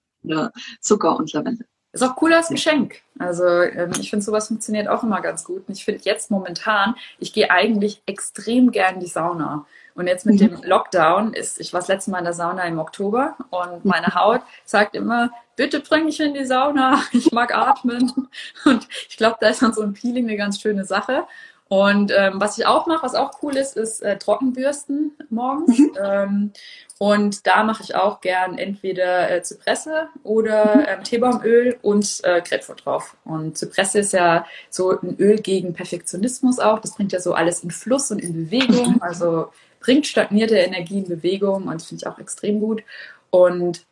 Zucker 0.80 1.18
und 1.18 1.34
Lavendel. 1.34 1.68
Ist 2.02 2.08
auch 2.08 2.22
cool 2.22 2.34
als 2.34 2.50
Geschenk. 2.50 3.02
Also 3.20 3.46
ähm, 3.46 3.92
ich 4.00 4.10
finde, 4.10 4.24
sowas 4.26 4.48
funktioniert 4.48 4.88
auch 4.88 5.04
immer 5.04 5.22
ganz 5.22 5.44
gut. 5.44 5.68
Und 5.68 5.78
ich 5.78 5.86
finde 5.86 6.02
jetzt 6.04 6.32
momentan, 6.32 6.96
ich 7.20 7.34
gehe 7.34 7.50
eigentlich 7.52 8.02
extrem 8.06 8.72
gern 8.72 8.96
in 8.96 9.00
die 9.02 9.08
Sauna. 9.08 9.66
Und 9.96 10.06
jetzt 10.06 10.26
mit 10.26 10.36
mhm. 10.36 10.62
dem 10.62 10.64
Lockdown 10.64 11.34
ist, 11.34 11.60
ich 11.60 11.74
war 11.74 11.80
das 11.80 11.88
letzte 11.88 12.12
Mal 12.12 12.20
in 12.20 12.26
der 12.26 12.34
Sauna 12.34 12.64
im 12.66 12.78
Oktober 12.78 13.36
und 13.50 13.84
meine 13.84 14.14
Haut 14.14 14.42
sagt 14.64 14.96
immer, 14.96 15.32
bitte 15.56 15.80
bring 15.80 16.06
mich 16.06 16.20
in 16.20 16.36
die 16.36 16.46
Sauna, 16.46 17.02
ich 17.12 17.32
mag 17.32 17.56
atmen. 17.56 18.30
Und 18.66 18.88
ich 19.10 19.18
glaube, 19.18 19.38
da 19.42 19.50
ist 19.50 19.64
dann 19.64 19.74
so 19.74 19.82
ein 19.82 19.94
Peeling 19.94 20.28
eine 20.28 20.38
ganz 20.38 20.62
schöne 20.62 20.86
Sache. 20.86 21.26
Und 21.70 22.14
ähm, 22.16 22.34
was 22.36 22.58
ich 22.58 22.66
auch 22.66 22.88
mache, 22.88 23.04
was 23.04 23.16
auch 23.16 23.32
cool 23.42 23.56
ist, 23.58 23.76
ist 23.76 24.02
äh, 24.02 24.18
Trockenbürsten 24.18 25.12
morgens. 25.30 25.78
Mhm. 25.78 25.92
Ähm, 26.02 26.52
und 27.00 27.46
da 27.46 27.64
mache 27.64 27.84
ich 27.84 27.96
auch 27.96 28.22
gern 28.22 28.58
entweder 28.58 29.30
äh, 29.30 29.44
Zypresse 29.44 30.08
oder 30.24 30.78
mhm. 30.78 30.86
ähm, 30.88 31.04
Teebaumöl 31.04 31.78
und 31.82 32.22
äh, 32.24 32.42
Grapefruit 32.42 32.86
drauf. 32.86 33.18
Und 33.26 33.58
Zypresse 33.58 34.00
ist 34.00 34.14
ja 34.14 34.46
so 34.70 34.92
ein 34.92 35.18
Öl 35.20 35.40
gegen 35.42 35.74
Perfektionismus 35.74 36.60
auch. 36.60 36.80
Das 36.80 36.96
bringt 36.96 37.12
ja 37.12 37.20
so 37.20 37.34
alles 37.34 37.64
in 37.64 37.72
Fluss 37.72 38.10
und 38.12 38.20
in 38.20 38.34
Bewegung. 38.34 38.94
Mhm. 38.94 39.02
Also 39.02 39.50
bringt 39.80 40.08
stagnierte 40.08 40.56
Energie 40.58 41.00
in 41.00 41.08
Bewegung 41.08 41.68
und 41.68 41.76
das 41.76 41.86
finde 41.86 42.04
ich 42.04 42.08
auch 42.08 42.20
extrem 42.20 42.60
gut. 42.60 42.82
Und 43.30 43.86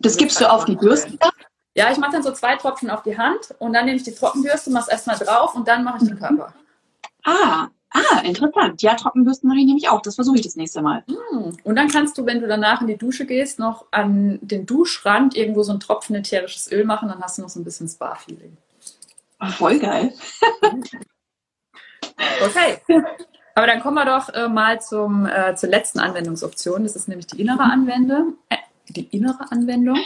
das 0.00 0.16
gibst 0.16 0.40
du 0.40 0.50
auf 0.50 0.64
die 0.64 0.76
Bürste? 0.76 1.16
Ja, 1.76 1.90
ich 1.90 1.98
mache 1.98 2.12
dann 2.12 2.22
so 2.22 2.32
zwei 2.32 2.56
Tropfen 2.56 2.90
auf 2.90 3.02
die 3.02 3.16
Hand 3.16 3.54
und 3.58 3.72
dann 3.72 3.86
nehme 3.86 3.96
ich 3.96 4.04
die 4.04 4.14
Trockenbürste, 4.14 4.70
mache 4.70 4.84
es 4.84 4.88
erstmal 4.88 5.16
drauf 5.16 5.54
und 5.54 5.66
dann 5.66 5.82
mache 5.82 5.98
ich 6.02 6.08
den 6.08 6.18
Körper. 6.18 6.52
Ah, 7.24 7.68
ah, 7.90 8.20
interessant. 8.22 8.82
Ja, 8.82 8.94
Trockenbürsten 8.94 9.48
mache 9.48 9.58
ich 9.58 9.66
nämlich 9.66 9.88
auch. 9.88 10.02
Das 10.02 10.14
versuche 10.14 10.36
ich 10.36 10.42
das 10.42 10.56
nächste 10.56 10.82
Mal. 10.82 11.04
Hm. 11.06 11.56
Und 11.64 11.76
dann 11.76 11.88
kannst 11.88 12.18
du, 12.18 12.26
wenn 12.26 12.40
du 12.40 12.46
danach 12.46 12.80
in 12.80 12.86
die 12.86 12.98
Dusche 12.98 13.26
gehst, 13.26 13.58
noch 13.58 13.86
an 13.90 14.38
den 14.42 14.66
Duschrand 14.66 15.36
irgendwo 15.36 15.62
so 15.62 15.72
ein 15.72 15.80
Tropfen 15.80 16.14
ätherisches 16.14 16.70
Öl 16.70 16.84
machen, 16.84 17.08
dann 17.08 17.22
hast 17.22 17.38
du 17.38 17.42
noch 17.42 17.48
so 17.48 17.60
ein 17.60 17.64
bisschen 17.64 17.88
Spa-Feeling. 17.88 18.56
Voll 19.58 19.78
geil. 19.78 20.12
okay. 22.44 22.78
Aber 23.54 23.66
dann 23.66 23.80
kommen 23.80 23.96
wir 23.96 24.04
doch 24.04 24.28
äh, 24.30 24.48
mal 24.48 24.80
zum, 24.80 25.26
äh, 25.26 25.54
zur 25.54 25.68
letzten 25.68 26.00
Anwendungsoption. 26.00 26.82
Das 26.82 26.96
ist 26.96 27.08
nämlich 27.08 27.26
die 27.26 27.40
innere 27.40 27.62
Anwendung. 27.62 28.34
Äh, 28.48 28.56
die 28.88 29.06
innere 29.16 29.50
Anwendung. 29.50 29.98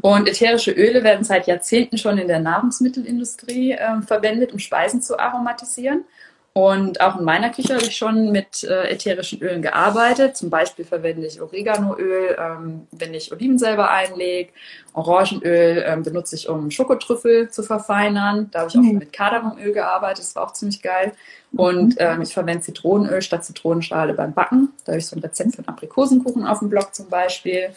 Und 0.00 0.28
ätherische 0.28 0.72
Öle 0.72 1.02
werden 1.02 1.24
seit 1.24 1.46
Jahrzehnten 1.46 1.98
schon 1.98 2.18
in 2.18 2.28
der 2.28 2.38
Nahrungsmittelindustrie 2.38 3.72
äh, 3.72 4.02
verwendet, 4.02 4.52
um 4.52 4.58
Speisen 4.58 5.02
zu 5.02 5.18
aromatisieren. 5.18 6.04
Und 6.54 7.00
auch 7.00 7.18
in 7.18 7.24
meiner 7.24 7.48
Küche 7.48 7.74
habe 7.74 7.84
ich 7.84 7.96
schon 7.96 8.30
mit 8.30 8.62
äh, 8.64 8.90
ätherischen 8.90 9.40
Ölen 9.40 9.62
gearbeitet. 9.62 10.36
Zum 10.36 10.50
Beispiel 10.50 10.84
verwende 10.84 11.26
ich 11.26 11.40
Oreganoöl, 11.40 12.36
ähm, 12.38 12.86
wenn 12.90 13.14
ich 13.14 13.32
Oliven 13.32 13.58
selber 13.58 13.90
einlege. 13.90 14.50
Orangenöl 14.92 15.82
ähm, 15.86 16.02
benutze 16.02 16.36
ich, 16.36 16.50
um 16.50 16.70
Schokotrüffel 16.70 17.48
zu 17.48 17.62
verfeinern. 17.62 18.50
Da 18.50 18.60
habe 18.60 18.68
ich 18.68 18.76
auch 18.76 18.82
schon 18.82 18.92
mhm. 18.92 18.98
mit 18.98 19.14
Kardamomöl 19.14 19.72
gearbeitet. 19.72 20.24
Das 20.24 20.36
war 20.36 20.44
auch 20.44 20.52
ziemlich 20.52 20.82
geil. 20.82 21.12
Und 21.52 21.94
mhm. 21.94 21.96
ähm, 21.98 22.20
ich 22.20 22.34
verwende 22.34 22.62
Zitronenöl 22.62 23.22
statt 23.22 23.46
Zitronenschale 23.46 24.12
beim 24.12 24.34
Backen. 24.34 24.74
Da 24.84 24.92
habe 24.92 24.98
ich 24.98 25.06
so 25.06 25.16
ein 25.16 25.22
Rezept 25.22 25.52
für 25.52 25.60
einen 25.60 25.68
Aprikosenkuchen 25.68 26.46
auf 26.46 26.58
dem 26.58 26.68
Blog 26.68 26.94
zum 26.94 27.08
Beispiel. 27.08 27.70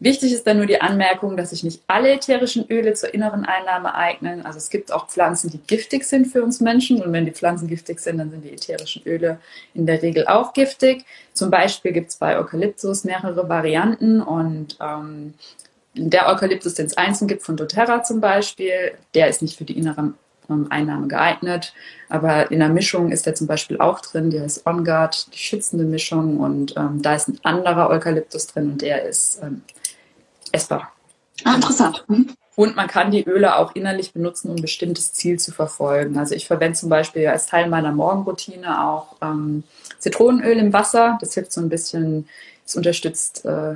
Wichtig 0.00 0.32
ist 0.32 0.46
dann 0.46 0.56
nur 0.56 0.66
die 0.66 0.80
Anmerkung, 0.80 1.36
dass 1.36 1.50
sich 1.50 1.62
nicht 1.62 1.82
alle 1.86 2.12
ätherischen 2.12 2.66
Öle 2.68 2.94
zur 2.94 3.14
inneren 3.14 3.44
Einnahme 3.44 3.94
eignen. 3.94 4.44
Also 4.44 4.58
es 4.58 4.68
gibt 4.68 4.92
auch 4.92 5.08
Pflanzen, 5.08 5.50
die 5.50 5.58
giftig 5.58 6.04
sind 6.04 6.26
für 6.26 6.42
uns 6.42 6.60
Menschen. 6.60 7.00
Und 7.00 7.12
wenn 7.12 7.24
die 7.24 7.32
Pflanzen 7.32 7.68
giftig 7.68 8.00
sind, 8.00 8.18
dann 8.18 8.30
sind 8.30 8.44
die 8.44 8.52
ätherischen 8.52 9.02
Öle 9.06 9.38
in 9.72 9.86
der 9.86 10.02
Regel 10.02 10.26
auch 10.26 10.52
giftig. 10.52 11.04
Zum 11.32 11.50
Beispiel 11.50 11.92
gibt 11.92 12.10
es 12.10 12.16
bei 12.16 12.36
Eukalyptus 12.36 13.04
mehrere 13.04 13.48
Varianten. 13.48 14.20
Und 14.20 14.76
ähm, 14.80 15.34
der 15.94 16.28
Eukalyptus, 16.28 16.74
den 16.74 16.86
es 16.86 16.96
einzeln 16.96 17.28
gibt, 17.28 17.42
von 17.42 17.56
doTERRA 17.56 18.02
zum 18.02 18.20
Beispiel, 18.20 18.92
der 19.14 19.28
ist 19.28 19.42
nicht 19.42 19.56
für 19.56 19.64
die 19.64 19.78
innere 19.78 20.12
ähm, 20.50 20.66
Einnahme 20.70 21.06
geeignet. 21.06 21.72
Aber 22.08 22.50
in 22.50 22.58
der 22.58 22.68
Mischung 22.68 23.12
ist 23.12 23.26
der 23.26 23.36
zum 23.36 23.46
Beispiel 23.46 23.78
auch 23.78 24.00
drin, 24.00 24.30
die 24.30 24.40
heißt 24.40 24.66
On 24.66 24.84
Guard, 24.84 25.32
die 25.32 25.38
schützende 25.38 25.84
Mischung. 25.84 26.40
Und 26.40 26.74
ähm, 26.76 27.00
da 27.00 27.14
ist 27.14 27.28
ein 27.28 27.38
anderer 27.44 27.90
Eukalyptus 27.90 28.48
drin 28.48 28.72
und 28.72 28.82
der 28.82 29.04
ist 29.04 29.40
ähm, 29.42 29.62
essbar. 30.54 30.92
Ah, 31.44 31.56
interessant. 31.56 32.04
Mhm. 32.08 32.28
Und 32.56 32.76
man 32.76 32.86
kann 32.86 33.10
die 33.10 33.24
Öle 33.24 33.56
auch 33.56 33.74
innerlich 33.74 34.12
benutzen, 34.12 34.50
um 34.50 34.56
ein 34.56 34.62
bestimmtes 34.62 35.12
Ziel 35.12 35.40
zu 35.40 35.50
verfolgen. 35.50 36.16
Also 36.18 36.34
ich 36.34 36.46
verwende 36.46 36.78
zum 36.78 36.88
Beispiel 36.88 37.26
als 37.26 37.46
Teil 37.46 37.68
meiner 37.68 37.90
Morgenroutine 37.90 38.86
auch 38.86 39.16
ähm, 39.20 39.64
Zitronenöl 39.98 40.58
im 40.58 40.72
Wasser. 40.72 41.18
Das 41.20 41.34
hilft 41.34 41.52
so 41.52 41.60
ein 41.60 41.68
bisschen, 41.68 42.28
es 42.64 42.76
unterstützt, 42.76 43.44
äh, 43.44 43.74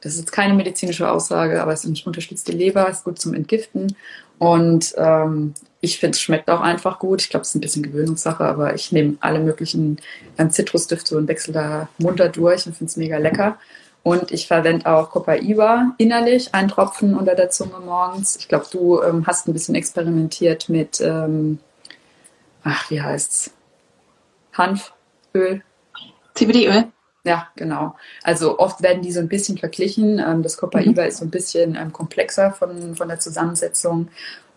das 0.00 0.14
ist 0.14 0.20
jetzt 0.20 0.32
keine 0.32 0.54
medizinische 0.54 1.10
Aussage, 1.10 1.62
aber 1.62 1.74
es 1.74 1.84
unterstützt 1.84 2.48
die 2.48 2.52
Leber, 2.52 2.88
ist 2.88 3.04
gut 3.04 3.20
zum 3.20 3.34
Entgiften. 3.34 3.94
Und 4.38 4.94
ähm, 4.96 5.54
ich 5.80 5.98
finde, 5.98 6.16
es 6.16 6.22
schmeckt 6.22 6.48
auch 6.48 6.60
einfach 6.60 6.98
gut. 6.98 7.20
Ich 7.20 7.28
glaube, 7.28 7.42
es 7.42 7.50
ist 7.50 7.54
ein 7.54 7.60
bisschen 7.60 7.82
Gewöhnungssache, 7.82 8.44
aber 8.44 8.74
ich 8.74 8.92
nehme 8.92 9.16
alle 9.20 9.40
möglichen 9.40 9.98
ähm, 10.38 10.50
Zitrusdüfte 10.50 11.16
und 11.16 11.28
wechsle 11.28 11.52
da 11.52 11.88
munter 11.98 12.28
durch 12.30 12.66
und 12.66 12.74
finde 12.74 12.90
es 12.90 12.96
mega 12.96 13.18
lecker. 13.18 13.58
Und 14.02 14.32
ich 14.32 14.48
verwende 14.48 14.86
auch 14.86 15.10
Copaiba 15.10 15.94
innerlich, 15.98 16.54
einen 16.54 16.68
Tropfen 16.68 17.14
unter 17.14 17.36
der 17.36 17.50
Zunge 17.50 17.78
morgens. 17.84 18.36
Ich 18.36 18.48
glaube, 18.48 18.66
du 18.70 19.00
ähm, 19.00 19.26
hast 19.26 19.46
ein 19.46 19.52
bisschen 19.52 19.76
experimentiert 19.76 20.68
mit, 20.68 21.00
ähm, 21.00 21.60
ach, 22.64 22.90
wie 22.90 23.00
heißt's? 23.00 23.52
Hanföl. 24.54 25.62
CBD-Öl. 26.34 26.86
Ja, 27.24 27.48
genau. 27.54 27.94
Also 28.24 28.58
oft 28.58 28.82
werden 28.82 29.02
die 29.02 29.12
so 29.12 29.20
ein 29.20 29.28
bisschen 29.28 29.56
verglichen. 29.56 30.18
Ähm, 30.18 30.42
das 30.42 30.56
Copaiba 30.56 31.02
mhm. 31.02 31.08
ist 31.08 31.18
so 31.18 31.24
ein 31.24 31.30
bisschen 31.30 31.76
ähm, 31.76 31.92
komplexer 31.92 32.50
von, 32.52 32.96
von 32.96 33.08
der 33.08 33.20
Zusammensetzung. 33.20 34.08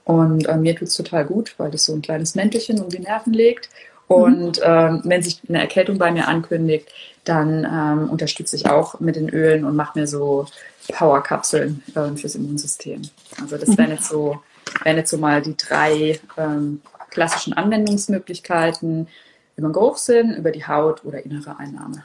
Und 0.05 0.47
äh, 0.47 0.57
mir 0.57 0.75
tut's 0.75 0.95
total 0.95 1.25
gut, 1.25 1.53
weil 1.57 1.69
das 1.69 1.85
so 1.85 1.93
ein 1.93 2.01
kleines 2.01 2.33
Mäntelchen 2.33 2.81
um 2.81 2.89
die 2.89 2.99
Nerven 2.99 3.33
legt. 3.33 3.69
Und 4.07 4.57
mhm. 4.57 4.63
ähm, 4.63 5.01
wenn 5.03 5.23
sich 5.23 5.41
eine 5.47 5.61
Erkältung 5.61 5.97
bei 5.97 6.11
mir 6.11 6.27
ankündigt, 6.27 6.89
dann 7.23 7.65
ähm, 7.65 8.09
unterstütze 8.09 8.55
ich 8.55 8.69
auch 8.69 8.99
mit 8.99 9.15
den 9.15 9.29
Ölen 9.29 9.65
und 9.65 9.75
mache 9.75 9.99
mir 9.99 10.07
so 10.07 10.45
Powerkapseln 10.93 11.83
äh, 11.95 12.15
fürs 12.15 12.35
Immunsystem. 12.35 13.01
Also 13.41 13.57
das 13.57 13.77
wären 13.77 13.91
jetzt 13.91 14.07
so, 14.07 14.41
wären 14.83 14.97
jetzt 14.97 15.09
so 15.09 15.17
mal 15.17 15.41
die 15.41 15.57
drei 15.57 16.19
ähm, 16.37 16.81
klassischen 17.09 17.53
Anwendungsmöglichkeiten 17.53 19.07
über 19.55 19.69
den 19.69 19.73
Geruchssinn, 19.73 20.35
über 20.35 20.51
die 20.51 20.67
Haut 20.67 21.03
oder 21.03 21.25
innere 21.25 21.57
Einnahme. 21.57 22.03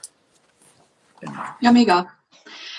Genau. 1.21 1.43
Ja, 1.61 1.73
mega. 1.73 2.07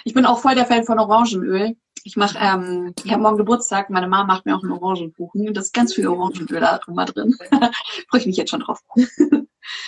Ich 0.04 0.14
bin 0.14 0.26
auch 0.26 0.40
voll 0.40 0.56
der 0.56 0.66
Fan 0.66 0.84
von 0.84 0.98
Orangenöl. 0.98 1.76
Ich 2.04 2.18
mache, 2.18 2.38
ähm, 2.40 2.94
ich 3.04 3.12
habe 3.12 3.22
morgen 3.22 3.38
Geburtstag, 3.38 3.90
meine 3.90 4.08
Mama 4.08 4.26
macht 4.26 4.46
mir 4.46 4.56
auch 4.56 4.64
einen 4.64 4.72
Orangenkuchen 4.72 5.48
und 5.48 5.56
da 5.56 5.62
ist 5.62 5.74
ganz 5.74 5.94
viel 5.94 6.08
Orangenöl 6.08 6.60
da 6.60 6.80
immer 6.88 7.06
drin. 7.06 7.36
Freue 8.10 8.22
ich 8.22 8.26
mich 8.26 8.38
jetzt 8.38 8.50
schon 8.50 8.62
drauf. 8.62 8.80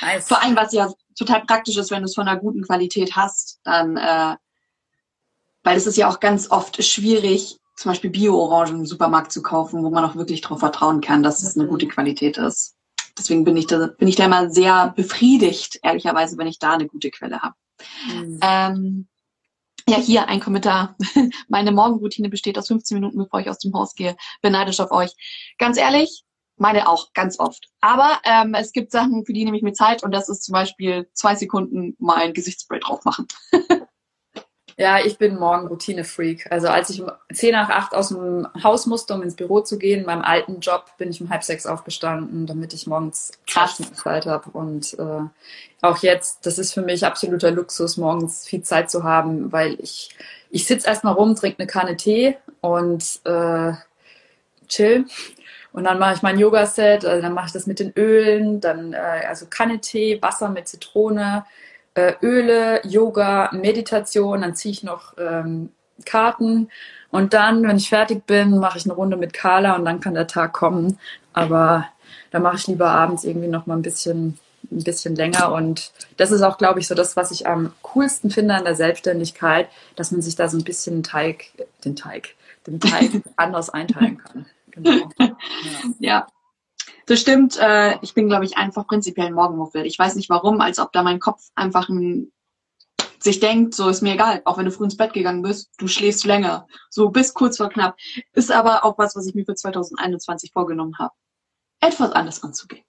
Nice. 0.01 0.27
Vor 0.27 0.41
allem, 0.41 0.55
was 0.55 0.73
ja 0.73 0.91
total 1.17 1.43
praktisch 1.45 1.77
ist, 1.77 1.91
wenn 1.91 2.01
du 2.01 2.05
es 2.05 2.15
von 2.15 2.27
einer 2.27 2.39
guten 2.39 2.61
Qualität 2.61 3.15
hast, 3.15 3.59
dann, 3.63 3.97
äh, 3.97 4.35
weil 5.63 5.77
es 5.77 5.87
ist 5.87 5.97
ja 5.97 6.09
auch 6.09 6.19
ganz 6.19 6.51
oft 6.51 6.83
schwierig, 6.83 7.59
zum 7.75 7.91
Beispiel 7.91 8.11
Bio-Orangen 8.11 8.81
im 8.81 8.85
Supermarkt 8.85 9.31
zu 9.31 9.41
kaufen, 9.41 9.83
wo 9.83 9.89
man 9.89 10.05
auch 10.05 10.15
wirklich 10.15 10.41
darauf 10.41 10.59
vertrauen 10.59 11.01
kann, 11.01 11.23
dass 11.23 11.41
es 11.41 11.57
eine 11.57 11.67
gute 11.67 11.87
Qualität 11.87 12.37
ist. 12.37 12.75
Deswegen 13.17 13.43
bin 13.43 13.57
ich 13.57 13.67
da, 13.67 13.87
bin 13.87 14.07
ich 14.07 14.15
da 14.15 14.25
immer 14.25 14.49
sehr 14.49 14.93
befriedigt, 14.95 15.79
ehrlicherweise, 15.83 16.37
wenn 16.37 16.47
ich 16.47 16.59
da 16.59 16.73
eine 16.73 16.87
gute 16.87 17.11
Quelle 17.11 17.41
habe. 17.41 17.55
Mhm. 18.07 18.39
Ähm, 18.41 19.07
ja, 19.87 19.97
hier 19.97 20.27
ein 20.27 20.39
Kommentar. 20.39 20.95
Meine 21.47 21.71
Morgenroutine 21.71 22.29
besteht 22.29 22.57
aus 22.57 22.67
15 22.67 22.95
Minuten, 22.95 23.17
bevor 23.17 23.39
ich 23.39 23.49
aus 23.49 23.59
dem 23.59 23.73
Haus 23.73 23.95
gehe. 23.95 24.15
Beneidisch 24.41 24.79
auf 24.79 24.91
euch. 24.91 25.11
Ganz 25.57 25.77
ehrlich, 25.77 26.23
meine 26.55 26.87
auch, 26.87 27.13
ganz 27.13 27.39
oft. 27.39 27.67
Aber 27.81 28.19
ähm, 28.23 28.53
es 28.53 28.71
gibt 28.71 28.91
Sachen, 28.91 29.25
für 29.25 29.33
die 29.33 29.43
nehme 29.43 29.57
ich 29.57 29.63
mir 29.63 29.73
Zeit 29.73 30.03
und 30.03 30.11
das 30.11 30.29
ist 30.29 30.43
zum 30.43 30.53
Beispiel 30.53 31.09
zwei 31.13 31.35
Sekunden 31.35 31.95
mein 31.99 32.33
Gesichtsspray 32.33 32.79
drauf 32.79 33.03
machen. 33.05 33.27
Ja, 34.77 34.99
ich 34.99 35.17
bin 35.19 35.37
morgen 35.37 35.67
Routine-Freak. 35.67 36.51
Also 36.51 36.67
als 36.67 36.89
ich 36.89 37.01
um 37.01 37.11
10 37.31 37.51
nach 37.51 37.69
8 37.69 37.93
aus 37.93 38.09
dem 38.09 38.47
Haus 38.63 38.87
musste, 38.87 39.13
um 39.13 39.21
ins 39.21 39.35
Büro 39.35 39.61
zu 39.61 39.77
gehen, 39.77 39.99
in 40.01 40.05
meinem 40.05 40.23
alten 40.23 40.59
Job, 40.61 40.85
bin 40.97 41.11
ich 41.11 41.21
um 41.21 41.29
halb 41.29 41.43
sechs 41.43 41.65
aufgestanden, 41.67 42.47
damit 42.47 42.73
ich 42.73 42.87
morgens 42.87 43.31
krass 43.45 43.79
Zeit 43.93 44.25
habe. 44.25 44.49
Und 44.51 44.97
äh, 44.97 45.21
auch 45.81 45.97
jetzt, 45.99 46.45
das 46.45 46.57
ist 46.57 46.73
für 46.73 46.81
mich 46.81 47.05
absoluter 47.05 47.51
Luxus, 47.51 47.97
morgens 47.97 48.47
viel 48.47 48.63
Zeit 48.63 48.89
zu 48.89 49.03
haben, 49.03 49.51
weil 49.51 49.79
ich, 49.79 50.09
ich 50.49 50.65
sitze 50.65 50.87
erstmal 50.87 51.13
rum, 51.13 51.35
trinke 51.35 51.59
eine 51.59 51.67
Kanne 51.67 51.95
Tee 51.95 52.37
und 52.61 53.21
äh, 53.25 53.73
chill. 54.67 55.05
Und 55.71 55.85
dann 55.85 55.99
mache 55.99 56.15
ich 56.15 56.21
mein 56.21 56.39
Yoga-Set, 56.39 57.05
also 57.05 57.21
dann 57.21 57.33
mache 57.33 57.47
ich 57.47 57.53
das 57.53 57.67
mit 57.67 57.79
den 57.79 57.93
Ölen, 57.95 58.59
dann 58.61 58.93
äh, 58.93 59.25
also 59.27 59.47
Kanne 59.47 59.79
Tee, 59.79 60.19
Wasser 60.21 60.49
mit 60.49 60.67
Zitrone, 60.67 61.45
äh, 61.95 62.13
Öle, 62.21 62.81
Yoga, 62.85 63.49
Meditation, 63.53 64.41
dann 64.41 64.55
ziehe 64.55 64.71
ich 64.71 64.83
noch 64.83 65.13
ähm, 65.17 65.69
Karten 66.05 66.69
und 67.11 67.33
dann, 67.33 67.63
wenn 67.63 67.77
ich 67.77 67.89
fertig 67.89 68.25
bin, 68.25 68.57
mache 68.57 68.77
ich 68.77 68.85
eine 68.85 68.93
Runde 68.93 69.17
mit 69.17 69.33
Carla 69.33 69.75
und 69.75 69.85
dann 69.85 69.99
kann 69.99 70.15
der 70.15 70.27
Tag 70.27 70.53
kommen. 70.53 70.97
Aber 71.31 71.85
da 72.31 72.39
mache 72.39 72.55
ich 72.55 72.67
lieber 72.67 72.89
abends 72.89 73.23
irgendwie 73.23 73.47
noch 73.47 73.67
mal 73.67 73.75
ein 73.75 73.83
bisschen, 73.83 74.39
ein 74.71 74.83
bisschen 74.83 75.15
länger 75.15 75.51
und 75.53 75.91
das 76.17 76.31
ist 76.31 76.41
auch, 76.41 76.57
glaube 76.57 76.79
ich, 76.79 76.87
so 76.87 76.95
das, 76.95 77.15
was 77.15 77.29
ich 77.29 77.45
am 77.45 77.73
coolsten 77.83 78.31
finde 78.31 78.55
an 78.55 78.63
der 78.63 78.75
Selbstständigkeit, 78.75 79.67
dass 79.95 80.11
man 80.11 80.21
sich 80.21 80.35
da 80.35 80.49
so 80.49 80.57
ein 80.57 80.63
bisschen 80.63 81.03
Teig, 81.03 81.51
den 81.85 81.95
Teig, 81.95 82.35
den 82.65 82.79
Teig 82.79 83.11
anders 83.35 83.69
einteilen 83.69 84.17
kann. 84.17 84.45
Genau. 84.71 85.09
Ja. 85.19 85.37
ja. 85.99 86.27
Das 87.05 87.19
stimmt. 87.19 87.57
Äh, 87.59 87.97
ich 88.01 88.13
bin, 88.13 88.27
glaube 88.27 88.45
ich, 88.45 88.57
einfach 88.57 88.87
prinzipiell 88.87 89.27
ein 89.27 89.33
Morgenmuffel. 89.33 89.85
Ich 89.85 89.99
weiß 89.99 90.15
nicht 90.15 90.29
warum, 90.29 90.61
als 90.61 90.79
ob 90.79 90.91
da 90.91 91.03
mein 91.03 91.19
Kopf 91.19 91.49
einfach 91.55 91.89
ein, 91.89 92.31
sich 93.19 93.39
denkt, 93.39 93.73
so 93.73 93.89
ist 93.89 94.01
mir 94.01 94.13
egal, 94.13 94.41
auch 94.45 94.57
wenn 94.57 94.65
du 94.65 94.71
früh 94.71 94.85
ins 94.85 94.97
Bett 94.97 95.13
gegangen 95.13 95.41
bist, 95.41 95.71
du 95.77 95.87
schläfst 95.87 96.25
länger. 96.25 96.67
So 96.89 97.09
bis 97.09 97.33
kurz 97.33 97.57
vor 97.57 97.69
knapp. 97.69 97.97
Ist 98.33 98.51
aber 98.51 98.83
auch 98.85 98.97
was, 98.97 99.15
was 99.15 99.27
ich 99.27 99.35
mir 99.35 99.45
für 99.45 99.55
2021 99.55 100.51
vorgenommen 100.51 100.97
habe. 100.97 101.13
Etwas 101.79 102.11
anders 102.11 102.43
anzugehen. 102.43 102.85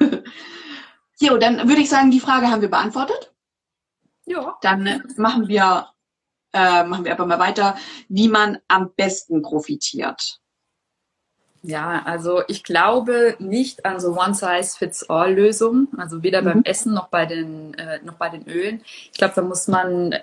jo, 1.20 1.36
dann 1.38 1.68
würde 1.68 1.80
ich 1.80 1.88
sagen, 1.88 2.10
die 2.10 2.20
Frage 2.20 2.50
haben 2.50 2.62
wir 2.62 2.70
beantwortet. 2.70 3.34
Ja. 4.26 4.58
Dann 4.60 5.02
machen 5.16 5.48
wir, 5.48 5.88
äh, 6.52 6.84
machen 6.84 7.04
wir 7.04 7.12
aber 7.12 7.24
mal 7.24 7.38
weiter, 7.38 7.76
wie 8.08 8.28
man 8.28 8.58
am 8.68 8.92
besten 8.94 9.40
profitiert. 9.40 10.40
Ja, 11.62 12.02
also 12.04 12.42
ich 12.46 12.62
glaube 12.62 13.34
nicht 13.38 13.84
an 13.84 13.98
so 13.98 14.16
One-Size-Fits-All-Lösungen, 14.16 15.88
also 15.96 16.22
weder 16.22 16.40
mhm. 16.42 16.46
beim 16.46 16.62
Essen 16.64 16.94
noch 16.94 17.08
bei 17.08 17.26
den, 17.26 17.74
äh, 17.74 17.98
noch 18.04 18.14
bei 18.14 18.28
den 18.28 18.46
Ölen. 18.46 18.82
Ich 19.12 19.18
glaube, 19.18 19.34
da 19.34 19.42
muss 19.42 19.66
man 19.66 20.14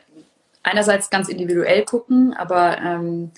einerseits 0.64 1.10
ganz 1.10 1.28
individuell 1.30 1.84
gucken, 1.84 2.34
aber 2.34 2.78
ähm, 2.80 3.32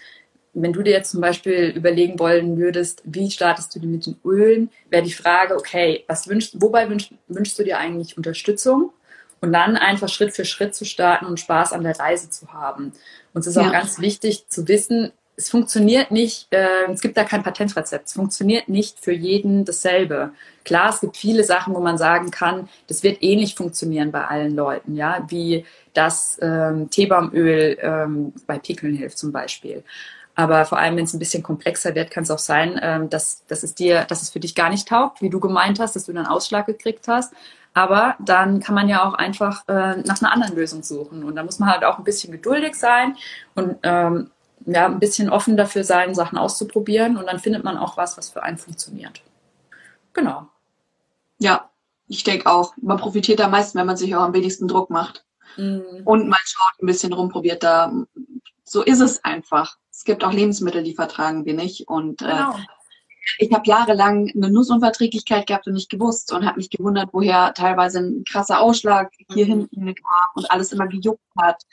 wenn 0.53 0.73
du 0.73 0.81
dir 0.81 0.91
jetzt 0.91 1.11
zum 1.11 1.21
Beispiel 1.21 1.73
überlegen 1.75 2.19
wollen 2.19 2.57
würdest, 2.57 3.01
wie 3.05 3.29
startest 3.29 3.75
du 3.75 3.79
mit 3.85 4.05
den 4.05 4.19
Ölen, 4.25 4.69
wäre 4.89 5.03
die 5.03 5.13
Frage, 5.13 5.55
okay, 5.55 6.03
was 6.07 6.27
wünschst, 6.27 6.61
wobei 6.61 6.89
wünschst, 6.89 7.13
wünschst 7.27 7.59
du 7.59 7.63
dir 7.63 7.77
eigentlich 7.77 8.17
Unterstützung? 8.17 8.91
Und 9.39 9.53
dann 9.53 9.77
einfach 9.77 10.09
Schritt 10.09 10.33
für 10.33 10.45
Schritt 10.45 10.73
zu 10.73 10.83
starten 10.83 11.27
und 11.27 11.39
Spaß 11.39 11.71
an 11.71 11.83
der 11.83 11.99
Reise 11.99 12.31
zu 12.31 12.53
haben. 12.53 12.91
Und 13.33 13.41
es 13.41 13.47
ist 13.47 13.55
ja. 13.55 13.67
auch 13.67 13.71
ganz 13.71 13.99
wichtig 13.99 14.47
zu 14.47 14.67
wissen, 14.67 15.11
es 15.37 15.49
funktioniert 15.49 16.09
nicht, 16.09 16.47
äh, 16.51 16.91
es 16.91 16.99
gibt 16.99 17.15
da 17.15 17.23
kein 17.23 17.43
Patentrezept, 17.43 18.07
es 18.07 18.13
funktioniert 18.13 18.69
nicht 18.69 18.99
für 18.99 19.11
jeden 19.13 19.65
dasselbe. 19.65 20.31
Klar, 20.65 20.89
es 20.89 20.99
gibt 20.99 21.15
viele 21.15 21.43
Sachen, 21.43 21.75
wo 21.75 21.79
man 21.79 21.99
sagen 21.99 22.31
kann, 22.31 22.67
das 22.87 23.03
wird 23.03 23.21
ähnlich 23.21 23.53
funktionieren 23.53 24.11
bei 24.11 24.25
allen 24.25 24.55
Leuten, 24.55 24.95
ja, 24.95 25.25
wie 25.29 25.63
das 25.93 26.39
ähm, 26.41 26.89
Teebaumöl 26.89 27.77
ähm, 27.79 28.33
bei 28.47 28.57
Pickeln 28.57 28.95
hilft 28.95 29.19
zum 29.19 29.31
Beispiel. 29.31 29.83
Aber 30.33 30.65
vor 30.65 30.79
allem, 30.79 30.97
wenn 30.97 31.05
es 31.05 31.13
ein 31.13 31.19
bisschen 31.19 31.43
komplexer 31.43 31.93
wird, 31.93 32.09
kann 32.11 32.23
es 32.23 32.31
auch 32.31 32.39
sein, 32.39 32.79
ähm, 32.81 33.09
dass, 33.09 33.45
dass 33.45 33.61
es 33.61 33.75
dir, 33.75 34.05
dass 34.05 34.23
es 34.23 34.31
für 34.31 34.39
dich 34.39 34.55
gar 34.55 34.69
nicht 34.69 34.87
taugt, 34.87 35.21
wie 35.21 35.29
du 35.29 35.39
gemeint 35.39 35.79
hast, 35.79 35.95
dass 35.95 36.05
du 36.05 36.13
dann 36.13 36.25
Ausschlag 36.25 36.65
gekriegt 36.65 37.07
hast. 37.07 37.33
Aber 37.73 38.15
dann 38.19 38.59
kann 38.59 38.73
man 38.73 38.89
ja 38.89 39.07
auch 39.07 39.13
einfach 39.13 39.67
äh, 39.67 39.97
nach 39.97 40.19
einer 40.19 40.31
anderen 40.31 40.55
Lösung 40.55 40.81
suchen. 40.81 41.23
Und 41.23 41.35
da 41.35 41.43
muss 41.43 41.59
man 41.59 41.69
halt 41.69 41.83
auch 41.83 41.99
ein 41.99 42.03
bisschen 42.03 42.31
geduldig 42.31 42.73
sein 42.73 43.15
und 43.53 43.77
ähm, 43.83 44.31
ja, 44.67 44.85
ein 44.85 44.99
bisschen 44.99 45.29
offen 45.29 45.55
dafür 45.55 45.83
sein, 45.83 46.13
Sachen 46.13 46.37
auszuprobieren 46.37 47.17
und 47.17 47.25
dann 47.25 47.39
findet 47.39 47.63
man 47.63 47.77
auch 47.77 47.95
was, 47.95 48.17
was 48.17 48.29
für 48.29 48.43
einen 48.43 48.57
funktioniert. 48.57 49.21
Genau. 50.13 50.47
Ja, 51.39 51.69
ich 52.07 52.23
denke 52.23 52.47
auch. 52.47 52.73
Man 52.77 52.97
profitiert 52.97 53.39
am 53.39 53.51
meisten, 53.51 53.79
wenn 53.79 53.85
man 53.85 53.97
sich 53.97 54.13
auch 54.15 54.23
am 54.23 54.33
wenigsten 54.33 54.67
Druck 54.67 54.89
macht. 54.89 55.25
Mhm. 55.55 56.01
Und 56.03 56.27
mal 56.27 56.37
schaut, 56.43 56.81
ein 56.81 56.85
bisschen 56.85 57.13
rumprobiert. 57.13 57.63
Da, 57.63 57.93
so 58.63 58.83
ist 58.83 58.99
es 58.99 59.23
einfach. 59.23 59.77
Es 59.89 60.03
gibt 60.03 60.23
auch 60.23 60.33
Lebensmittel, 60.33 60.83
die 60.83 60.95
vertragen 60.95 61.45
wir 61.45 61.53
nicht. 61.53 61.87
Und 61.87 62.21
äh, 62.21 62.25
genau. 62.25 62.51
äh, 62.51 62.65
ich 63.39 63.53
habe 63.53 63.67
jahrelang 63.67 64.29
eine 64.35 64.49
Nussunverträglichkeit 64.49 65.47
gehabt 65.47 65.67
und 65.67 65.73
nicht 65.73 65.89
gewusst 65.89 66.33
und 66.33 66.45
habe 66.45 66.57
mich 66.57 66.69
gewundert, 66.69 67.09
woher 67.13 67.53
teilweise 67.53 67.99
ein 67.99 68.23
krasser 68.29 68.59
Ausschlag 68.59 69.11
hier 69.31 69.45
mhm. 69.45 69.69
hinten 69.69 69.95
kam 69.95 70.27
und 70.35 70.51
alles 70.51 70.73
immer 70.73 70.87
gejuckt 70.87 71.23
hat 71.37 71.63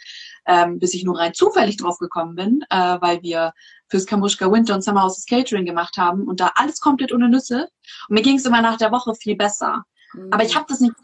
ähm, 0.47 0.79
bis 0.79 0.95
ich 0.95 1.05
nur 1.05 1.19
rein 1.19 1.35
zufällig 1.35 1.77
drauf 1.77 1.99
gekommen 1.99 2.35
bin, 2.35 2.65
äh, 2.71 2.97
weil 3.01 3.23
wir 3.23 3.53
fürs 3.89 4.07
Kamushka 4.07 4.51
Winter 4.51 4.75
und 4.75 4.83
Summer 4.83 5.03
Houses 5.03 5.27
Catering 5.27 5.67
gemacht 5.67 5.97
haben 5.97 6.27
und 6.27 6.41
da 6.41 6.53
alles 6.55 6.81
komplett 6.81 7.13
ohne 7.13 7.29
Nüsse. 7.29 7.69
Und 8.09 8.15
mir 8.15 8.23
ging 8.23 8.37
es 8.37 8.47
immer 8.47 8.61
nach 8.61 8.77
der 8.77 8.93
Woche 8.93 9.15
viel 9.15 9.37
besser. 9.37 9.85
Mhm. 10.13 10.33
Aber 10.33 10.45
ich 10.45 10.57
habe 10.57 10.67
das 10.69 10.81
nicht 10.81 10.95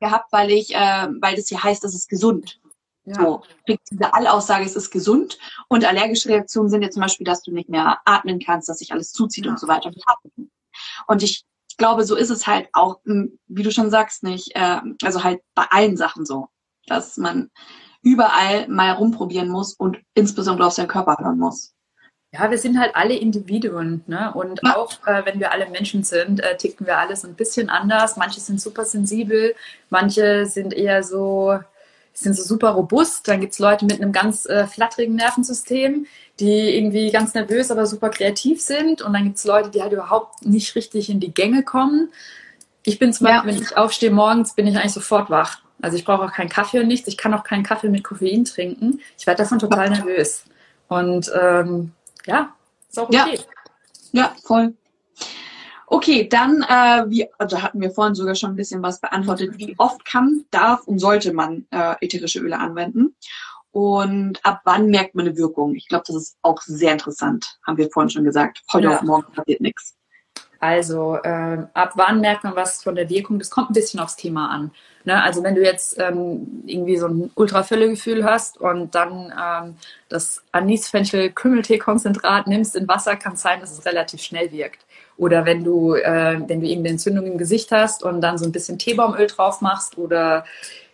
gehabt, 0.00 0.32
weil 0.32 0.50
ich, 0.50 0.74
äh, 0.74 1.08
weil 1.20 1.36
das 1.36 1.48
hier 1.48 1.62
heißt, 1.62 1.84
es 1.84 1.94
ist 1.94 2.08
gesund. 2.08 2.60
Ja. 3.04 3.14
So, 3.14 3.42
diese 3.66 4.12
Allaussage, 4.12 4.64
es 4.64 4.76
ist 4.76 4.90
gesund 4.90 5.38
und 5.68 5.84
allergische 5.84 6.28
Reaktionen 6.28 6.68
sind 6.68 6.82
ja 6.82 6.90
zum 6.90 7.02
Beispiel, 7.02 7.24
dass 7.24 7.42
du 7.42 7.50
nicht 7.50 7.68
mehr 7.68 7.98
atmen 8.04 8.38
kannst, 8.38 8.68
dass 8.68 8.78
sich 8.78 8.92
alles 8.92 9.12
zuzieht 9.12 9.46
ja. 9.46 9.50
und 9.50 9.58
so 9.58 9.68
weiter. 9.68 9.90
Und 11.06 11.22
ich 11.22 11.44
glaube, 11.78 12.04
so 12.04 12.14
ist 12.14 12.30
es 12.30 12.46
halt 12.46 12.68
auch, 12.72 13.00
hm, 13.04 13.38
wie 13.48 13.62
du 13.62 13.72
schon 13.72 13.90
sagst, 13.90 14.22
nicht, 14.22 14.54
äh, 14.54 14.80
also 15.02 15.24
halt 15.24 15.40
bei 15.54 15.64
allen 15.70 15.96
Sachen 15.96 16.26
so, 16.26 16.48
dass 16.86 17.16
man 17.16 17.50
überall 18.02 18.68
mal 18.68 18.92
rumprobieren 18.92 19.48
muss 19.48 19.74
und 19.74 19.98
insbesondere 20.14 20.66
auf 20.66 20.74
seinen 20.74 20.88
Körper 20.88 21.16
hören 21.18 21.38
muss. 21.38 21.74
Ja, 22.32 22.48
wir 22.48 22.58
sind 22.58 22.78
halt 22.78 22.94
alle 22.94 23.16
Individuen, 23.16 24.04
ne? 24.06 24.32
Und 24.32 24.60
ja. 24.62 24.76
auch 24.76 24.92
äh, 25.04 25.24
wenn 25.26 25.40
wir 25.40 25.50
alle 25.50 25.68
Menschen 25.68 26.04
sind, 26.04 26.38
äh, 26.40 26.56
ticken 26.56 26.86
wir 26.86 26.98
alles 26.98 27.24
ein 27.24 27.34
bisschen 27.34 27.68
anders. 27.68 28.16
Manche 28.16 28.38
sind 28.38 28.60
super 28.60 28.84
sensibel, 28.84 29.54
manche 29.90 30.46
sind 30.46 30.72
eher 30.72 31.02
so, 31.02 31.58
sind 32.12 32.36
so 32.36 32.44
super 32.44 32.70
robust. 32.70 33.26
Dann 33.26 33.40
gibt's 33.40 33.58
Leute 33.58 33.84
mit 33.84 34.00
einem 34.00 34.12
ganz 34.12 34.46
äh, 34.46 34.68
flatterigen 34.68 35.16
Nervensystem, 35.16 36.06
die 36.38 36.76
irgendwie 36.76 37.10
ganz 37.10 37.34
nervös, 37.34 37.72
aber 37.72 37.84
super 37.86 38.10
kreativ 38.10 38.62
sind. 38.62 39.02
Und 39.02 39.12
dann 39.12 39.24
gibt's 39.24 39.44
Leute, 39.44 39.70
die 39.70 39.82
halt 39.82 39.92
überhaupt 39.92 40.46
nicht 40.46 40.76
richtig 40.76 41.10
in 41.10 41.18
die 41.18 41.34
Gänge 41.34 41.64
kommen. 41.64 42.12
Ich 42.84 43.00
bin 43.00 43.12
zum 43.12 43.26
Beispiel, 43.26 43.50
wenn 43.50 43.60
ich 43.60 43.76
aufstehe 43.76 44.12
morgens, 44.12 44.54
bin 44.54 44.68
ich 44.68 44.76
eigentlich 44.76 44.92
sofort 44.92 45.30
wach. 45.30 45.62
Also 45.82 45.96
ich 45.96 46.04
brauche 46.04 46.24
auch 46.24 46.32
keinen 46.32 46.48
Kaffee 46.48 46.80
und 46.80 46.88
nichts. 46.88 47.08
Ich 47.08 47.16
kann 47.16 47.34
auch 47.34 47.44
keinen 47.44 47.62
Kaffee 47.62 47.88
mit 47.88 48.04
Koffein 48.04 48.44
trinken. 48.44 49.00
Ich 49.18 49.26
werde 49.26 49.42
davon 49.42 49.58
total 49.58 49.90
nervös. 49.90 50.44
Und 50.88 51.30
ähm, 51.40 51.92
ja, 52.26 52.54
ist 52.88 52.98
auch 52.98 53.08
okay. 53.08 53.38
Ja, 54.12 54.22
ja 54.22 54.36
voll. 54.44 54.74
Okay, 55.86 56.28
dann, 56.28 56.62
äh, 56.62 57.10
wie, 57.10 57.26
also 57.38 57.60
hatten 57.62 57.80
wir 57.80 57.90
vorhin 57.90 58.14
sogar 58.14 58.36
schon 58.36 58.50
ein 58.50 58.56
bisschen 58.56 58.82
was 58.82 59.00
beantwortet. 59.00 59.58
Wie 59.58 59.74
oft 59.78 60.04
kann, 60.04 60.44
darf 60.52 60.86
und 60.86 61.00
sollte 61.00 61.32
man 61.32 61.66
äh, 61.70 61.96
ätherische 62.00 62.38
Öle 62.38 62.58
anwenden? 62.58 63.16
Und 63.72 64.44
ab 64.44 64.60
wann 64.64 64.86
merkt 64.86 65.14
man 65.14 65.26
eine 65.26 65.36
Wirkung? 65.36 65.74
Ich 65.74 65.88
glaube, 65.88 66.04
das 66.06 66.16
ist 66.16 66.38
auch 66.42 66.60
sehr 66.62 66.92
interessant, 66.92 67.58
haben 67.66 67.76
wir 67.76 67.90
vorhin 67.90 68.10
schon 68.10 68.24
gesagt. 68.24 68.62
Heute 68.72 68.86
ja. 68.86 68.96
auf 68.96 69.02
morgen 69.02 69.32
passiert 69.32 69.60
nichts. 69.60 69.96
Also 70.60 71.18
ähm, 71.24 71.68
ab 71.72 71.92
wann 71.96 72.20
merkt 72.20 72.44
man 72.44 72.54
was 72.54 72.82
von 72.82 72.94
der 72.94 73.08
Wirkung? 73.08 73.38
Das 73.38 73.50
kommt 73.50 73.70
ein 73.70 73.74
bisschen 73.74 73.98
aufs 73.98 74.16
Thema 74.16 74.50
an. 74.50 74.70
Ne? 75.04 75.22
Also 75.22 75.42
wenn 75.42 75.54
du 75.54 75.62
jetzt 75.62 75.98
ähm, 75.98 76.62
irgendwie 76.66 76.98
so 76.98 77.06
ein 77.08 77.30
Ultrafüllegefühl 77.34 78.24
hast 78.24 78.60
und 78.60 78.94
dann 78.94 79.32
ähm, 79.32 79.76
das 80.10 80.42
Anis-Fenchel-Kümmeltee-Konzentrat 80.52 82.46
nimmst 82.46 82.76
in 82.76 82.86
Wasser, 82.86 83.16
kann 83.16 83.32
es 83.32 83.42
sein, 83.42 83.60
dass 83.60 83.72
es 83.72 83.86
relativ 83.86 84.20
schnell 84.20 84.52
wirkt. 84.52 84.84
Oder 85.16 85.46
wenn 85.46 85.64
du, 85.64 85.94
äh, 85.94 86.38
wenn 86.46 86.60
du 86.60 86.66
irgendeine 86.66 86.90
Entzündung 86.90 87.26
im 87.26 87.38
Gesicht 87.38 87.72
hast 87.72 88.02
und 88.02 88.20
dann 88.20 88.36
so 88.36 88.44
ein 88.44 88.52
bisschen 88.52 88.78
Teebaumöl 88.78 89.28
drauf 89.28 89.62
machst 89.62 89.96
oder 89.96 90.44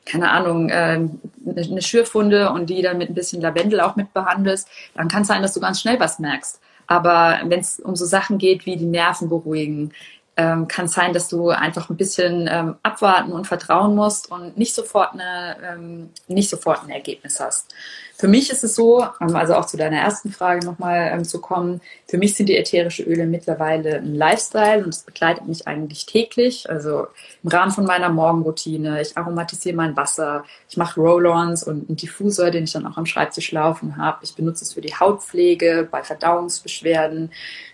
keine 0.05 0.31
Ahnung, 0.31 0.69
äh, 0.69 1.01
eine 1.45 1.83
Schürfwunde 1.83 2.51
und 2.53 2.71
die 2.71 2.81
dann 2.83 2.99
mit 2.99 3.11
ein 3.11 3.15
bisschen 3.15 3.43
Lavendel 3.43 3.81
auch 3.81 3.97
mit 3.97 4.15
behandelst, 4.15 4.69
dann 4.95 5.09
kann 5.09 5.23
es 5.23 5.29
sein, 5.29 5.43
dass 5.43 5.53
du 5.53 5.61
ganz 5.61 5.81
schnell 5.81 5.99
was 5.99 6.21
merkst. 6.21 6.61
Aber 6.87 7.41
wenn 7.45 7.61
es 7.61 7.81
um 7.81 7.97
so 7.97 8.05
Sachen 8.05 8.39
geht 8.39 8.67
wie 8.67 8.77
die 8.77 8.87
Nerven 8.87 9.29
beruhigen, 9.29 9.93
ähm, 10.37 10.69
kann 10.69 10.87
sein, 10.87 11.13
dass 11.13 11.29
du 11.29 11.49
einfach 11.49 11.89
ein 11.89 11.97
bisschen 11.97 12.47
ähm, 12.51 12.77
abwarten 12.83 13.33
und 13.33 13.47
vertrauen 13.47 13.95
musst 13.95 14.31
und 14.31 14.59
nicht 14.59 14.75
sofort 14.75 15.15
eine, 15.15 15.57
ähm, 15.65 16.11
nicht 16.29 16.51
sofort 16.51 16.83
ein 16.85 16.91
Ergebnis 16.91 17.41
hast. 17.41 17.75
Für 18.19 18.29
mich 18.29 18.51
ist 18.51 18.65
es 18.65 18.75
so, 18.75 19.05
ähm, 19.21 19.37
also 19.37 19.55
auch 19.55 19.67
zu 19.67 19.77
deiner 19.77 19.99
ersten 19.99 20.33
Frage 20.33 20.65
nochmal 20.65 21.11
ähm, 21.13 21.25
zu 21.25 21.39
kommen, 21.39 21.83
für 22.09 22.17
mich 22.17 22.35
sind 22.35 22.49
die 22.49 22.57
ätherischen 22.57 23.05
Öle 23.07 23.27
mittlerweile 23.27 23.97
ein 23.97 24.15
Lifestyle 24.15 24.83
und 24.83 24.89
es 24.89 25.03
begleitet 25.03 25.47
mich 25.47 25.69
eigentlich 25.69 26.07
täglich. 26.07 26.69
Also 26.71 27.09
im 27.43 27.51
Rahmen 27.51 27.73
von 27.73 27.85
meiner 27.85 28.09
Morgenroutine. 28.09 29.03
Ich 29.03 29.19
aromatisiere 29.19 29.77
mein 29.77 29.97
Wasser, 29.97 30.45
ich 30.69 30.79
mache 30.79 30.99
Roll-ons 30.99 31.63
und 31.65 31.89
einen 31.89 31.97
Diffusor, 31.97 32.51
den 32.51 32.65
ich 32.65 32.73
dann 32.73 32.87
auch 32.87 32.97
am 32.97 33.05
Schreibtisch 33.05 33.53
laufen 33.53 33.99
habe. 33.99 34.21
Ich 34.23 34.35
benutze 34.35 34.65
es 34.65 34.73
für 34.73 34.81
die 34.81 34.95
Hautpflege, 34.95 35.87
bei 35.91 36.03
Verdauungsbeschwerden. 36.03 37.31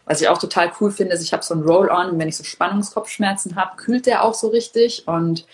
Was 0.06 0.20
ich 0.20 0.28
auch 0.28 0.38
total 0.38 0.72
cool 0.80 0.90
finde, 0.90 1.14
ist, 1.14 1.22
ich 1.22 1.32
habe 1.32 1.44
so 1.44 1.54
einen 1.54 1.62
Roll-on 1.62 2.10
und 2.10 2.18
wenn 2.18 2.28
ich 2.28 2.36
so 2.36 2.42
Spannungskopfschmerzen 2.42 3.54
habe, 3.54 3.76
kühlt 3.76 4.06
der 4.06 4.24
auch 4.24 4.34
so 4.34 4.48
richtig 4.48 5.06
und 5.06 5.46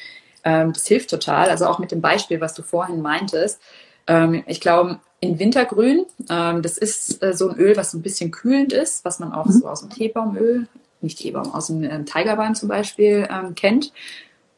ähm, 0.44 0.72
das 0.72 0.86
hilft 0.86 1.10
total. 1.10 1.50
Also 1.50 1.66
auch 1.66 1.78
mit 1.78 1.92
dem 1.92 2.00
Beispiel, 2.00 2.40
was 2.40 2.54
du 2.54 2.62
vorhin 2.62 3.02
meintest 3.02 3.60
ähm, 4.08 4.42
ich 4.46 4.60
glaube, 4.60 4.98
in 5.20 5.38
Wintergrün, 5.38 6.06
ähm, 6.30 6.62
das 6.62 6.78
ist 6.78 7.22
äh, 7.22 7.34
so 7.34 7.48
ein 7.48 7.56
Öl, 7.56 7.76
was 7.76 7.92
so 7.92 7.98
ein 7.98 8.02
bisschen 8.02 8.30
kühlend 8.30 8.72
ist, 8.72 9.04
was 9.04 9.18
man 9.18 9.32
auch 9.32 9.46
mhm. 9.46 9.52
so 9.52 9.68
aus 9.68 9.80
dem 9.80 9.90
Teebaumöl, 9.90 10.66
nicht 11.00 11.18
Teebaum, 11.18 11.52
aus 11.52 11.68
dem 11.68 11.82
ähm, 11.84 12.06
Tigerbalm 12.06 12.54
zum 12.54 12.68
Beispiel 12.68 13.28
ähm, 13.30 13.54
kennt. 13.54 13.92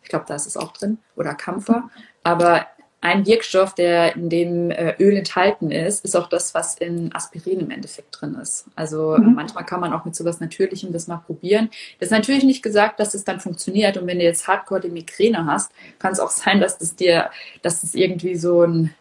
Ich 0.03 0.09
glaube, 0.09 0.25
da 0.29 0.35
ist 0.35 0.47
es 0.47 0.57
auch 0.57 0.73
drin. 0.73 0.99
Oder 1.17 1.35
Kampfer. 1.35 1.91
Aber 2.23 2.67
ein 3.03 3.25
Wirkstoff, 3.25 3.75
der 3.75 4.15
in 4.15 4.29
dem 4.29 4.71
äh, 4.71 4.95
Öl 4.99 5.17
enthalten 5.17 5.71
ist, 5.71 6.05
ist 6.05 6.17
auch 6.17 6.29
das, 6.29 6.53
was 6.53 6.77
in 6.77 7.15
Aspirin 7.15 7.61
im 7.61 7.71
Endeffekt 7.71 8.21
drin 8.21 8.35
ist. 8.35 8.67
Also 8.77 9.17
mhm. 9.17 9.35
manchmal 9.35 9.65
kann 9.65 9.81
man 9.81 9.95
auch 9.95 10.05
mit 10.05 10.15
sowas 10.15 10.41
Natürlichem 10.41 10.93
das 10.93 11.07
mal 11.07 11.23
probieren. 11.27 11.71
Das 11.99 12.09
ist 12.09 12.13
natürlich 12.13 12.45
nicht 12.45 12.63
gesagt, 12.63 13.01
dass 13.01 13.15
es 13.15 13.25
dann 13.25 13.41
funktioniert. 13.41 13.97
Und 13.97 14.07
wenn 14.07 14.19
du 14.19 14.25
jetzt 14.25 14.47
hardcore 14.47 14.81
die 14.81 14.91
Migräne 14.91 15.47
hast, 15.47 15.73
kann 15.99 16.13
es 16.13 16.21
auch 16.21 16.31
sein, 16.31 16.61
dass 16.61 16.77
das 16.77 16.95
dir, 16.95 17.31
dass 17.63 17.83
es 17.83 17.95
irgendwie 17.95 18.37
so 18.37 18.63
ein 18.63 18.95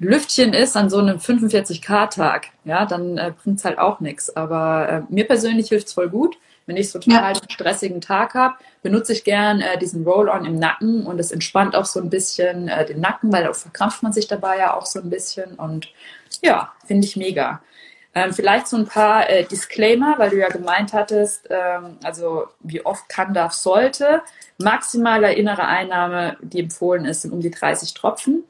Lüftchen 0.00 0.54
ist 0.54 0.76
an 0.78 0.88
so 0.88 0.98
einem 0.98 1.18
45k-Tag, 1.18 2.48
ja, 2.64 2.86
dann 2.86 3.18
äh, 3.18 3.32
bringt 3.42 3.58
es 3.58 3.64
halt 3.66 3.78
auch 3.78 4.00
nichts. 4.00 4.34
Aber 4.34 4.88
äh, 4.88 5.12
mir 5.12 5.26
persönlich 5.26 5.68
hilft 5.68 5.88
es 5.88 5.92
voll 5.92 6.08
gut. 6.08 6.36
Wenn 6.66 6.76
ich 6.76 6.90
so 6.90 6.98
total 6.98 7.34
ja. 7.34 7.40
stressigen 7.50 8.00
Tag 8.00 8.34
habe, 8.34 8.54
benutze 8.82 9.12
ich 9.12 9.24
gern 9.24 9.60
äh, 9.60 9.76
diesen 9.78 10.04
Roll-On 10.04 10.44
im 10.44 10.56
Nacken 10.56 11.04
und 11.04 11.18
es 11.18 11.32
entspannt 11.32 11.74
auch 11.74 11.84
so 11.84 12.00
ein 12.00 12.10
bisschen 12.10 12.68
äh, 12.68 12.86
den 12.86 13.00
Nacken, 13.00 13.32
weil 13.32 13.44
da 13.44 13.52
verkrampft 13.52 14.02
man 14.02 14.12
sich 14.12 14.26
dabei 14.26 14.58
ja 14.58 14.74
auch 14.74 14.86
so 14.86 15.00
ein 15.00 15.10
bisschen 15.10 15.56
und 15.56 15.88
ja, 16.42 16.72
finde 16.86 17.06
ich 17.06 17.16
mega. 17.16 17.60
Ähm, 18.14 18.32
vielleicht 18.32 18.68
so 18.68 18.76
ein 18.76 18.86
paar 18.86 19.28
äh, 19.28 19.44
Disclaimer, 19.44 20.14
weil 20.18 20.30
du 20.30 20.38
ja 20.38 20.48
gemeint 20.48 20.92
hattest, 20.92 21.48
ähm, 21.50 21.98
also 22.02 22.46
wie 22.60 22.84
oft 22.84 23.08
kann, 23.08 23.34
darf, 23.34 23.52
sollte. 23.52 24.22
Maximale 24.58 25.34
innere 25.34 25.66
Einnahme, 25.66 26.36
die 26.40 26.60
empfohlen 26.60 27.04
ist, 27.04 27.22
sind 27.22 27.32
um 27.32 27.40
die 27.40 27.50
30 27.50 27.94
Tropfen. 27.94 28.44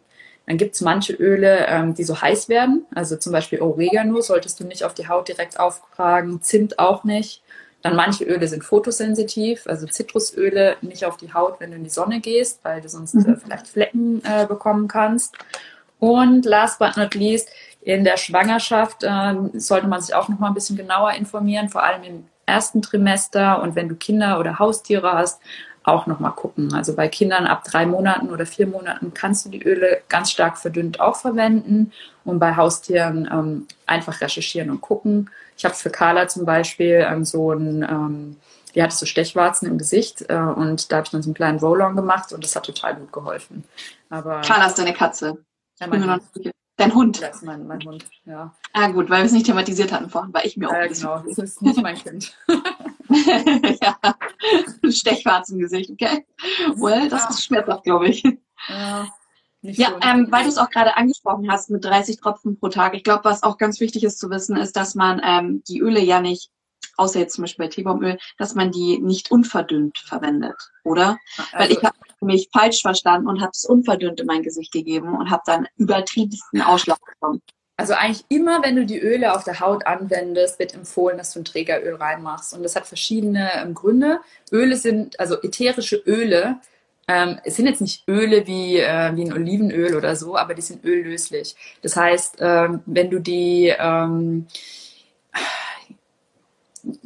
Dann 0.51 0.57
gibt 0.57 0.75
es 0.75 0.81
manche 0.81 1.13
Öle, 1.13 1.65
ähm, 1.69 1.95
die 1.95 2.03
so 2.03 2.21
heiß 2.21 2.49
werden. 2.49 2.85
Also 2.93 3.15
zum 3.15 3.31
Beispiel 3.33 3.61
Oregano 3.61 4.21
solltest 4.21 4.59
du 4.59 4.65
nicht 4.65 4.83
auf 4.83 4.95
die 4.95 5.07
Haut 5.07 5.29
direkt 5.29 5.61
auftragen, 5.61 6.43
Zimt 6.43 6.81
auch 6.81 7.05
nicht. 7.05 7.41
Dann 7.83 7.95
manche 7.95 8.25
Öle 8.25 8.49
sind 8.49 8.65
fotosensitiv, 8.65 9.69
also 9.69 9.87
Zitrusöle 9.87 10.77
nicht 10.81 11.05
auf 11.05 11.17
die 11.17 11.33
Haut, 11.33 11.61
wenn 11.61 11.71
du 11.71 11.77
in 11.77 11.85
die 11.85 11.91
Sonne 11.91 12.19
gehst, 12.19 12.59
weil 12.65 12.81
du 12.81 12.89
sonst 12.89 13.15
äh, 13.15 13.37
vielleicht 13.37 13.69
Flecken 13.69 14.25
äh, 14.25 14.45
bekommen 14.45 14.89
kannst. 14.89 15.37
Und 16.01 16.45
last 16.47 16.81
but 16.81 16.97
not 16.97 17.15
least, 17.15 17.49
in 17.83 18.03
der 18.03 18.17
Schwangerschaft 18.17 19.05
äh, 19.05 19.35
sollte 19.53 19.87
man 19.87 20.01
sich 20.01 20.17
auch 20.17 20.29
noch 20.29 20.41
mal 20.41 20.49
ein 20.49 20.55
bisschen 20.55 20.77
genauer 20.77 21.13
informieren, 21.13 21.69
vor 21.69 21.85
allem 21.85 22.03
im 22.03 22.25
ersten 22.45 22.83
Trimester 22.83 23.63
und 23.63 23.77
wenn 23.77 23.89
du 23.89 23.95
Kinder 23.95 24.41
oder 24.41 24.59
Haustiere 24.59 25.13
hast, 25.13 25.41
auch 25.91 26.07
noch 26.07 26.21
mal 26.21 26.31
gucken. 26.31 26.73
Also 26.75 26.95
bei 26.95 27.09
Kindern 27.09 27.47
ab 27.47 27.65
drei 27.65 27.87
Monaten 27.87 28.31
oder 28.31 28.47
vier 28.47 28.67
Monaten 28.67 29.13
kannst 29.15 29.45
du 29.45 29.51
die 29.51 29.63
Öle 29.63 30.03
ganz 30.09 30.31
stark 30.31 30.59
verdünnt 30.59 31.01
auch 31.01 31.17
verwenden 31.17 31.93
und 32.25 32.39
bei 32.39 32.57
Haustieren 32.57 33.29
ähm, 33.31 33.67
einfach 33.87 34.21
recherchieren 34.21 34.71
und 34.71 34.81
gucken. 34.81 35.31
Ich 35.57 35.65
habe 35.65 35.75
für 35.75 35.91
Carla 35.91 36.29
zum 36.29 36.45
Beispiel 36.45 37.07
ähm, 37.09 37.25
so 37.25 37.53
ein 37.53 37.83
ähm, 37.83 38.37
die 38.75 38.83
hatte 38.83 38.95
so 38.95 39.05
Stechwarzen 39.05 39.67
im 39.67 39.79
Gesicht 39.79 40.25
äh, 40.29 40.37
und 40.37 40.93
da 40.93 40.97
habe 40.97 41.07
ich 41.07 41.11
dann 41.11 41.23
so 41.23 41.29
einen 41.29 41.35
kleinen 41.35 41.59
Roll-On 41.59 41.97
gemacht 41.97 42.33
und 42.33 42.45
das 42.45 42.55
hat 42.55 42.65
total 42.65 42.95
gut 42.95 43.13
geholfen. 43.13 43.65
Aber 44.11 44.43
Carla 44.43 44.67
ist 44.67 44.79
deine 44.79 44.93
Katze. 44.93 45.39
Ja, 45.81 45.87
mein 45.89 46.21
Dein 46.81 46.95
Hund. 46.95 47.21
Das 47.21 47.37
ist 47.37 47.43
mein, 47.43 47.67
mein 47.67 47.85
Hund, 47.85 48.07
ja. 48.25 48.55
Ah, 48.73 48.89
gut, 48.89 49.11
weil 49.11 49.19
wir 49.19 49.27
es 49.27 49.33
nicht 49.33 49.45
thematisiert 49.45 49.93
hatten 49.93 50.09
vorhin, 50.09 50.33
weil 50.33 50.47
ich 50.47 50.57
mir 50.57 50.71
auch. 50.71 50.73
Ja, 50.73 50.87
genau, 50.87 51.19
das 51.19 51.37
ist 51.37 51.61
nicht 51.61 51.83
mein 51.83 51.95
Kind. 51.95 52.35
ja, 53.83 53.97
Stechwarz 54.91 55.51
im 55.51 55.59
Gesicht, 55.59 55.91
okay? 55.91 56.27
Well, 56.77 57.09
das 57.09 57.29
ist 57.31 57.45
schmerzhaft, 57.45 57.85
glaube 57.85 58.09
ich. 58.09 58.23
Ja. 58.69 59.09
Ja, 59.63 59.99
ähm, 60.03 60.29
weil 60.31 60.45
du 60.45 60.49
es 60.49 60.57
auch 60.57 60.71
gerade 60.71 60.97
angesprochen 60.97 61.51
hast 61.51 61.69
mit 61.69 61.85
30 61.85 62.19
Tropfen 62.19 62.59
pro 62.59 62.69
Tag. 62.69 62.95
Ich 62.95 63.05
glaube, 63.05 63.25
was 63.25 63.43
auch 63.43 63.59
ganz 63.59 63.79
wichtig 63.81 64.05
ist 64.05 64.19
zu 64.19 64.31
wissen, 64.31 64.57
ist, 64.57 64.75
dass 64.75 64.95
man 64.95 65.21
ähm, 65.23 65.63
die 65.69 65.81
Öle 65.81 66.01
ja 66.01 66.23
nicht 66.23 66.51
außer 66.97 67.19
jetzt 67.19 67.35
zum 67.35 67.43
Beispiel 67.43 67.67
bei 67.67 67.71
Teebaumöl, 67.71 68.19
dass 68.39 68.55
man 68.55 68.71
die 68.71 68.99
nicht 68.99 69.31
unverdünnt 69.31 69.99
verwendet, 69.99 70.57
oder? 70.85 71.19
Also, 71.53 71.53
Weil 71.53 71.73
ich 71.73 71.83
habe 71.83 71.97
mich 72.21 72.49
falsch 72.53 72.83
verstanden 72.83 73.29
und 73.29 73.41
habe 73.41 73.53
es 73.53 73.65
unverdünnt 73.65 74.21
in 74.21 74.27
mein 74.27 74.43
Gesicht 74.43 74.73
gegeben 74.73 75.17
und 75.17 75.31
habe 75.31 75.43
dann 75.47 75.67
übertriebensten 75.77 76.61
Ausschlag 76.63 76.99
bekommen. 77.05 77.43
Also 77.81 77.95
eigentlich 77.95 78.27
immer, 78.29 78.63
wenn 78.63 78.77
du 78.77 78.85
die 78.85 79.01
Öle 79.01 79.35
auf 79.35 79.43
der 79.43 79.59
Haut 79.59 79.87
anwendest, 79.87 80.59
wird 80.59 80.75
empfohlen, 80.75 81.17
dass 81.17 81.33
du 81.33 81.41
ein 81.41 81.47
Trägeröl 81.47 81.95
reinmachst. 81.95 82.53
Und 82.53 82.63
das 82.63 82.77
hat 82.77 82.87
verschiedene 82.87 83.51
ähm, 83.55 83.73
Gründe. 83.73 84.21
Öle 84.53 84.77
sind, 84.77 85.19
also 85.19 85.41
ätherische 85.41 85.97
Öle, 85.97 86.59
ähm, 87.09 87.39
es 87.43 87.57
sind 87.57 87.65
jetzt 87.65 87.81
nicht 87.81 88.07
Öle 88.07 88.47
wie, 88.47 88.77
äh, 88.77 89.17
wie 89.17 89.23
ein 89.23 89.33
Olivenöl 89.33 89.97
oder 89.97 90.15
so, 90.15 90.37
aber 90.37 90.53
die 90.53 90.61
sind 90.61 90.85
öllöslich. 90.85 91.57
Das 91.81 91.97
heißt, 91.97 92.37
ähm, 92.41 92.83
wenn 92.85 93.09
du 93.09 93.19
die 93.19 93.75
ähm, 93.79 94.47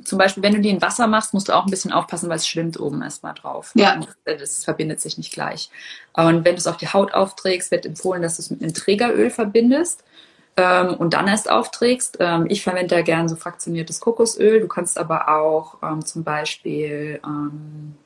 zum 0.05 0.19
Beispiel, 0.19 0.43
wenn 0.43 0.55
du 0.55 0.61
die 0.61 0.71
in 0.71 0.83
Wasser 0.83 1.07
machst, 1.07 1.35
musst 1.35 1.51
du 1.51 1.53
auch 1.53 1.67
ein 1.67 1.71
bisschen 1.71 1.93
aufpassen, 1.93 2.29
weil 2.29 2.39
es 2.39 2.49
schwimmt 2.49 2.81
oben 2.81 3.01
erstmal 3.01 3.35
drauf. 3.35 3.71
Ja. 3.77 4.01
Das 4.25 4.65
verbindet 4.65 5.01
sich 5.01 5.19
nicht 5.19 5.33
gleich. 5.33 5.71
Und 6.15 6.45
wenn 6.45 6.57
du 6.57 6.59
es 6.59 6.67
auf 6.67 6.79
die 6.79 6.89
Haut 6.89 7.15
aufträgst, 7.15 7.71
wird 7.71 7.87
empfohlen, 7.87 8.23
dass 8.23 8.37
du 8.37 8.43
es 8.43 8.51
mit 8.51 8.61
einem 8.61 8.75
Trägeröl 8.75 9.31
verbindest 9.31 10.03
ähm, 10.57 10.95
und 10.95 11.15
dann 11.15 11.29
erst 11.29 11.51
aufträgst. 11.51 12.19
Ähm, 12.21 12.47
ich 12.49 12.63
verwende 12.63 12.95
da 12.95 13.03
gern 13.03 13.29
so 13.29 13.37
fraktioniertes 13.37 14.01
Kokosöl. 14.01 14.61
Du 14.61 14.69
kannst 14.69 14.99
aber 14.99 15.29
auch 15.29 15.79
ähm, 15.83 16.05
zum 16.05 16.25
Beispiel 16.25 17.21
ähm, 17.25 17.97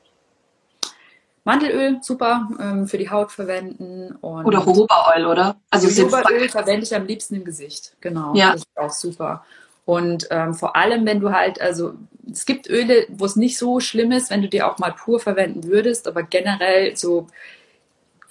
Mandelöl 1.43 1.99
super 2.01 2.49
ähm, 2.59 2.87
für 2.87 2.97
die 2.97 3.09
Haut 3.09 3.31
verwenden. 3.31 4.15
Oder 4.21 4.59
Jojobaöl, 4.59 5.25
oder? 5.25 5.55
Also 5.69 5.87
Jojobaöl 5.87 6.49
verwende 6.49 6.83
ich 6.83 6.95
am 6.95 7.05
liebsten 7.05 7.35
im 7.35 7.45
Gesicht. 7.45 7.95
Genau. 8.01 8.33
Ja. 8.35 8.53
Das 8.53 8.61
ist 8.61 8.77
auch 8.77 8.91
super. 8.91 9.45
Und 9.85 10.27
ähm, 10.29 10.53
vor 10.53 10.75
allem, 10.75 11.05
wenn 11.05 11.19
du 11.19 11.31
halt, 11.31 11.59
also 11.61 11.93
es 12.31 12.45
gibt 12.45 12.69
Öle, 12.69 13.07
wo 13.09 13.25
es 13.25 13.35
nicht 13.35 13.57
so 13.57 13.79
schlimm 13.79 14.11
ist, 14.11 14.29
wenn 14.29 14.43
du 14.43 14.47
die 14.47 14.61
auch 14.61 14.77
mal 14.77 14.91
pur 14.91 15.19
verwenden 15.19 15.63
würdest, 15.63 16.07
aber 16.07 16.21
generell 16.21 16.95
so 16.95 17.27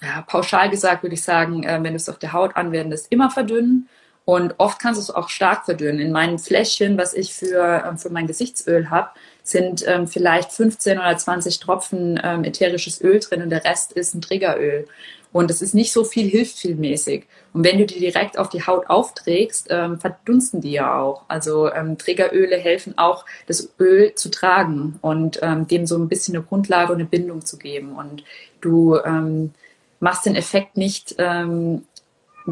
ja, 0.01 0.21
pauschal 0.21 0.69
gesagt 0.69 1.03
würde 1.03 1.15
ich 1.15 1.23
sagen, 1.23 1.63
äh, 1.63 1.79
wenn 1.81 1.91
du 1.91 1.97
es 1.97 2.07
auf 2.07 2.19
der 2.19 2.33
Haut 2.33 2.55
anwendest, 2.55 3.07
immer 3.09 3.29
verdünnen. 3.29 3.89
Und 4.29 4.53
oft 4.59 4.77
kannst 4.79 4.99
du 4.99 5.01
es 5.01 5.09
auch 5.09 5.27
stark 5.27 5.65
verdünnen. 5.65 5.99
In 5.99 6.11
meinen 6.11 6.37
Fläschchen, 6.37 6.99
was 6.99 7.15
ich 7.15 7.33
für, 7.33 7.83
ähm, 7.83 7.97
für 7.97 8.11
mein 8.11 8.27
Gesichtsöl 8.27 8.91
habe, 8.91 9.09
sind 9.41 9.83
ähm, 9.87 10.05
vielleicht 10.05 10.51
15 10.51 10.99
oder 10.99 11.17
20 11.17 11.59
Tropfen 11.59 12.21
ähm, 12.23 12.43
ätherisches 12.43 13.01
Öl 13.01 13.19
drin 13.21 13.41
und 13.41 13.49
der 13.49 13.65
Rest 13.65 13.91
ist 13.93 14.13
ein 14.13 14.21
Triggeröl. 14.21 14.87
Und 15.31 15.49
es 15.49 15.63
ist 15.63 15.73
nicht 15.73 15.91
so 15.91 16.03
viel, 16.03 16.29
hilft 16.29 16.59
viel 16.59 16.75
mäßig. 16.75 17.25
Und 17.53 17.63
wenn 17.63 17.79
du 17.79 17.87
die 17.87 17.99
direkt 17.99 18.37
auf 18.37 18.49
die 18.49 18.67
Haut 18.67 18.87
aufträgst, 18.87 19.65
ähm, 19.71 19.99
verdunsten 19.99 20.61
die 20.61 20.73
ja 20.73 21.01
auch. 21.01 21.23
Also 21.27 21.73
ähm, 21.73 21.97
Trägeröle 21.97 22.57
helfen 22.57 22.99
auch, 22.99 23.25
das 23.47 23.73
Öl 23.79 24.13
zu 24.13 24.29
tragen 24.29 24.99
und 25.01 25.39
ähm, 25.41 25.67
dem 25.67 25.87
so 25.87 25.97
ein 25.97 26.07
bisschen 26.07 26.35
eine 26.35 26.45
Grundlage 26.45 26.93
und 26.93 26.99
eine 26.99 27.09
Bindung 27.09 27.43
zu 27.43 27.57
geben. 27.57 27.93
Und 27.93 28.23
du 28.61 28.95
ähm, 29.03 29.55
machst 29.99 30.27
den 30.27 30.35
Effekt 30.35 30.77
nicht 30.77 31.15
ähm, 31.17 31.85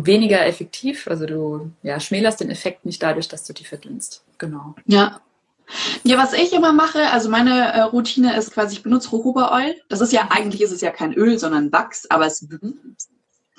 weniger 0.05 0.45
effektiv. 0.45 1.07
Also 1.07 1.25
du 1.25 1.71
ja, 1.83 1.99
schmälerst 1.99 2.41
den 2.41 2.49
Effekt 2.49 2.85
nicht 2.85 3.01
dadurch, 3.01 3.27
dass 3.27 3.43
du 3.45 3.53
die 3.53 3.65
verdünnst. 3.65 4.23
Genau. 4.37 4.75
Ja, 4.85 5.21
ja, 6.03 6.17
was 6.17 6.33
ich 6.33 6.53
immer 6.53 6.71
mache, 6.71 7.11
also 7.11 7.29
meine 7.29 7.73
äh, 7.73 7.81
Routine 7.81 8.37
ist 8.37 8.53
quasi, 8.53 8.75
ich 8.77 8.83
benutze 8.83 9.09
Jojoba 9.11 9.53
Oil. 9.53 9.75
Das 9.89 10.01
ist 10.01 10.13
ja, 10.13 10.29
eigentlich 10.29 10.61
ist 10.61 10.71
es 10.71 10.81
ja 10.81 10.91
kein 10.91 11.13
Öl, 11.13 11.37
sondern 11.37 11.71
Wachs, 11.71 12.09
aber 12.09 12.25
es 12.25 12.47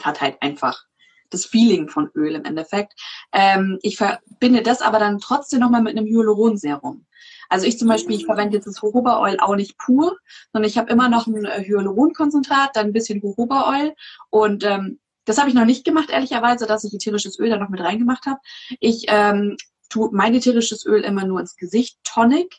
hat 0.03 0.21
halt 0.21 0.41
einfach 0.41 0.85
das 1.31 1.45
Feeling 1.45 1.89
von 1.89 2.11
Öl 2.15 2.35
im 2.35 2.45
Endeffekt. 2.45 2.95
Ähm, 3.33 3.79
ich 3.83 3.99
verbinde 3.99 4.63
das 4.63 4.81
aber 4.81 4.99
dann 4.99 5.19
trotzdem 5.19 5.61
nochmal 5.61 5.83
mit 5.83 5.97
einem 5.97 6.07
Hyaluronserum. 6.07 7.05
Also 7.51 7.67
ich 7.67 7.79
zum 7.79 7.89
Beispiel, 7.89 8.17
ich 8.17 8.27
verwende 8.27 8.57
jetzt 8.57 8.67
das 8.67 8.81
Jojoba 8.81 9.21
Oil 9.21 9.39
auch 9.41 9.57
nicht 9.57 9.77
pur, 9.79 10.17
sondern 10.53 10.69
ich 10.69 10.79
habe 10.79 10.91
immer 10.91 11.11
noch 11.11 11.27
ein 11.27 11.45
äh, 11.45 11.65
Hyaluronkonzentrat, 11.65 12.77
dann 12.77 12.87
ein 12.87 12.93
bisschen 12.93 13.21
Jojoba 13.21 13.71
Oil 13.71 13.95
und 14.31 14.65
ähm, 14.65 14.99
das 15.29 15.39
habe 15.39 15.49
ich 15.49 15.55
noch 15.55 15.65
nicht 15.65 15.85
gemacht, 15.85 16.11
ehrlicherweise, 16.11 16.67
dass 16.67 16.85
ich 16.85 16.95
ätherisches 16.95 17.39
Öl 17.39 17.51
da 17.51 17.59
noch 17.59 17.69
mit 17.69 17.81
reingemacht 17.81 18.27
habe. 18.27 18.41
Ich 18.81 19.07
ähm, 19.09 19.57
tue 19.89 20.11
mein 20.13 20.35
ätherisches 20.35 20.87
Öl 20.87 21.03
immer 21.03 21.25
nur 21.25 21.41
ins 21.41 21.57
Gesicht, 21.57 21.99
Tonic. 22.05 22.57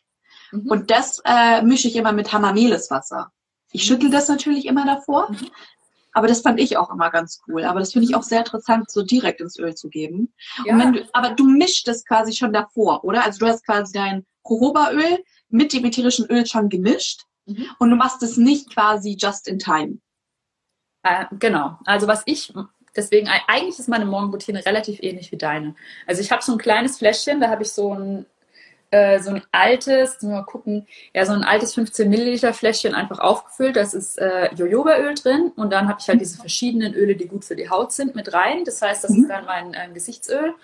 Mhm. 0.52 0.68
Und 0.68 0.92
das 0.92 1.22
äh, 1.26 1.62
mische 1.62 1.88
ich 1.88 1.96
immer 1.96 2.12
mit 2.12 2.32
Hamamelis-Wasser. 2.32 3.32
Ich 3.72 3.84
schüttel 3.84 4.10
das 4.10 4.28
natürlich 4.28 4.66
immer 4.66 4.86
davor. 4.86 5.32
Mhm. 5.32 5.50
Aber 6.12 6.28
das 6.28 6.42
fand 6.42 6.60
ich 6.60 6.76
auch 6.78 6.90
immer 6.90 7.12
ganz 7.12 7.42
cool. 7.48 7.64
Aber 7.64 7.80
das 7.80 7.94
finde 7.94 8.08
ich 8.08 8.16
auch 8.16 8.24
sehr 8.24 8.40
interessant, 8.40 8.90
so 8.90 9.04
direkt 9.04 9.42
ins 9.42 9.60
Öl 9.60 9.76
zu 9.76 9.90
geben. 9.90 10.34
Ja. 10.66 10.92
Du, 10.92 11.08
aber 11.14 11.32
du 11.32 11.46
mischst 11.46 11.88
es 11.88 12.04
quasi 12.04 12.34
schon 12.34 12.52
davor, 12.52 13.04
oder? 13.04 13.24
Also 13.24 13.40
du 13.40 13.48
hast 13.48 13.66
quasi 13.66 13.94
dein 13.94 14.26
Jojobaöl 14.48 15.24
mit 15.50 15.72
dem 15.74 15.86
ätherischen 15.86 16.26
Öl 16.26 16.46
schon 16.46 16.70
gemischt 16.70 17.26
mhm. 17.46 17.66
und 17.78 17.90
du 17.92 17.96
machst 17.96 18.24
es 18.24 18.38
nicht 18.38 18.74
quasi 18.74 19.16
just 19.20 19.48
in 19.48 19.60
time. 19.60 20.00
Äh, 21.04 21.26
genau. 21.38 21.78
Also 21.86 22.08
was 22.08 22.24
ich 22.26 22.54
Deswegen, 22.96 23.30
eigentlich 23.48 23.80
ist 23.80 23.88
meine 23.88 24.06
Morgenroutine 24.06 24.66
relativ 24.66 25.02
ähnlich 25.02 25.32
wie 25.32 25.38
deine. 25.38 25.76
Also 26.08 26.22
ich 26.22 26.32
habe 26.32 26.44
so 26.44 26.52
ein 26.54 26.58
kleines 26.58 26.98
Fläschchen, 26.98 27.40
da 27.40 27.50
habe 27.50 27.64
ich 27.64 27.72
so 27.72 27.94
ein, 27.94 28.26
äh, 28.92 29.20
so 29.20 29.30
ein 29.30 29.44
altes, 29.52 30.22
mal 30.24 30.44
gucken, 30.44 30.88
ja, 31.14 31.26
so 31.26 31.34
ein 31.34 31.44
altes 31.44 31.76
15 31.76 32.10
Milliliter 32.10 32.54
Fläschchen 32.54 32.96
einfach 32.96 33.20
aufgefüllt. 33.20 33.76
Das 33.76 33.94
ist 33.94 34.18
äh, 34.18 34.54
Jojobaöl 34.56 35.14
drin 35.14 35.52
und 35.56 35.72
dann 35.72 35.88
habe 35.88 36.00
ich 36.02 36.10
halt 36.10 36.20
diese 36.20 36.40
verschiedenen 36.40 36.94
Öle, 36.94 37.16
die 37.16 37.28
gut 37.28 37.46
für 37.46 37.56
die 37.56 37.70
Haut 37.70 37.94
sind, 37.94 38.16
mit 38.16 38.34
rein. 38.34 38.66
Das 38.66 38.82
heißt, 38.82 39.04
das 39.04 39.12
ist 39.12 39.18
mhm. 39.18 39.28
dann 39.28 39.46
mein 39.46 39.74
äh, 39.74 39.90
Gesichtsöl. 39.94 40.56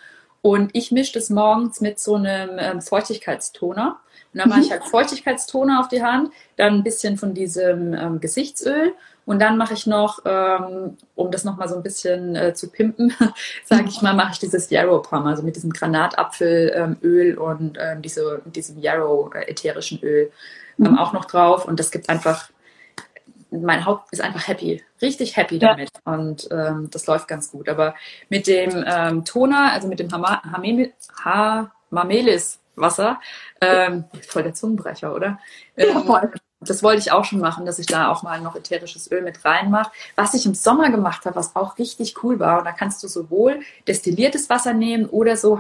Und 0.41 0.71
ich 0.73 0.91
mische 0.91 1.13
das 1.13 1.29
morgens 1.29 1.81
mit 1.81 1.99
so 1.99 2.15
einem 2.15 2.57
ähm, 2.59 2.81
Feuchtigkeitstoner. 2.81 3.99
Und 4.33 4.39
dann 4.39 4.49
mache 4.49 4.61
ich 4.61 4.67
mhm. 4.67 4.71
halt 4.71 4.83
Feuchtigkeitstoner 4.85 5.79
auf 5.79 5.87
die 5.87 6.03
Hand, 6.03 6.31
dann 6.57 6.75
ein 6.75 6.83
bisschen 6.83 7.17
von 7.17 7.33
diesem 7.33 7.93
ähm, 7.93 8.19
Gesichtsöl 8.19 8.93
und 9.25 9.39
dann 9.39 9.57
mache 9.57 9.73
ich 9.73 9.87
noch, 9.87 10.19
ähm, 10.25 10.97
um 11.15 11.31
das 11.31 11.43
nochmal 11.43 11.67
so 11.67 11.75
ein 11.75 11.83
bisschen 11.83 12.35
äh, 12.35 12.53
zu 12.53 12.69
pimpen, 12.69 13.13
sage 13.65 13.85
ich 13.87 14.01
mal, 14.01 14.13
mache 14.13 14.33
ich 14.33 14.39
dieses 14.39 14.69
Yarrow 14.69 15.01
Palm, 15.01 15.25
also 15.25 15.43
mit 15.43 15.55
diesem 15.55 15.71
Granatapfelöl 15.71 17.31
ähm, 17.33 17.37
und 17.37 17.77
ähm, 17.79 18.01
diese, 18.01 18.41
diesem 18.45 18.79
Yarrow 18.79 19.33
äh, 19.33 19.49
ätherischen 19.49 19.99
Öl 20.01 20.31
ähm, 20.79 20.91
mhm. 20.91 20.99
auch 20.99 21.13
noch 21.13 21.25
drauf. 21.25 21.65
Und 21.65 21.79
das 21.79 21.91
gibt 21.91 22.09
einfach 22.09 22.49
mein 23.51 23.85
Haupt 23.85 24.11
ist 24.11 24.21
einfach 24.21 24.47
happy, 24.47 24.83
richtig 25.01 25.37
happy 25.37 25.59
damit. 25.59 25.89
Ja. 26.05 26.13
Und 26.13 26.47
ähm, 26.51 26.89
das 26.91 27.07
läuft 27.07 27.27
ganz 27.27 27.51
gut. 27.51 27.69
Aber 27.69 27.95
mit 28.29 28.47
dem 28.47 28.83
ähm, 28.85 29.23
Toner, 29.23 29.71
also 29.71 29.87
mit 29.87 29.99
dem 29.99 30.09
Hamamelis 31.23 32.59
Wasser, 32.75 33.21
ähm, 33.61 34.05
voll 34.27 34.43
der 34.43 34.53
Zungenbrecher, 34.53 35.15
oder? 35.15 35.39
Ja, 35.77 36.01
voll. 36.01 36.33
Das 36.69 36.83
wollte 36.83 36.99
ich 36.99 37.11
auch 37.11 37.25
schon 37.25 37.39
machen, 37.39 37.65
dass 37.65 37.79
ich 37.79 37.85
da 37.85 38.09
auch 38.09 38.23
mal 38.23 38.41
noch 38.41 38.55
ätherisches 38.55 39.11
Öl 39.11 39.21
mit 39.21 39.43
reinmache. 39.45 39.91
Was 40.15 40.33
ich 40.33 40.45
im 40.45 40.53
Sommer 40.53 40.89
gemacht 40.89 41.25
habe, 41.25 41.35
was 41.35 41.55
auch 41.55 41.77
richtig 41.77 42.23
cool 42.23 42.39
war, 42.39 42.59
und 42.59 42.65
da 42.65 42.71
kannst 42.71 43.03
du 43.03 43.07
sowohl 43.07 43.59
destilliertes 43.87 44.49
Wasser 44.49 44.73
nehmen 44.73 45.05
oder 45.05 45.37
so 45.37 45.59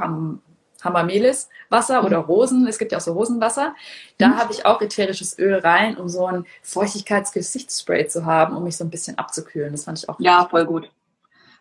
Hamamelis 0.83 1.49
Wasser 1.69 2.01
mhm. 2.01 2.07
oder 2.07 2.17
Rosen, 2.19 2.67
es 2.67 2.77
gibt 2.77 2.91
ja 2.91 2.99
auch 2.99 3.03
so 3.03 3.13
Rosenwasser. 3.13 3.75
Da 4.17 4.29
mhm. 4.29 4.37
habe 4.37 4.53
ich 4.53 4.65
auch 4.65 4.81
ätherisches 4.81 5.37
Öl 5.37 5.55
rein, 5.55 5.97
um 5.97 6.09
so 6.09 6.25
ein 6.25 6.45
Feuchtigkeitsgesichtsspray 6.61 8.07
zu 8.07 8.25
haben, 8.25 8.55
um 8.55 8.63
mich 8.63 8.77
so 8.77 8.83
ein 8.83 8.89
bisschen 8.89 9.17
abzukühlen. 9.17 9.71
Das 9.71 9.85
fand 9.85 9.99
ich 9.99 10.09
auch 10.09 10.19
Ja, 10.19 10.47
voll 10.49 10.65
gut. 10.65 10.89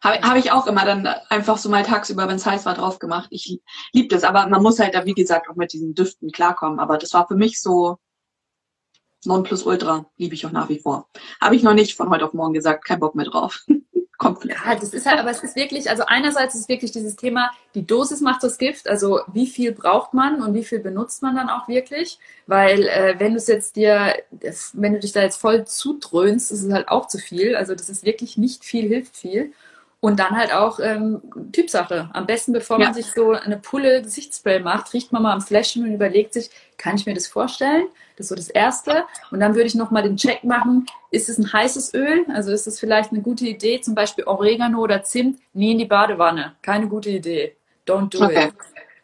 Habe 0.03 0.21
hab 0.21 0.37
ich 0.37 0.53
auch 0.53 0.67
immer 0.67 0.85
dann 0.85 1.07
einfach 1.31 1.57
so 1.57 1.71
mal 1.71 1.83
tagsüber, 1.83 2.29
wenn 2.29 2.37
es 2.37 2.45
heiß 2.45 2.67
war, 2.67 2.75
drauf 2.75 2.99
gemacht. 2.99 3.29
Ich 3.31 3.59
liebe 3.95 4.09
das, 4.09 4.23
aber 4.23 4.47
man 4.49 4.63
muss 4.63 4.79
halt 4.79 4.95
da, 4.95 5.07
wie 5.07 5.15
gesagt, 5.15 5.49
auch 5.49 5.57
mit 5.57 5.73
diesen 5.73 5.95
Düften 5.95 6.31
klarkommen. 6.31 6.79
Aber 6.79 6.99
das 6.99 7.15
war 7.15 7.27
für 7.27 7.37
mich 7.37 7.61
so 7.61 7.99
Nonplusultra, 9.27 10.07
liebe 10.17 10.35
ich 10.35 10.47
auch 10.47 10.53
nach 10.53 10.69
wie 10.69 10.79
vor. 10.79 11.09
Habe 11.41 11.57
ich 11.57 11.63
noch 11.63 11.75
nicht 11.75 11.97
von 11.97 12.11
heute 12.11 12.25
auf 12.25 12.35
morgen 12.35 12.55
gesagt, 12.55 12.85
kein 12.85 13.01
Bock 13.01 13.15
mehr 13.15 13.27
drauf. 13.27 13.65
Kommt 14.17 14.45
Ja, 14.45 14.77
das 14.77 14.95
ist 14.95 15.07
halt, 15.07 15.19
aber 15.19 15.31
es 15.31 15.43
ist 15.43 15.57
wirklich, 15.57 15.91
also 15.91 16.05
einerseits 16.07 16.55
ist 16.55 16.69
wirklich 16.69 16.93
dieses 16.93 17.17
Thema, 17.17 17.51
die 17.75 17.85
Dosis 17.85 18.21
macht 18.21 18.45
das 18.45 18.59
Gift, 18.59 18.89
also 18.89 19.21
wie 19.33 19.49
viel 19.49 19.73
braucht 19.73 20.15
man 20.15 20.41
und 20.41 20.55
wie 20.55 20.63
viel 20.63 20.79
benutzt 20.79 21.21
man 21.23 21.35
dann 21.35 21.49
auch 21.49 21.67
wirklich, 21.67 22.21
weil 22.47 22.87
äh, 22.87 23.17
wenn 23.19 23.33
du 23.33 23.39
es 23.39 23.49
jetzt 23.49 23.75
dir, 23.75 24.15
wenn 24.73 24.93
du 24.93 25.01
dich 25.01 25.13
da 25.13 25.23
jetzt 25.23 25.41
voll 25.41 25.65
zudröhnst, 25.67 26.53
ist 26.53 26.63
es 26.63 26.73
halt 26.73 26.89
auch 26.89 27.09
zu 27.09 27.19
viel, 27.19 27.57
also 27.57 27.75
das 27.75 27.89
ist 27.89 28.05
wirklich 28.05 28.39
nicht 28.39 28.65
viel, 28.65 28.89
hilft 28.89 29.17
viel. 29.17 29.53
Und 30.05 30.21
dann 30.21 30.37
halt 30.37 30.53
auch 30.53 30.81
ähm, 30.81 31.23
Typsache. 31.51 32.11
Am 32.13 32.27
besten, 32.27 32.53
bevor 32.53 32.79
ja. 32.79 32.85
man 32.85 32.95
sich 32.95 33.07
so 33.13 33.31
eine 33.31 33.57
Pulle 33.57 34.03
Gesichtsspray 34.03 34.61
macht, 34.61 34.93
riecht 34.93 35.13
man 35.13 35.23
mal 35.23 35.33
am 35.33 35.41
Fläschchen 35.41 35.83
und 35.83 35.95
überlegt 35.95 36.35
sich, 36.35 36.51
kann 36.79 36.97
ich 36.97 37.07
mir 37.07 37.15
das 37.15 37.27
vorstellen? 37.27 37.87
Das 38.17 38.25
ist 38.25 38.29
so 38.29 38.35
das 38.35 38.49
Erste. 38.49 39.05
Und 39.31 39.41
dann 39.41 39.55
würde 39.55 39.67
ich 39.67 39.75
nochmal 39.75 40.03
den 40.03 40.17
Check 40.17 40.45
machen, 40.45 40.87
ist 41.11 41.29
es 41.29 41.39
ein 41.39 41.53
heißes 41.53 41.95
Öl? 41.95 42.25
Also 42.33 42.53
ist 42.53 42.67
es 42.67 42.79
vielleicht 42.79 43.13
eine 43.13 43.23
gute 43.23 43.47
Idee, 43.47 43.81
zum 43.81 43.95
Beispiel 43.95 44.25
Oregano 44.25 44.81
oder 44.81 45.03
Zimt? 45.03 45.41
Nie 45.53 45.73
in 45.73 45.79
die 45.79 45.85
Badewanne. 45.85 46.55
Keine 46.63 46.89
gute 46.89 47.11
Idee. 47.11 47.57
Don't 47.87 48.11
do 48.11 48.25
okay. 48.25 48.49
it. 48.49 48.55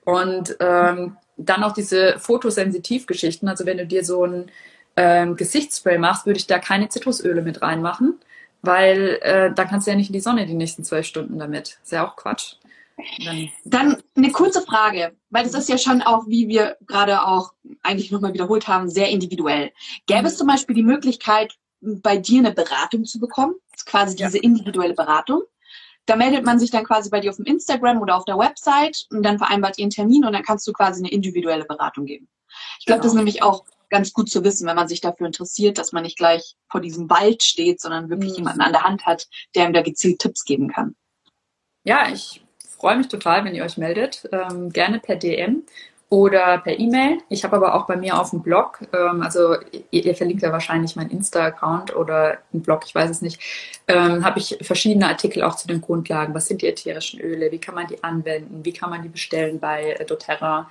Und 0.05 0.57
ähm, 0.61 1.17
dann 1.37 1.65
auch 1.65 1.73
diese 1.73 2.19
Fotosensitivgeschichten. 2.19 3.49
Also 3.49 3.67
wenn 3.67 3.79
du 3.79 3.87
dir 3.87 4.05
so 4.05 4.25
ein 4.25 4.51
ähm, 4.97 5.37
Gesichtsspray 5.37 5.99
machst, 5.99 6.27
würde 6.27 6.39
ich 6.39 6.47
da 6.47 6.59
keine 6.59 6.89
Zitrusöle 6.89 7.43
mit 7.43 7.63
reinmachen 7.63 8.19
weil 8.63 9.19
äh, 9.23 9.53
dann 9.53 9.69
kannst 9.69 9.87
du 9.87 9.91
ja 9.91 9.97
nicht 9.97 10.11
in 10.11 10.15
die 10.15 10.21
Sonne 10.21 10.47
die 10.47 10.55
nächsten 10.55 10.85
zwölf 10.85 11.07
Stunden 11.07 11.39
damit. 11.39 11.79
Ist 11.83 11.93
ja 11.93 12.07
auch 12.07 12.17
Quatsch. 12.17 12.57
Dann, 13.65 14.03
eine 14.17 14.33
kurze 14.33 14.63
Frage, 14.63 15.17
weil 15.31 15.45
das 15.45 15.55
ist 15.55 15.69
ja 15.69 15.79
schon 15.79 16.03
auch, 16.03 16.27
wie 16.27 16.49
wir 16.49 16.77
gerade 16.87 17.27
auch 17.27 17.53
eigentlich 17.83 18.11
nochmal 18.11 18.33
wiederholt 18.35 18.69
haben, 18.69 18.89
sehr 18.89 19.09
individuell. 19.09 19.73
Gäbe 20.07 20.27
es 20.27 20.35
mhm. 20.35 20.39
zum 20.39 20.47
Beispiel 20.49 20.75
die 20.75 20.83
Möglichkeit, 20.83 21.55
bei 21.81 22.17
dir 22.17 22.41
eine 22.41 22.53
Beratung 22.53 23.05
zu 23.05 23.19
bekommen? 23.19 23.55
Das 23.71 23.81
ist 23.81 23.87
quasi 23.87 24.17
diese 24.17 24.39
ja. 24.39 24.43
individuelle 24.43 24.95
Beratung. 24.95 25.43
Da 26.07 26.17
meldet 26.17 26.45
man 26.45 26.59
sich 26.59 26.71
dann 26.71 26.85
quasi 26.85 27.11
bei 27.11 27.21
dir 27.21 27.31
auf 27.31 27.37
dem 27.37 27.45
Instagram 27.45 28.01
oder 28.01 28.17
auf 28.17 28.25
der 28.25 28.39
Website 28.39 29.07
und 29.11 29.23
dann 29.23 29.39
vereinbart 29.39 29.79
ihr 29.79 29.85
einen 29.85 29.91
Termin 29.91 30.25
und 30.25 30.33
dann 30.33 30.43
kannst 30.43 30.67
du 30.67 30.73
quasi 30.73 31.01
eine 31.01 31.13
individuelle 31.13 31.65
Beratung 31.65 32.07
geben. 32.07 32.29
Ich 32.81 32.87
glaube, 32.87 33.01
genau. 33.01 33.03
das 33.03 33.13
ist 33.13 33.17
nämlich 33.17 33.43
auch 33.43 33.65
ganz 33.91 34.13
gut 34.13 34.31
zu 34.31 34.43
wissen, 34.45 34.67
wenn 34.67 34.77
man 34.77 34.89
sich 34.89 35.01
dafür 35.01 35.27
interessiert, 35.27 35.79
dass 35.79 35.93
man 35.93 36.03
nicht 36.03 36.17
gleich 36.17 36.57
vor 36.69 36.81
diesem 36.81 37.11
Wald 37.11 37.43
steht, 37.43 37.81
sondern 37.81 38.09
wirklich 38.09 38.33
mhm. 38.33 38.39
jemanden 38.39 38.61
an 38.63 38.73
der 38.73 38.85
Hand 38.85 39.07
hat, 39.07 39.29
der 39.55 39.67
ihm 39.67 39.73
da 39.73 39.83
gezielt 39.83 40.21
Tipps 40.21 40.45
geben 40.45 40.69
kann. 40.69 40.95
Ja, 41.85 42.09
ich 42.11 42.43
freue 42.81 42.97
mich 42.97 43.09
total, 43.09 43.45
wenn 43.45 43.55
ihr 43.55 43.65
euch 43.65 43.77
meldet. 43.77 44.29
Ähm, 44.33 44.71
gerne 44.71 44.99
per 44.99 45.17
DM 45.17 45.63
oder 46.09 46.59
per 46.59 46.79
E-Mail. 46.79 47.19
Ich 47.29 47.45
habe 47.45 47.57
aber 47.57 47.75
auch 47.75 47.87
bei 47.87 47.97
mir 47.97 48.19
auf 48.19 48.31
dem 48.31 48.43
Blog, 48.43 48.81
ähm, 48.93 49.23
also 49.23 49.55
ihr, 49.91 50.05
ihr, 50.05 50.15
verlinkt 50.17 50.43
ja 50.43 50.51
wahrscheinlich 50.51 50.97
meinen 50.97 51.11
Insta-Account 51.11 51.95
oder 51.95 52.39
einen 52.53 52.63
Blog, 52.63 52.83
ich 52.85 52.95
weiß 52.95 53.09
es 53.09 53.23
nicht, 53.23 53.41
ähm, 53.87 54.25
habe 54.25 54.41
ich 54.41 54.59
verschiedene 54.61 55.07
Artikel 55.07 55.45
auch 55.45 55.55
zu 55.55 55.69
den 55.69 55.81
Grundlagen. 55.81 56.35
Was 56.35 56.47
sind 56.47 56.63
die 56.63 56.67
ätherischen 56.67 57.21
Öle? 57.21 57.53
Wie 57.53 57.61
kann 57.61 57.77
man 57.77 57.87
die 57.87 58.03
anwenden? 58.03 58.65
Wie 58.65 58.73
kann 58.73 58.91
man 58.91 59.03
die 59.03 59.09
bestellen 59.09 59.61
bei 59.61 59.93
äh, 59.93 60.05
doTERRA? 60.05 60.69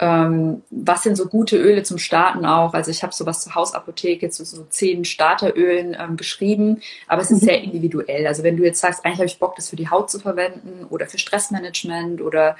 Ähm, 0.00 0.62
was 0.70 1.04
sind 1.04 1.16
so 1.16 1.26
gute 1.26 1.56
Öle 1.56 1.84
zum 1.84 1.98
Starten 1.98 2.44
auch? 2.46 2.74
Also 2.74 2.90
ich 2.90 3.02
habe 3.02 3.14
sowas 3.14 3.42
zur 3.42 3.54
Hausapotheke 3.54 4.28
zu 4.28 4.44
so 4.44 4.66
zehn 4.68 5.04
Starterölen 5.04 5.96
ähm, 5.98 6.16
geschrieben, 6.16 6.80
aber 7.06 7.22
es 7.22 7.30
ist 7.30 7.42
mhm. 7.42 7.46
sehr 7.46 7.62
individuell. 7.62 8.26
Also 8.26 8.42
wenn 8.42 8.56
du 8.56 8.64
jetzt 8.64 8.80
sagst, 8.80 9.04
eigentlich 9.04 9.18
habe 9.18 9.26
ich 9.26 9.38
Bock, 9.38 9.54
das 9.54 9.70
für 9.70 9.76
die 9.76 9.90
Haut 9.90 10.10
zu 10.10 10.18
verwenden 10.18 10.84
oder 10.90 11.06
für 11.06 11.18
Stressmanagement 11.18 12.20
oder 12.20 12.56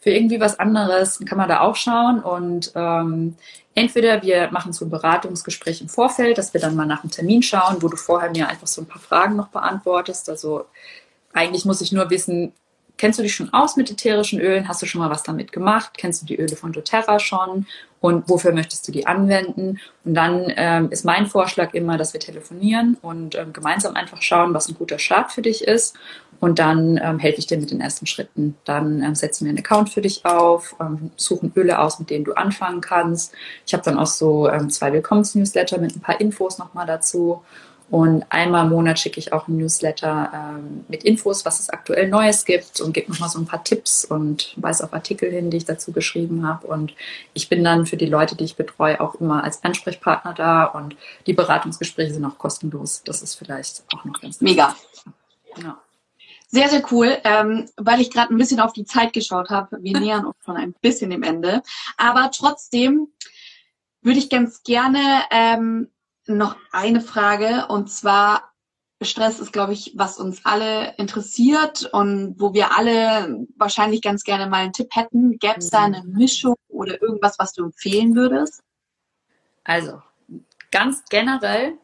für 0.00 0.10
irgendwie 0.10 0.40
was 0.40 0.58
anderes, 0.58 1.20
kann 1.24 1.38
man 1.38 1.48
da 1.48 1.60
auch 1.60 1.74
schauen. 1.74 2.20
Und 2.20 2.72
ähm, 2.74 3.36
entweder 3.74 4.22
wir 4.22 4.50
machen 4.50 4.72
so 4.72 4.84
ein 4.84 4.90
Beratungsgespräch 4.90 5.80
im 5.80 5.88
Vorfeld, 5.88 6.36
dass 6.36 6.52
wir 6.52 6.60
dann 6.60 6.76
mal 6.76 6.86
nach 6.86 7.02
einem 7.02 7.10
Termin 7.10 7.42
schauen, 7.42 7.82
wo 7.82 7.88
du 7.88 7.96
vorher 7.96 8.30
mir 8.30 8.48
einfach 8.48 8.66
so 8.66 8.82
ein 8.82 8.86
paar 8.86 9.00
Fragen 9.00 9.36
noch 9.36 9.48
beantwortest. 9.48 10.28
Also 10.28 10.66
eigentlich 11.32 11.64
muss 11.64 11.80
ich 11.80 11.92
nur 11.92 12.10
wissen, 12.10 12.52
Kennst 12.98 13.18
du 13.18 13.22
dich 13.22 13.34
schon 13.34 13.52
aus 13.54 13.76
mit 13.76 13.90
ätherischen 13.90 14.40
Ölen? 14.40 14.68
Hast 14.68 14.82
du 14.82 14.86
schon 14.86 15.00
mal 15.00 15.08
was 15.08 15.22
damit 15.22 15.52
gemacht? 15.52 15.92
Kennst 15.96 16.20
du 16.20 16.26
die 16.26 16.36
Öle 16.36 16.56
von 16.56 16.72
doTERRA 16.72 17.20
schon? 17.20 17.66
Und 18.00 18.28
wofür 18.28 18.52
möchtest 18.52 18.86
du 18.86 18.92
die 18.92 19.06
anwenden? 19.06 19.78
Und 20.04 20.14
dann 20.14 20.52
ähm, 20.56 20.90
ist 20.90 21.04
mein 21.04 21.26
Vorschlag 21.26 21.74
immer, 21.74 21.96
dass 21.96 22.12
wir 22.12 22.20
telefonieren 22.20 22.96
und 23.00 23.36
ähm, 23.36 23.52
gemeinsam 23.52 23.94
einfach 23.94 24.20
schauen, 24.20 24.52
was 24.52 24.68
ein 24.68 24.74
guter 24.74 24.98
Start 24.98 25.30
für 25.32 25.42
dich 25.42 25.62
ist. 25.62 25.96
Und 26.40 26.58
dann 26.58 27.00
ähm, 27.02 27.20
helfe 27.20 27.38
ich 27.38 27.46
dir 27.46 27.58
mit 27.58 27.70
den 27.70 27.80
ersten 27.80 28.06
Schritten. 28.06 28.56
Dann 28.64 29.02
ähm, 29.02 29.14
setzen 29.14 29.44
wir 29.44 29.50
einen 29.50 29.58
Account 29.58 29.90
für 29.90 30.00
dich 30.00 30.24
auf, 30.24 30.74
ähm, 30.80 31.10
suchen 31.16 31.52
Öle 31.56 31.78
aus, 31.78 32.00
mit 32.00 32.10
denen 32.10 32.24
du 32.24 32.32
anfangen 32.32 32.80
kannst. 32.80 33.32
Ich 33.64 33.74
habe 33.74 33.84
dann 33.84 33.98
auch 33.98 34.06
so 34.06 34.48
ähm, 34.48 34.70
zwei 34.70 34.92
Willkommens-Newsletter 34.92 35.78
mit 35.78 35.94
ein 35.94 36.00
paar 36.00 36.20
Infos 36.20 36.58
nochmal 36.58 36.86
dazu. 36.86 37.42
Und 37.90 38.24
einmal 38.28 38.64
im 38.64 38.70
Monat 38.70 38.98
schicke 38.98 39.18
ich 39.18 39.32
auch 39.32 39.48
ein 39.48 39.56
Newsletter 39.56 40.30
ähm, 40.34 40.84
mit 40.88 41.04
Infos, 41.04 41.46
was 41.46 41.58
es 41.58 41.70
aktuell 41.70 42.08
Neues 42.08 42.44
gibt 42.44 42.82
und 42.82 42.92
gebe 42.92 43.10
nochmal 43.10 43.30
so 43.30 43.38
ein 43.38 43.46
paar 43.46 43.64
Tipps 43.64 44.04
und 44.04 44.52
weise 44.56 44.84
auf 44.84 44.92
Artikel 44.92 45.30
hin, 45.30 45.50
die 45.50 45.56
ich 45.56 45.64
dazu 45.64 45.92
geschrieben 45.92 46.46
habe. 46.46 46.66
Und 46.66 46.94
ich 47.32 47.48
bin 47.48 47.64
dann 47.64 47.86
für 47.86 47.96
die 47.96 48.06
Leute, 48.06 48.36
die 48.36 48.44
ich 48.44 48.56
betreue, 48.56 49.00
auch 49.00 49.14
immer 49.14 49.42
als 49.42 49.64
Ansprechpartner 49.64 50.34
da 50.34 50.64
und 50.64 50.96
die 51.26 51.32
Beratungsgespräche 51.32 52.12
sind 52.12 52.24
auch 52.26 52.36
kostenlos. 52.36 53.02
Das 53.04 53.22
ist 53.22 53.36
vielleicht 53.36 53.84
auch 53.94 54.04
noch 54.04 54.20
ganz 54.20 54.40
Mega. 54.42 54.76
Ja. 55.56 55.80
Sehr, 56.50 56.68
sehr 56.68 56.82
cool, 56.92 57.16
ähm, 57.24 57.68
weil 57.76 58.00
ich 58.00 58.10
gerade 58.10 58.34
ein 58.34 58.38
bisschen 58.38 58.60
auf 58.60 58.72
die 58.72 58.84
Zeit 58.84 59.14
geschaut 59.14 59.48
habe. 59.48 59.78
Wir 59.82 59.98
nähern 60.00 60.26
uns 60.26 60.36
schon 60.44 60.56
ein 60.56 60.74
bisschen 60.80 61.10
dem 61.10 61.22
Ende. 61.22 61.62
Aber 61.96 62.30
trotzdem 62.34 63.08
würde 64.02 64.18
ich 64.18 64.28
ganz 64.28 64.62
gerne 64.62 65.00
ähm, 65.30 65.88
noch 66.28 66.56
eine 66.72 67.00
Frage 67.00 67.66
und 67.68 67.90
zwar 67.90 68.52
Stress 69.00 69.38
ist, 69.38 69.52
glaube 69.52 69.72
ich, 69.72 69.92
was 69.96 70.18
uns 70.18 70.44
alle 70.44 70.94
interessiert 70.96 71.88
und 71.92 72.34
wo 72.38 72.52
wir 72.52 72.76
alle 72.76 73.46
wahrscheinlich 73.56 74.02
ganz 74.02 74.24
gerne 74.24 74.48
mal 74.48 74.64
einen 74.64 74.72
Tipp 74.72 74.88
hätten. 74.92 75.38
Gäbe 75.38 75.58
es 75.58 75.66
mhm. 75.66 75.70
da 75.70 75.84
eine 75.84 76.02
Mischung 76.04 76.56
oder 76.68 77.00
irgendwas, 77.00 77.38
was 77.38 77.52
du 77.52 77.64
empfehlen 77.64 78.16
würdest? 78.16 78.60
Also, 79.62 80.02
ganz 80.72 81.04
generell, 81.08 81.74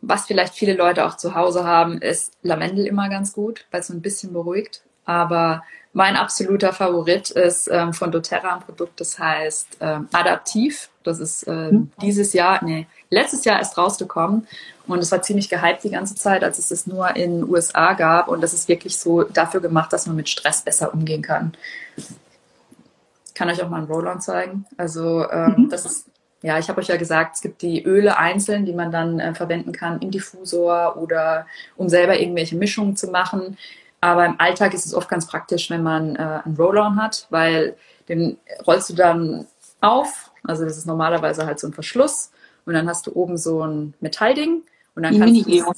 was 0.00 0.26
vielleicht 0.26 0.54
viele 0.54 0.74
Leute 0.74 1.04
auch 1.06 1.16
zu 1.16 1.34
Hause 1.34 1.64
haben, 1.64 2.00
ist 2.00 2.38
Lavendel 2.42 2.86
immer 2.86 3.10
ganz 3.10 3.34
gut, 3.34 3.66
weil 3.70 3.80
es 3.80 3.88
so 3.88 3.92
ein 3.92 4.02
bisschen 4.02 4.32
beruhigt. 4.32 4.82
Aber 5.04 5.62
mein 5.92 6.16
absoluter 6.16 6.72
Favorit 6.72 7.30
ist 7.30 7.68
ähm, 7.70 7.92
von 7.92 8.10
doTERRA 8.10 8.54
ein 8.54 8.60
Produkt, 8.60 9.00
das 9.00 9.18
heißt 9.18 9.78
ähm, 9.80 10.08
Adaptiv. 10.12 10.88
Das 11.04 11.18
ist 11.18 11.46
ähm, 11.46 11.90
dieses 12.00 12.32
Jahr, 12.32 12.64
nee, 12.64 12.86
letztes 13.10 13.44
Jahr 13.44 13.58
erst 13.58 13.76
rausgekommen 13.76 14.46
und 14.86 14.98
es 15.00 15.12
war 15.12 15.20
ziemlich 15.22 15.48
gehypt 15.50 15.84
die 15.84 15.90
ganze 15.90 16.14
Zeit, 16.14 16.44
als 16.44 16.58
es 16.58 16.70
es 16.70 16.86
nur 16.86 17.14
in 17.16 17.40
den 17.40 17.50
USA 17.50 17.92
gab 17.92 18.28
und 18.28 18.40
das 18.40 18.54
ist 18.54 18.68
wirklich 18.68 18.96
so 18.96 19.22
dafür 19.24 19.60
gemacht, 19.60 19.92
dass 19.92 20.06
man 20.06 20.16
mit 20.16 20.28
Stress 20.28 20.62
besser 20.62 20.94
umgehen 20.94 21.22
kann. 21.22 21.52
Ich 21.96 23.34
kann 23.34 23.50
euch 23.50 23.62
auch 23.62 23.68
mal 23.68 23.78
einen 23.78 23.86
Roll-On 23.86 24.20
zeigen. 24.20 24.66
Also 24.76 25.28
ähm, 25.30 25.54
mhm. 25.56 25.68
das 25.68 25.84
ist 25.84 26.06
ja, 26.42 26.58
ich 26.58 26.68
habe 26.68 26.80
euch 26.80 26.88
ja 26.88 26.96
gesagt, 26.96 27.36
es 27.36 27.40
gibt 27.40 27.62
die 27.62 27.84
Öle 27.84 28.18
einzeln, 28.18 28.66
die 28.66 28.72
man 28.72 28.90
dann 28.90 29.20
äh, 29.20 29.32
verwenden 29.32 29.70
kann 29.70 30.00
im 30.00 30.10
Diffusor 30.10 30.96
oder 30.96 31.46
um 31.76 31.88
selber 31.88 32.18
irgendwelche 32.18 32.56
Mischungen 32.56 32.96
zu 32.96 33.08
machen. 33.08 33.56
Aber 34.02 34.26
im 34.26 34.34
Alltag 34.38 34.74
ist 34.74 34.84
es 34.84 34.94
oft 34.94 35.08
ganz 35.08 35.26
praktisch, 35.28 35.70
wenn 35.70 35.84
man 35.84 36.16
äh, 36.16 36.40
einen 36.44 36.56
Roll-On 36.56 37.00
hat, 37.00 37.28
weil 37.30 37.76
den 38.08 38.36
rollst 38.66 38.90
du 38.90 38.94
dann 38.94 39.46
auf. 39.80 40.32
Also 40.42 40.64
das 40.64 40.76
ist 40.76 40.86
normalerweise 40.86 41.46
halt 41.46 41.60
so 41.60 41.68
ein 41.68 41.72
Verschluss 41.72 42.32
und 42.66 42.74
dann 42.74 42.88
hast 42.88 43.06
du 43.06 43.12
oben 43.14 43.38
so 43.38 43.64
ein 43.64 43.94
Metallding 44.00 44.62
und 44.96 45.04
dann 45.04 45.14
wie 45.14 45.18
kannst 45.20 45.46
du 45.46 45.72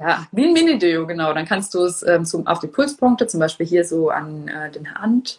ja 0.00 0.26
wie 0.32 0.46
ein 0.46 0.54
Mini-Deo 0.54 1.06
genau. 1.06 1.34
Dann 1.34 1.44
kannst 1.44 1.74
du 1.74 1.84
es 1.84 2.02
ähm, 2.02 2.24
zum, 2.24 2.46
auf 2.46 2.60
die 2.60 2.68
Pulspunkte, 2.68 3.26
zum 3.26 3.38
Beispiel 3.38 3.66
hier 3.66 3.84
so 3.84 4.08
an 4.08 4.48
äh, 4.48 4.70
den 4.70 4.94
Hand, 4.94 5.38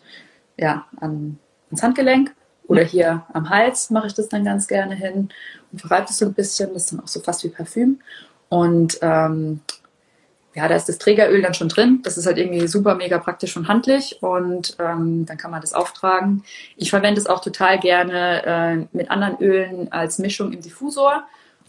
ja 0.56 0.86
an, 1.02 1.40
ans 1.72 1.82
Handgelenk 1.82 2.36
oder 2.68 2.84
hier 2.84 3.26
am 3.34 3.50
Hals 3.50 3.90
mache 3.90 4.06
ich 4.06 4.14
das 4.14 4.30
dann 4.30 4.46
ganz 4.46 4.68
gerne 4.68 4.94
hin 4.94 5.30
und 5.72 5.82
verreibe 5.82 6.06
das 6.06 6.20
so 6.20 6.26
ein 6.26 6.34
bisschen. 6.34 6.76
Das 6.76 6.84
ist 6.84 6.92
dann 6.92 7.00
auch 7.00 7.08
so 7.08 7.22
fast 7.22 7.44
wie 7.44 7.50
Parfüm. 7.50 8.02
Und 8.50 9.00
ähm, 9.02 9.62
ja, 10.56 10.68
da 10.68 10.76
ist 10.76 10.88
das 10.88 11.00
Trägeröl 11.00 11.42
dann 11.42 11.54
schon 11.54 11.70
drin. 11.70 12.02
Das 12.04 12.18
ist 12.18 12.26
halt 12.26 12.38
irgendwie 12.38 12.68
super, 12.68 12.96
mega 12.96 13.18
praktisch 13.18 13.58
und 13.58 13.68
handlich 13.68 14.18
und 14.22 14.76
ähm, 14.80 15.26
dann 15.26 15.38
kann 15.38 15.52
man 15.52 15.62
das 15.62 15.74
auftragen. 15.74 16.44
Ich 16.78 16.90
verwende 16.90 17.20
es 17.20 17.28
auch 17.28 17.42
total 17.42 17.80
gerne 17.80 18.46
äh, 18.46 18.96
mit 18.96 19.10
anderen 19.10 19.42
Ölen 19.42 19.92
als 19.92 20.20
Mischung 20.20 20.52
im 20.52 20.62
Diffusor. 20.62 21.24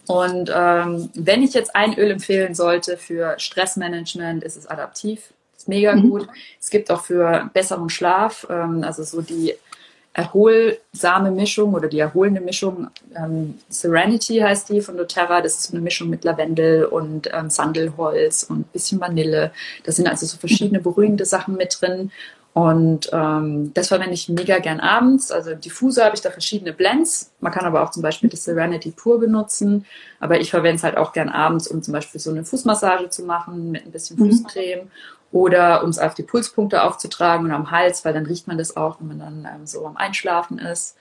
Und 0.07 0.53
ähm, 0.55 1.11
wenn 1.15 1.43
ich 1.43 1.55
jetzt 1.55 1.75
ein 1.75 1.99
Öl 1.99 2.11
empfehlen 2.11 2.55
sollte 2.55 2.99
für 2.99 3.37
Stressmanagement, 3.39 4.45
ist 4.45 4.57
es 4.57 4.67
adaptiv. 4.67 5.33
Ist 5.57 5.69
mega 5.69 5.95
mhm. 5.95 6.11
gut. 6.11 6.29
Es 6.61 6.69
gibt 6.69 6.91
auch 6.91 7.03
für 7.03 7.51
besseren 7.55 7.89
Schlaf, 7.89 8.47
ähm, 8.51 8.85
also 8.85 9.03
so 9.03 9.23
die 9.23 9.55
erholsame 10.15 11.33
Mischung 11.33 11.75
oder 11.75 11.89
die 11.89 11.99
erholende 11.99 12.41
Mischung. 12.41 12.89
Ähm, 13.17 13.59
Serenity 13.69 14.39
heißt 14.39 14.71
die 14.71 14.81
von 14.81 14.97
doTERRA. 14.97 15.43
Das 15.43 15.59
ist 15.59 15.73
eine 15.73 15.83
Mischung 15.83 16.09
mit 16.09 16.25
Lavendel 16.25 16.87
und 16.87 17.29
ähm, 17.33 17.51
Sandelholz 17.51 18.45
und 18.45 18.61
ein 18.61 18.73
bisschen 18.73 19.01
Vanille. 19.01 19.53
Da 19.83 19.93
sind 19.93 20.09
also 20.09 20.25
so 20.25 20.39
verschiedene 20.39 20.81
beruhigende 20.81 21.25
Sachen 21.25 21.57
mit 21.57 21.77
drin. 21.81 22.13
Und 22.55 23.11
ähm, 23.13 23.75
das 23.75 23.89
verwende 23.89 24.15
ich 24.15 24.29
mega 24.29 24.61
gern 24.61 24.79
abends. 24.79 25.33
Also 25.33 25.57
Diffuser 25.57 26.05
habe 26.05 26.15
ich 26.15 26.23
da 26.23 26.31
verschiedene 26.31 26.73
Blends. 26.73 27.33
Man 27.41 27.53
kann 27.53 27.65
aber 27.65 27.83
auch 27.83 27.91
zum 27.91 28.03
Beispiel 28.03 28.31
das 28.31 28.45
Serenity 28.45 28.93
pur 28.93 29.19
benutzen. 29.19 29.85
Aber 30.21 30.39
ich 30.39 30.51
verwende 30.51 30.77
es 30.77 30.85
halt 30.85 30.97
auch 30.97 31.13
gern 31.13 31.29
abends, 31.29 31.67
um 31.67 31.83
zum 31.83 31.93
Beispiel 31.93 32.21
so 32.21 32.31
eine 32.31 32.45
Fußmassage 32.45 33.09
zu 33.09 33.25
machen 33.25 33.73
mit 33.73 33.85
ein 33.85 33.91
bisschen 33.91 34.17
mhm. 34.21 34.31
Oder 35.35 35.83
um 35.83 35.91
es 35.91 35.99
auf 35.99 36.15
die 36.15 36.23
Pulspunkte 36.23 36.85
aufzutragen 36.85 37.47
und 37.47 37.51
am 37.51 37.73
Hals, 37.73 38.05
weil 38.05 38.15
dann 38.15 38.25
riecht 38.25 38.47
man 38.47 38.57
das 38.57 38.77
auch, 38.77 39.01
wenn 39.01 39.09
man 39.09 39.19
dann 39.19 39.49
ähm, 39.53 39.67
so 39.67 39.85
am 39.85 39.97
Einschlafen 39.97 40.61
ist. 40.61 40.97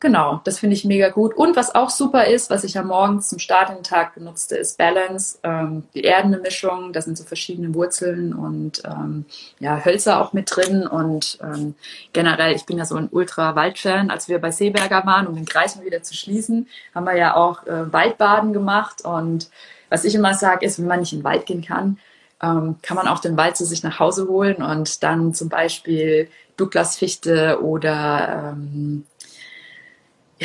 Genau, 0.00 0.40
das 0.42 0.58
finde 0.58 0.74
ich 0.74 0.84
mega 0.84 1.08
gut. 1.10 1.34
Und 1.34 1.54
was 1.54 1.72
auch 1.72 1.88
super 1.88 2.26
ist, 2.26 2.50
was 2.50 2.64
ich 2.64 2.74
ja 2.74 2.82
morgens 2.82 3.28
zum 3.28 3.38
Start 3.38 3.68
in 3.70 3.76
den 3.76 3.84
Tag 3.84 4.16
benutzte, 4.16 4.56
ist 4.56 4.76
Balance, 4.76 5.38
ähm, 5.44 5.84
die 5.94 6.00
erdende 6.00 6.40
Mischung. 6.40 6.92
Da 6.92 7.00
sind 7.00 7.16
so 7.16 7.22
verschiedene 7.22 7.72
Wurzeln 7.74 8.34
und 8.34 8.82
ähm, 8.84 9.24
ja, 9.60 9.84
Hölzer 9.84 10.20
auch 10.20 10.32
mit 10.32 10.50
drin. 10.54 10.84
Und 10.88 11.38
ähm, 11.40 11.76
generell, 12.12 12.56
ich 12.56 12.66
bin 12.66 12.76
ja 12.76 12.86
so 12.86 12.96
ein 12.96 13.08
Ultra-Waldfan. 13.08 14.10
Als 14.10 14.28
wir 14.28 14.40
bei 14.40 14.50
Seeberger 14.50 15.06
waren, 15.06 15.28
um 15.28 15.36
den 15.36 15.46
Kreis 15.46 15.76
mal 15.76 15.86
wieder 15.86 16.02
zu 16.02 16.14
schließen, 16.14 16.66
haben 16.92 17.06
wir 17.06 17.16
ja 17.16 17.36
auch 17.36 17.64
äh, 17.68 17.92
Waldbaden 17.92 18.52
gemacht. 18.52 19.04
Und 19.04 19.48
was 19.90 20.04
ich 20.04 20.16
immer 20.16 20.34
sage, 20.34 20.66
ist, 20.66 20.80
wenn 20.80 20.88
man 20.88 20.98
nicht 20.98 21.12
in 21.12 21.20
den 21.20 21.24
Wald 21.24 21.46
gehen 21.46 21.62
kann, 21.62 21.98
ähm, 22.44 22.76
kann 22.82 22.96
man 22.96 23.08
auch 23.08 23.20
den 23.20 23.36
Wald 23.36 23.56
zu 23.56 23.64
sich 23.64 23.82
nach 23.82 23.98
Hause 23.98 24.28
holen 24.28 24.62
und 24.62 25.02
dann 25.02 25.34
zum 25.34 25.48
Beispiel 25.48 26.28
Douglasfichte 26.56 27.60
oder 27.62 28.52
ähm, 28.52 29.04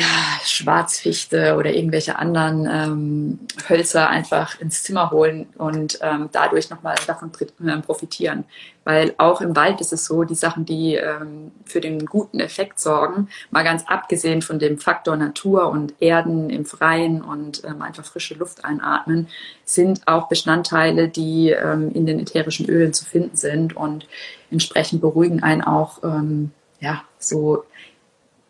ja, 0.00 0.40
Schwarzfichte 0.44 1.56
oder 1.56 1.74
irgendwelche 1.74 2.18
anderen 2.18 2.66
ähm, 2.70 3.38
Hölzer 3.68 4.08
einfach 4.08 4.58
ins 4.58 4.82
Zimmer 4.82 5.10
holen 5.10 5.46
und 5.58 5.98
ähm, 6.00 6.30
dadurch 6.32 6.70
nochmal 6.70 6.94
davon 7.06 7.30
äh, 7.66 7.76
profitieren. 7.82 8.44
Weil 8.84 9.14
auch 9.18 9.42
im 9.42 9.54
Wald 9.54 9.82
ist 9.82 9.92
es 9.92 10.06
so, 10.06 10.24
die 10.24 10.34
Sachen, 10.34 10.64
die 10.64 10.94
ähm, 10.94 11.52
für 11.66 11.82
den 11.82 12.06
guten 12.06 12.40
Effekt 12.40 12.80
sorgen, 12.80 13.28
mal 13.50 13.62
ganz 13.62 13.84
abgesehen 13.88 14.40
von 14.40 14.58
dem 14.58 14.78
Faktor 14.78 15.18
Natur 15.18 15.68
und 15.68 15.92
Erden 16.00 16.48
im 16.48 16.64
Freien 16.64 17.20
und 17.20 17.62
ähm, 17.64 17.82
einfach 17.82 18.06
frische 18.06 18.34
Luft 18.34 18.64
einatmen, 18.64 19.28
sind 19.66 20.08
auch 20.08 20.28
Bestandteile, 20.28 21.08
die 21.08 21.50
ähm, 21.50 21.92
in 21.92 22.06
den 22.06 22.20
ätherischen 22.20 22.66
Ölen 22.70 22.94
zu 22.94 23.04
finden 23.04 23.36
sind 23.36 23.76
und 23.76 24.08
entsprechend 24.50 25.02
beruhigen 25.02 25.42
einen 25.42 25.60
auch 25.60 26.02
ähm, 26.02 26.52
ja, 26.80 27.02
so 27.18 27.64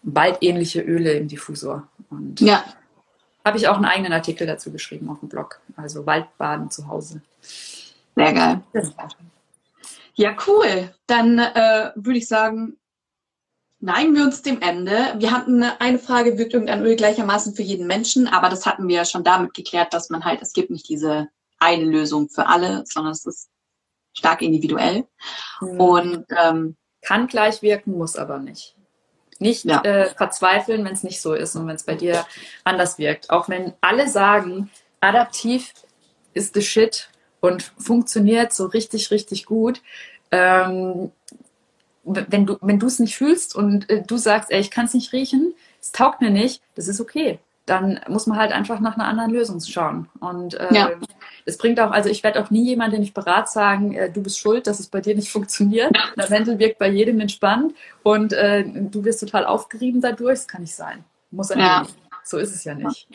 waldähnliche 0.02 0.80
Öle 0.80 1.12
im 1.12 1.28
Diffusor. 1.28 1.88
Und 2.10 2.40
ja. 2.40 2.64
habe 3.44 3.58
ich 3.58 3.68
auch 3.68 3.76
einen 3.76 3.84
eigenen 3.84 4.12
Artikel 4.12 4.46
dazu 4.46 4.72
geschrieben 4.72 5.08
auf 5.10 5.20
dem 5.20 5.28
Blog. 5.28 5.60
Also 5.76 6.06
Waldbaden 6.06 6.70
zu 6.70 6.88
Hause. 6.88 7.22
Sehr 8.16 8.32
geil. 8.32 8.60
Ja, 10.14 10.36
cool. 10.46 10.94
Dann 11.06 11.38
äh, 11.38 11.92
würde 11.94 12.18
ich 12.18 12.28
sagen, 12.28 12.76
neigen 13.80 14.14
wir 14.14 14.24
uns 14.24 14.42
dem 14.42 14.60
Ende. 14.60 15.14
Wir 15.18 15.30
hatten 15.30 15.62
eine 15.62 15.98
Frage, 15.98 16.38
wirkt 16.38 16.52
irgendein 16.52 16.82
Öl 16.82 16.96
gleichermaßen 16.96 17.54
für 17.54 17.62
jeden 17.62 17.86
Menschen, 17.86 18.28
aber 18.28 18.48
das 18.48 18.66
hatten 18.66 18.86
wir 18.88 19.04
schon 19.04 19.24
damit 19.24 19.54
geklärt, 19.54 19.94
dass 19.94 20.10
man 20.10 20.24
halt, 20.24 20.42
es 20.42 20.52
gibt 20.52 20.70
nicht 20.70 20.88
diese 20.88 21.28
eine 21.58 21.84
Lösung 21.84 22.28
für 22.28 22.46
alle, 22.46 22.84
sondern 22.86 23.12
es 23.12 23.24
ist 23.24 23.50
stark 24.12 24.42
individuell. 24.42 25.06
Mhm. 25.60 25.80
Und 25.80 26.26
ähm, 26.36 26.76
kann 27.02 27.26
gleich 27.26 27.62
wirken, 27.62 27.96
muss 27.96 28.16
aber 28.16 28.38
nicht. 28.38 28.76
Nicht 29.40 29.64
ja. 29.64 29.82
äh, 29.82 30.14
verzweifeln, 30.14 30.84
wenn 30.84 30.92
es 30.92 31.02
nicht 31.02 31.20
so 31.20 31.34
ist 31.34 31.56
und 31.56 31.66
wenn 31.66 31.74
es 31.74 31.82
bei 31.82 31.94
dir 31.94 32.24
anders 32.62 32.98
wirkt. 32.98 33.30
Auch 33.30 33.48
wenn 33.48 33.72
alle 33.80 34.08
sagen, 34.08 34.70
adaptiv 35.00 35.72
ist 36.34 36.54
the 36.54 36.62
shit 36.62 37.08
und 37.40 37.72
funktioniert 37.78 38.52
so 38.52 38.66
richtig, 38.66 39.10
richtig 39.10 39.46
gut. 39.46 39.82
Ähm, 40.30 41.10
wenn 42.04 42.46
du 42.46 42.56
wenn 42.60 42.78
du 42.78 42.86
es 42.86 42.98
nicht 42.98 43.16
fühlst 43.16 43.56
und 43.56 43.90
äh, 43.90 44.02
du 44.02 44.16
sagst, 44.16 44.50
ey, 44.50 44.60
ich 44.60 44.70
kann 44.70 44.86
es 44.86 44.94
nicht 44.94 45.12
riechen, 45.12 45.54
es 45.80 45.92
taugt 45.92 46.20
mir 46.20 46.30
nicht, 46.30 46.62
das 46.74 46.86
ist 46.86 47.00
okay 47.00 47.40
dann 47.66 48.00
muss 48.08 48.26
man 48.26 48.38
halt 48.38 48.52
einfach 48.52 48.80
nach 48.80 48.96
einer 48.96 49.06
anderen 49.06 49.30
Lösung 49.30 49.60
schauen. 49.60 50.08
Und 50.18 50.54
äh, 50.54 50.74
ja. 50.74 50.90
das 51.46 51.58
bringt 51.58 51.78
auch, 51.80 51.90
also 51.90 52.08
ich 52.08 52.22
werde 52.22 52.42
auch 52.42 52.50
nie 52.50 52.64
jemanden, 52.64 52.96
den 52.96 53.02
ich 53.02 53.14
berate, 53.14 53.50
sagen, 53.50 53.92
äh, 53.92 54.10
du 54.10 54.22
bist 54.22 54.38
schuld, 54.38 54.66
dass 54.66 54.80
es 54.80 54.88
bei 54.88 55.00
dir 55.00 55.14
nicht 55.14 55.28
funktioniert. 55.32 55.96
Lavendel 56.16 56.58
wirkt 56.58 56.78
bei 56.78 56.88
jedem 56.88 57.20
entspannt 57.20 57.74
und 58.02 58.32
äh, 58.32 58.64
du 58.64 59.04
wirst 59.04 59.20
total 59.20 59.46
aufgerieben 59.46 60.00
dadurch. 60.00 60.40
Das 60.40 60.48
kann 60.48 60.62
nicht 60.62 60.74
sein. 60.74 61.04
Muss 61.30 61.50
ja. 61.50 61.82
nicht. 61.82 61.94
So 62.24 62.38
ist 62.38 62.54
es 62.54 62.64
ja 62.64 62.74
nicht. 62.74 63.08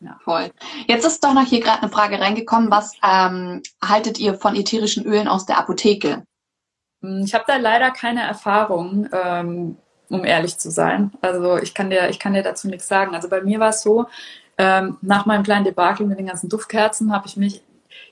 Ja. 0.00 0.18
Voll. 0.22 0.50
Jetzt 0.86 1.06
ist 1.06 1.24
doch 1.24 1.32
noch 1.32 1.46
hier 1.46 1.60
gerade 1.60 1.82
eine 1.82 1.90
Frage 1.90 2.20
reingekommen. 2.20 2.70
Was 2.70 2.92
ähm, 3.02 3.62
haltet 3.82 4.18
ihr 4.18 4.34
von 4.34 4.54
ätherischen 4.54 5.04
Ölen 5.06 5.26
aus 5.26 5.46
der 5.46 5.58
Apotheke? 5.58 6.22
Hm, 7.02 7.22
ich 7.24 7.34
habe 7.34 7.44
da 7.46 7.56
leider 7.56 7.90
keine 7.90 8.22
Erfahrung. 8.22 9.08
Ähm, 9.12 9.78
um 10.08 10.24
ehrlich 10.24 10.58
zu 10.58 10.70
sein. 10.70 11.12
Also 11.20 11.56
ich 11.58 11.74
kann 11.74 11.90
dir, 11.90 12.08
ich 12.08 12.18
kann 12.18 12.34
dir 12.34 12.42
dazu 12.42 12.68
nichts 12.68 12.88
sagen. 12.88 13.14
Also 13.14 13.28
bei 13.28 13.42
mir 13.42 13.60
war 13.60 13.70
es 13.70 13.82
so, 13.82 14.06
ähm, 14.58 14.96
nach 15.02 15.26
meinem 15.26 15.42
kleinen 15.42 15.64
Debakel 15.64 16.06
mit 16.06 16.18
den 16.18 16.26
ganzen 16.26 16.48
Duftkerzen 16.48 17.12
habe 17.12 17.26
ich 17.26 17.36
mich, 17.36 17.62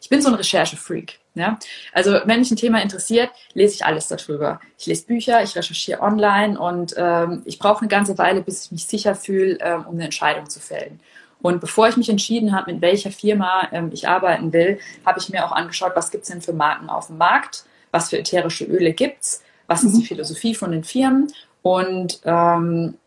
ich 0.00 0.08
bin 0.08 0.20
so 0.20 0.28
ein 0.28 0.34
Recherchefreak. 0.34 1.18
Ja? 1.34 1.58
Also 1.92 2.18
wenn 2.24 2.40
mich 2.40 2.50
ein 2.50 2.56
Thema 2.56 2.82
interessiert, 2.82 3.30
lese 3.54 3.74
ich 3.74 3.84
alles 3.84 4.08
darüber. 4.08 4.60
Ich 4.78 4.86
lese 4.86 5.06
Bücher, 5.06 5.42
ich 5.42 5.56
recherchiere 5.56 6.00
online 6.00 6.58
und 6.58 6.94
ähm, 6.96 7.42
ich 7.44 7.58
brauche 7.58 7.80
eine 7.80 7.88
ganze 7.88 8.18
Weile, 8.18 8.42
bis 8.42 8.66
ich 8.66 8.72
mich 8.72 8.86
sicher 8.86 9.14
fühle, 9.14 9.58
ähm, 9.60 9.86
um 9.86 9.94
eine 9.94 10.04
Entscheidung 10.04 10.48
zu 10.48 10.60
fällen. 10.60 11.00
Und 11.40 11.60
bevor 11.60 11.88
ich 11.88 11.96
mich 11.96 12.08
entschieden 12.08 12.56
habe, 12.56 12.72
mit 12.72 12.80
welcher 12.80 13.10
Firma 13.10 13.68
ähm, 13.70 13.90
ich 13.92 14.08
arbeiten 14.08 14.52
will, 14.52 14.78
habe 15.04 15.18
ich 15.18 15.28
mir 15.28 15.44
auch 15.44 15.52
angeschaut, 15.52 15.92
was 15.94 16.10
gibt 16.10 16.24
es 16.24 16.30
denn 16.30 16.40
für 16.40 16.54
Marken 16.54 16.88
auf 16.88 17.08
dem 17.08 17.18
Markt, 17.18 17.64
was 17.90 18.10
für 18.10 18.18
ätherische 18.18 18.64
Öle 18.64 18.92
gibt's, 18.92 19.42
was 19.66 19.84
ist 19.84 19.94
die 19.94 20.02
mhm. 20.02 20.06
Philosophie 20.06 20.54
von 20.54 20.72
den 20.72 20.84
Firmen 20.84 21.32
und 21.64 22.20
ähm, 22.26 22.98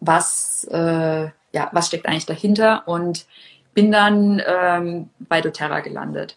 was, 0.00 0.68
äh, 0.70 1.24
ja, 1.52 1.70
was 1.72 1.86
steckt 1.86 2.06
eigentlich 2.06 2.26
dahinter 2.26 2.86
und 2.86 3.26
bin 3.72 3.90
dann 3.90 4.42
ähm, 4.46 5.08
bei 5.18 5.40
doTERRA 5.40 5.80
gelandet. 5.80 6.36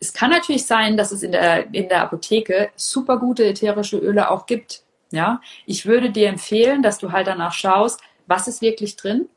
Es 0.00 0.12
kann 0.12 0.30
natürlich 0.30 0.66
sein, 0.66 0.96
dass 0.96 1.12
es 1.12 1.22
in 1.22 1.30
der, 1.30 1.72
in 1.72 1.88
der 1.88 2.02
Apotheke 2.02 2.70
super 2.74 3.18
gute 3.18 3.44
ätherische 3.44 3.98
Öle 3.98 4.30
auch 4.30 4.46
gibt. 4.46 4.82
Ja, 5.12 5.40
ich 5.64 5.86
würde 5.86 6.10
dir 6.10 6.28
empfehlen, 6.28 6.82
dass 6.82 6.98
du 6.98 7.12
halt 7.12 7.28
danach 7.28 7.52
schaust, 7.52 8.00
was 8.26 8.48
ist 8.48 8.60
wirklich 8.60 8.96
drin. 8.96 9.28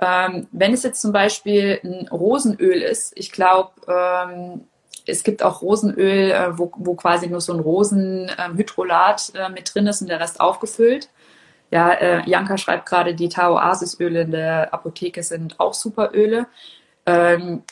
Ähm, 0.00 0.48
wenn 0.52 0.72
es 0.72 0.84
jetzt 0.84 1.02
zum 1.02 1.12
Beispiel 1.12 1.80
ein 1.84 2.08
Rosenöl 2.08 2.80
ist, 2.80 3.12
ich 3.14 3.30
glaube, 3.30 3.72
ähm, 3.88 4.64
es 5.06 5.22
gibt 5.22 5.42
auch 5.42 5.62
Rosenöl, 5.62 6.30
äh, 6.30 6.58
wo, 6.58 6.70
wo 6.76 6.94
quasi 6.94 7.28
nur 7.28 7.40
so 7.40 7.52
ein 7.52 7.60
Rosenhydrolat 7.60 9.32
äh, 9.34 9.48
mit 9.50 9.74
drin 9.74 9.86
ist 9.86 10.00
und 10.00 10.08
der 10.08 10.20
Rest 10.20 10.40
aufgefüllt. 10.40 11.08
Ja, 11.70 11.90
äh, 11.92 12.22
Janka 12.28 12.56
schreibt 12.56 12.86
gerade, 12.86 13.14
die 13.14 13.28
Tao-Oasis-Öle 13.28 14.22
in 14.22 14.30
der 14.30 14.72
Apotheke 14.72 15.22
sind 15.22 15.58
auch 15.60 15.74
super 15.74 16.10
Öle. 16.14 16.46
Ähm, 17.06 17.62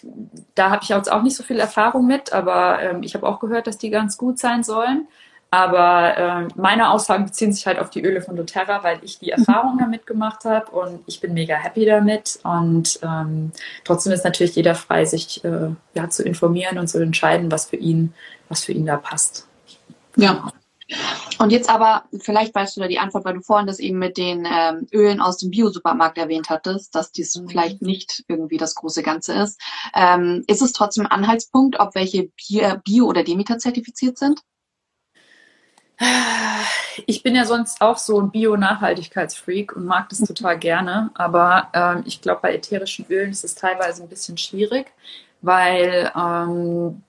da 0.55 0.71
habe 0.71 0.81
ich 0.83 0.91
jetzt 0.91 1.11
auch 1.11 1.23
nicht 1.23 1.37
so 1.37 1.43
viel 1.43 1.59
Erfahrung 1.59 2.07
mit, 2.07 2.33
aber 2.33 2.83
ähm, 2.83 3.03
ich 3.03 3.15
habe 3.15 3.27
auch 3.27 3.41
gehört, 3.41 3.67
dass 3.67 3.79
die 3.79 3.91
ganz 3.91 4.19
gut 4.19 4.39
sein 4.39 4.63
sollen. 4.63 5.09
Aber 5.53 6.17
äh, 6.17 6.49
meine 6.57 6.91
Aussagen 6.91 7.27
beziehen 7.27 7.53
sich 7.53 7.67
halt 7.67 7.79
auf 7.79 7.91
die 7.91 8.03
Öle 8.03 8.23
von 8.23 8.37
doTERRA, 8.37 8.83
weil 8.85 9.01
ich 9.03 9.19
die 9.19 9.33
Erfahrung 9.33 9.77
damit 9.79 10.07
gemacht 10.07 10.47
habe 10.47 10.71
und 10.71 11.01
ich 11.05 11.21
bin 11.21 11.35
mega 11.35 11.57
happy 11.57 11.85
damit. 11.85 12.39
Und 12.43 12.99
ähm, 13.03 13.53
trotzdem 13.85 14.15
ist 14.15 14.25
natürlich 14.25 14.57
jeder 14.57 14.75
frei, 14.75 15.05
sich 15.05 15.45
äh, 15.45 15.69
ja, 15.93 16.09
zu 16.09 16.23
informieren 16.23 16.79
und 16.79 16.87
zu 16.89 17.03
entscheiden, 17.03 17.53
was 17.53 17.67
für 17.67 17.77
ihn, 17.77 18.15
was 18.49 18.65
für 18.65 18.73
ihn 18.73 18.87
da 18.87 18.97
passt. 18.97 19.47
Ja. 20.17 20.51
Und 21.39 21.53
jetzt 21.53 21.69
aber, 21.69 22.05
vielleicht 22.19 22.55
weißt 22.55 22.75
du 22.77 22.81
da 22.81 22.89
die 22.89 22.99
Antwort, 22.99 23.27
weil 23.27 23.35
du 23.35 23.43
vorhin 23.43 23.67
das 23.67 23.79
eben 23.79 23.99
mit 23.99 24.17
den 24.17 24.49
ähm, 24.51 24.87
Ölen 24.91 25.21
aus 25.21 25.37
dem 25.37 25.51
Bio-Supermarkt 25.51 26.17
erwähnt 26.17 26.49
hattest, 26.49 26.95
dass 26.95 27.13
dies 27.13 27.37
mhm. 27.37 27.49
vielleicht 27.49 27.83
nicht 27.83 28.25
irgendwie 28.27 28.57
das 28.57 28.75
große 28.75 29.03
Ganze 29.03 29.35
ist. 29.35 29.61
Ähm, 29.95 30.45
ist 30.47 30.63
es 30.63 30.73
trotzdem 30.73 31.05
ein 31.05 31.13
Anhaltspunkt, 31.13 31.79
ob 31.79 31.95
welche 31.95 32.31
Bio- 32.39 33.07
oder 33.07 33.23
Demeter 33.23 33.59
zertifiziert 33.59 34.17
sind? 34.17 34.41
Ich 37.07 37.23
bin 37.23 37.35
ja 37.35 37.45
sonst 37.47 37.81
auch 37.81 37.97
so 37.97 38.21
ein 38.21 38.31
Bio-Nachhaltigkeitsfreak 38.31 39.75
und 39.75 39.87
mag 39.87 40.09
das 40.11 40.19
total 40.21 40.59
gerne. 40.59 41.11
Aber 41.15 41.69
ähm, 41.73 42.03
ich 42.07 42.21
glaube, 42.21 42.41
bei 42.43 42.55
ätherischen 42.55 43.07
Ölen 43.09 43.31
ist 43.31 43.45
es 43.45 43.55
teilweise 43.55 44.03
ein 44.03 44.09
bisschen 44.09 44.37
schwierig, 44.37 44.93
weil 45.41 46.13
ähm, 46.15 47.03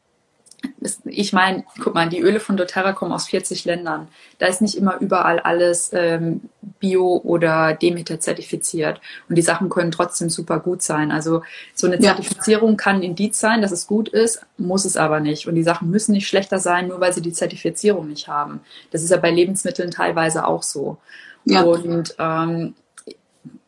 ich 1.05 1.33
meine, 1.33 1.63
guck 1.81 1.93
mal, 1.93 2.09
die 2.09 2.19
Öle 2.19 2.39
von 2.39 2.57
doTERRA 2.57 2.93
kommen 2.93 3.11
aus 3.11 3.27
40 3.27 3.65
Ländern. 3.65 4.07
Da 4.39 4.47
ist 4.47 4.61
nicht 4.61 4.75
immer 4.75 4.99
überall 4.99 5.39
alles 5.39 5.91
ähm, 5.93 6.41
bio 6.79 7.21
oder 7.23 7.73
Demeter 7.73 8.19
zertifiziert. 8.19 8.99
Und 9.29 9.35
die 9.35 9.41
Sachen 9.41 9.69
können 9.69 9.91
trotzdem 9.91 10.29
super 10.29 10.59
gut 10.59 10.81
sein. 10.81 11.11
Also 11.11 11.43
so 11.73 11.87
eine 11.87 11.99
Zertifizierung 11.99 12.71
ja. 12.71 12.77
kann 12.77 12.95
ein 12.97 13.03
Indiz 13.03 13.39
sein, 13.39 13.61
dass 13.61 13.71
es 13.71 13.87
gut 13.87 14.09
ist, 14.09 14.45
muss 14.57 14.85
es 14.85 14.97
aber 14.97 15.19
nicht. 15.19 15.47
Und 15.47 15.55
die 15.55 15.63
Sachen 15.63 15.89
müssen 15.89 16.13
nicht 16.13 16.27
schlechter 16.27 16.59
sein, 16.59 16.87
nur 16.87 16.99
weil 16.99 17.13
sie 17.13 17.21
die 17.21 17.33
Zertifizierung 17.33 18.07
nicht 18.09 18.27
haben. 18.27 18.61
Das 18.91 19.03
ist 19.03 19.11
ja 19.11 19.17
bei 19.17 19.31
Lebensmitteln 19.31 19.91
teilweise 19.91 20.45
auch 20.45 20.63
so. 20.63 20.97
Ja. 21.45 21.63
Und 21.63 22.15
ähm, 22.19 22.73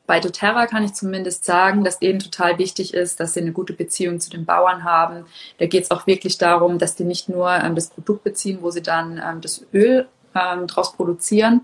bei 0.07 0.19
doTERRA 0.19 0.67
kann 0.67 0.83
ich 0.83 0.93
zumindest 0.93 1.45
sagen, 1.45 1.83
dass 1.83 1.99
denen 1.99 2.19
total 2.19 2.57
wichtig 2.57 2.93
ist, 2.93 3.19
dass 3.19 3.33
sie 3.33 3.41
eine 3.41 3.51
gute 3.51 3.73
Beziehung 3.73 4.19
zu 4.19 4.29
den 4.29 4.45
Bauern 4.45 4.83
haben. 4.83 5.25
Da 5.57 5.65
geht 5.65 5.83
es 5.83 5.91
auch 5.91 6.07
wirklich 6.07 6.37
darum, 6.37 6.77
dass 6.77 6.95
die 6.95 7.03
nicht 7.03 7.29
nur 7.29 7.51
ähm, 7.51 7.75
das 7.75 7.89
Produkt 7.89 8.23
beziehen, 8.23 8.59
wo 8.61 8.71
sie 8.71 8.81
dann 8.83 9.21
ähm, 9.23 9.41
das 9.41 9.65
Öl 9.73 10.07
ähm, 10.35 10.67
draus 10.67 10.93
produzieren, 10.93 11.61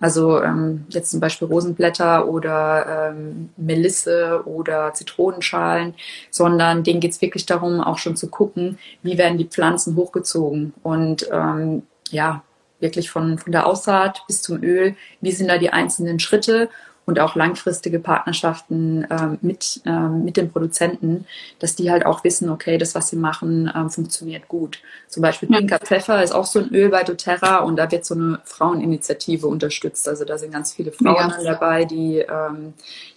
also 0.00 0.42
ähm, 0.42 0.84
jetzt 0.88 1.10
zum 1.10 1.20
Beispiel 1.20 1.48
Rosenblätter 1.48 2.28
oder 2.28 3.12
ähm, 3.12 3.50
Melisse 3.56 4.42
oder 4.44 4.92
Zitronenschalen, 4.92 5.94
sondern 6.30 6.82
denen 6.82 7.00
geht 7.00 7.12
es 7.12 7.22
wirklich 7.22 7.46
darum, 7.46 7.80
auch 7.80 7.98
schon 7.98 8.16
zu 8.16 8.28
gucken, 8.28 8.78
wie 9.02 9.18
werden 9.18 9.38
die 9.38 9.46
Pflanzen 9.46 9.96
hochgezogen. 9.96 10.74
Und 10.82 11.28
ähm, 11.32 11.84
ja, 12.10 12.42
wirklich 12.80 13.10
von, 13.10 13.38
von 13.38 13.52
der 13.52 13.66
Aussaat 13.66 14.24
bis 14.26 14.42
zum 14.42 14.62
Öl, 14.62 14.96
wie 15.20 15.32
sind 15.32 15.48
da 15.48 15.58
die 15.58 15.70
einzelnen 15.70 16.18
Schritte 16.18 16.68
und 17.06 17.20
auch 17.20 17.34
langfristige 17.34 17.98
Partnerschaften 17.98 19.06
ähm, 19.10 19.38
mit, 19.42 19.80
ähm, 19.84 20.24
mit 20.24 20.36
den 20.36 20.50
Produzenten, 20.50 21.26
dass 21.58 21.76
die 21.76 21.90
halt 21.90 22.06
auch 22.06 22.24
wissen, 22.24 22.48
okay, 22.48 22.78
das, 22.78 22.94
was 22.94 23.08
sie 23.08 23.16
machen, 23.16 23.70
ähm, 23.74 23.90
funktioniert 23.90 24.48
gut. 24.48 24.80
Zum 25.08 25.22
Beispiel 25.22 25.48
Pinker 25.48 25.78
Pfeffer 25.78 26.22
ist 26.22 26.32
auch 26.32 26.46
so 26.46 26.60
ein 26.60 26.74
Öl 26.74 26.88
bei 26.88 27.04
doTERRA 27.04 27.58
und 27.58 27.76
da 27.76 27.90
wird 27.90 28.04
so 28.04 28.14
eine 28.14 28.40
Fraueninitiative 28.44 29.46
unterstützt. 29.46 30.08
Also 30.08 30.24
da 30.24 30.38
sind 30.38 30.52
ganz 30.52 30.72
viele 30.72 30.92
Frauen 30.92 31.32
ja. 31.38 31.42
dabei, 31.42 31.84
die, 31.84 32.18
ähm, 32.18 32.72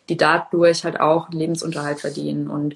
die 0.09 0.17
dadurch 0.17 0.83
halt 0.83 0.99
auch 0.99 1.29
Lebensunterhalt 1.29 2.01
verdienen. 2.01 2.49
Und 2.49 2.75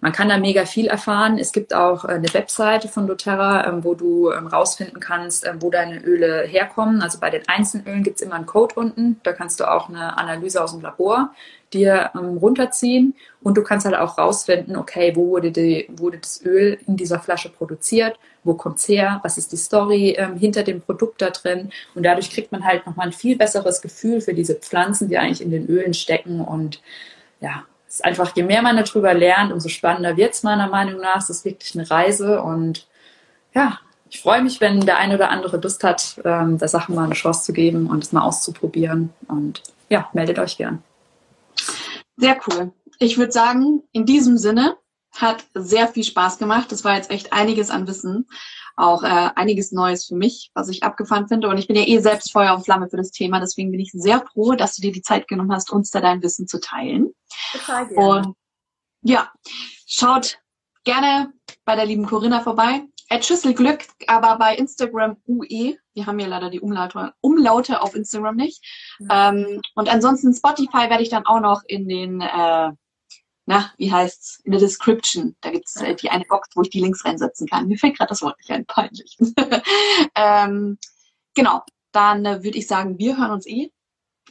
man 0.00 0.12
kann 0.12 0.28
da 0.28 0.38
mega 0.38 0.64
viel 0.64 0.86
erfahren. 0.86 1.38
Es 1.38 1.52
gibt 1.52 1.74
auch 1.74 2.04
äh, 2.04 2.12
eine 2.12 2.32
Webseite 2.32 2.88
von 2.88 3.06
doTERRA, 3.06 3.66
ähm, 3.66 3.84
wo 3.84 3.94
du 3.94 4.32
ähm, 4.32 4.46
rausfinden 4.46 5.00
kannst, 5.00 5.46
ähm, 5.46 5.60
wo 5.60 5.70
deine 5.70 5.98
Öle 6.00 6.42
herkommen. 6.46 7.02
Also 7.02 7.20
bei 7.20 7.30
den 7.30 7.46
einzelnen 7.48 7.86
Ölen 7.86 8.02
gibt 8.02 8.16
es 8.16 8.22
immer 8.22 8.36
einen 8.36 8.46
Code 8.46 8.74
unten. 8.76 9.20
Da 9.22 9.32
kannst 9.32 9.60
du 9.60 9.70
auch 9.70 9.88
eine 9.88 10.16
Analyse 10.16 10.62
aus 10.62 10.72
dem 10.72 10.80
Labor 10.80 11.34
dir 11.72 12.10
runterziehen 12.16 13.14
und 13.42 13.56
du 13.56 13.62
kannst 13.62 13.86
halt 13.86 13.94
auch 13.94 14.18
rausfinden, 14.18 14.74
okay, 14.74 15.12
wo 15.14 15.28
wurde, 15.28 15.52
die, 15.52 15.88
wurde 15.88 16.18
das 16.18 16.44
Öl 16.44 16.78
in 16.88 16.96
dieser 16.96 17.20
Flasche 17.20 17.48
produziert, 17.48 18.18
wo 18.42 18.54
kommt's 18.54 18.88
her, 18.88 19.20
was 19.22 19.38
ist 19.38 19.52
die 19.52 19.56
Story 19.56 20.18
hinter 20.36 20.64
dem 20.64 20.80
Produkt 20.80 21.22
da 21.22 21.30
drin 21.30 21.70
und 21.94 22.02
dadurch 22.02 22.28
kriegt 22.28 22.50
man 22.50 22.64
halt 22.64 22.86
nochmal 22.86 23.06
ein 23.06 23.12
viel 23.12 23.36
besseres 23.36 23.82
Gefühl 23.82 24.20
für 24.20 24.34
diese 24.34 24.56
Pflanzen, 24.56 25.08
die 25.08 25.16
eigentlich 25.16 25.42
in 25.42 25.52
den 25.52 25.68
Ölen 25.68 25.94
stecken 25.94 26.40
und 26.40 26.82
ja, 27.40 27.62
es 27.90 27.96
ist 27.96 28.04
einfach, 28.04 28.36
je 28.36 28.44
mehr 28.44 28.62
man 28.62 28.76
darüber 28.76 29.12
lernt, 29.12 29.52
umso 29.52 29.68
spannender 29.68 30.16
wird 30.16 30.32
es 30.32 30.44
meiner 30.44 30.68
Meinung 30.68 31.00
nach. 31.00 31.16
Es 31.16 31.28
ist 31.28 31.44
wirklich 31.44 31.74
eine 31.74 31.90
Reise 31.90 32.40
und 32.40 32.86
ja, 33.52 33.80
ich 34.08 34.20
freue 34.20 34.42
mich, 34.42 34.60
wenn 34.60 34.80
der 34.80 34.98
eine 34.98 35.16
oder 35.16 35.30
andere 35.30 35.56
Lust 35.56 35.82
hat, 35.82 36.20
ähm, 36.24 36.56
der 36.56 36.68
Sache 36.68 36.92
mal 36.92 37.04
eine 37.04 37.14
Chance 37.14 37.42
zu 37.42 37.52
geben 37.52 37.88
und 37.88 38.04
es 38.04 38.12
mal 38.12 38.22
auszuprobieren. 38.22 39.10
Und 39.26 39.64
ja, 39.88 40.08
meldet 40.12 40.38
euch 40.38 40.56
gern. 40.56 40.84
Sehr 42.16 42.38
cool. 42.46 42.70
Ich 43.00 43.18
würde 43.18 43.32
sagen, 43.32 43.82
in 43.90 44.06
diesem 44.06 44.38
Sinne 44.38 44.76
hat 45.16 45.44
sehr 45.54 45.88
viel 45.88 46.04
Spaß 46.04 46.38
gemacht. 46.38 46.70
Das 46.70 46.84
war 46.84 46.94
jetzt 46.94 47.10
echt 47.10 47.32
einiges 47.32 47.70
an 47.70 47.88
Wissen 47.88 48.28
auch 48.76 49.02
äh, 49.02 49.30
einiges 49.34 49.72
Neues 49.72 50.06
für 50.06 50.14
mich, 50.14 50.50
was 50.54 50.68
ich 50.68 50.82
abgefahren 50.82 51.28
finde. 51.28 51.48
Und 51.48 51.58
ich 51.58 51.66
bin 51.66 51.76
ja 51.76 51.86
eh 51.86 51.98
selbst 51.98 52.32
Feuer 52.32 52.54
und 52.54 52.64
Flamme 52.64 52.88
für 52.88 52.96
das 52.96 53.10
Thema. 53.10 53.40
Deswegen 53.40 53.70
bin 53.70 53.80
ich 53.80 53.92
sehr 53.92 54.24
froh, 54.26 54.54
dass 54.54 54.76
du 54.76 54.82
dir 54.82 54.92
die 54.92 55.02
Zeit 55.02 55.28
genommen 55.28 55.52
hast, 55.52 55.70
uns 55.70 55.90
da 55.90 56.00
dein 56.00 56.22
Wissen 56.22 56.46
zu 56.46 56.60
teilen. 56.60 57.14
Total 57.52 57.86
gerne. 57.86 58.08
Und 58.08 58.36
ja, 59.02 59.30
schaut 59.86 60.38
gerne 60.84 61.32
bei 61.64 61.76
der 61.76 61.86
lieben 61.86 62.06
Corinna 62.06 62.40
vorbei. 62.40 62.82
At 63.12 63.24
Schüsselglück, 63.24 63.86
aber 64.06 64.38
bei 64.38 64.54
Instagram 64.54 65.16
UE. 65.26 65.76
Wir 65.94 66.06
haben 66.06 66.20
ja 66.20 66.28
leider 66.28 66.48
die 66.48 66.60
Umlaute, 66.60 67.12
Umlaute 67.20 67.82
auf 67.82 67.96
Instagram 67.96 68.36
nicht. 68.36 68.64
Mhm. 69.00 69.08
Ähm, 69.10 69.60
und 69.74 69.88
ansonsten 69.88 70.32
Spotify 70.32 70.88
werde 70.88 71.02
ich 71.02 71.08
dann 71.08 71.26
auch 71.26 71.40
noch 71.40 71.62
in 71.66 71.88
den 71.88 72.20
äh, 72.20 72.70
na, 73.46 73.70
wie 73.78 73.92
heißt's, 73.92 74.40
in 74.44 74.52
der 74.52 74.60
Description. 74.60 75.36
Da 75.40 75.50
gibt's 75.50 75.76
äh, 75.76 75.94
die 75.94 76.10
eine 76.10 76.24
Box, 76.24 76.48
wo 76.54 76.62
ich 76.62 76.70
die 76.70 76.80
Links 76.80 77.04
reinsetzen 77.04 77.48
kann. 77.48 77.66
Mir 77.66 77.78
fällt 77.78 77.98
gerade 77.98 78.10
das 78.10 78.22
Wort 78.22 78.38
nicht 78.38 78.50
ein, 78.50 78.66
peinlich. 78.66 79.18
ähm, 80.14 80.78
genau, 81.34 81.62
dann 81.92 82.24
äh, 82.24 82.44
würde 82.44 82.58
ich 82.58 82.66
sagen, 82.66 82.98
wir 82.98 83.18
hören 83.18 83.32
uns 83.32 83.46
eh 83.46 83.72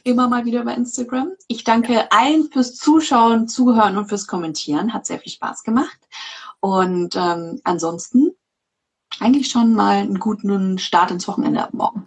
immer 0.04 0.28
mal 0.28 0.44
wieder 0.44 0.64
bei 0.64 0.74
Instagram. 0.74 1.32
Ich 1.48 1.64
danke 1.64 2.10
allen 2.10 2.50
fürs 2.50 2.76
Zuschauen, 2.76 3.48
Zuhören 3.48 3.98
und 3.98 4.08
fürs 4.08 4.26
Kommentieren. 4.26 4.94
Hat 4.94 5.06
sehr 5.06 5.18
viel 5.18 5.32
Spaß 5.32 5.62
gemacht. 5.62 5.98
Und 6.60 7.16
ähm, 7.16 7.60
ansonsten 7.64 8.32
eigentlich 9.18 9.50
schon 9.50 9.74
mal 9.74 9.96
einen 9.96 10.18
guten 10.18 10.78
Start 10.78 11.10
ins 11.10 11.26
Wochenende 11.28 11.62
ab 11.62 11.74
morgen. 11.74 12.04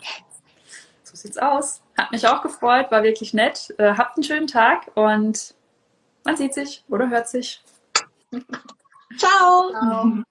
So 1.03 1.15
sieht's 1.15 1.37
aus. 1.37 1.81
Hat 1.97 2.11
mich 2.11 2.27
auch 2.27 2.41
gefreut, 2.41 2.89
war 2.91 3.03
wirklich 3.03 3.33
nett. 3.33 3.73
Äh, 3.77 3.95
habt 3.95 4.17
einen 4.17 4.23
schönen 4.23 4.47
Tag 4.47 4.89
und 4.95 5.53
man 6.23 6.37
sieht 6.37 6.53
sich 6.53 6.83
oder 6.89 7.09
hört 7.09 7.27
sich. 7.27 7.63
Ciao. 9.17 9.71
Ciao. 9.71 10.23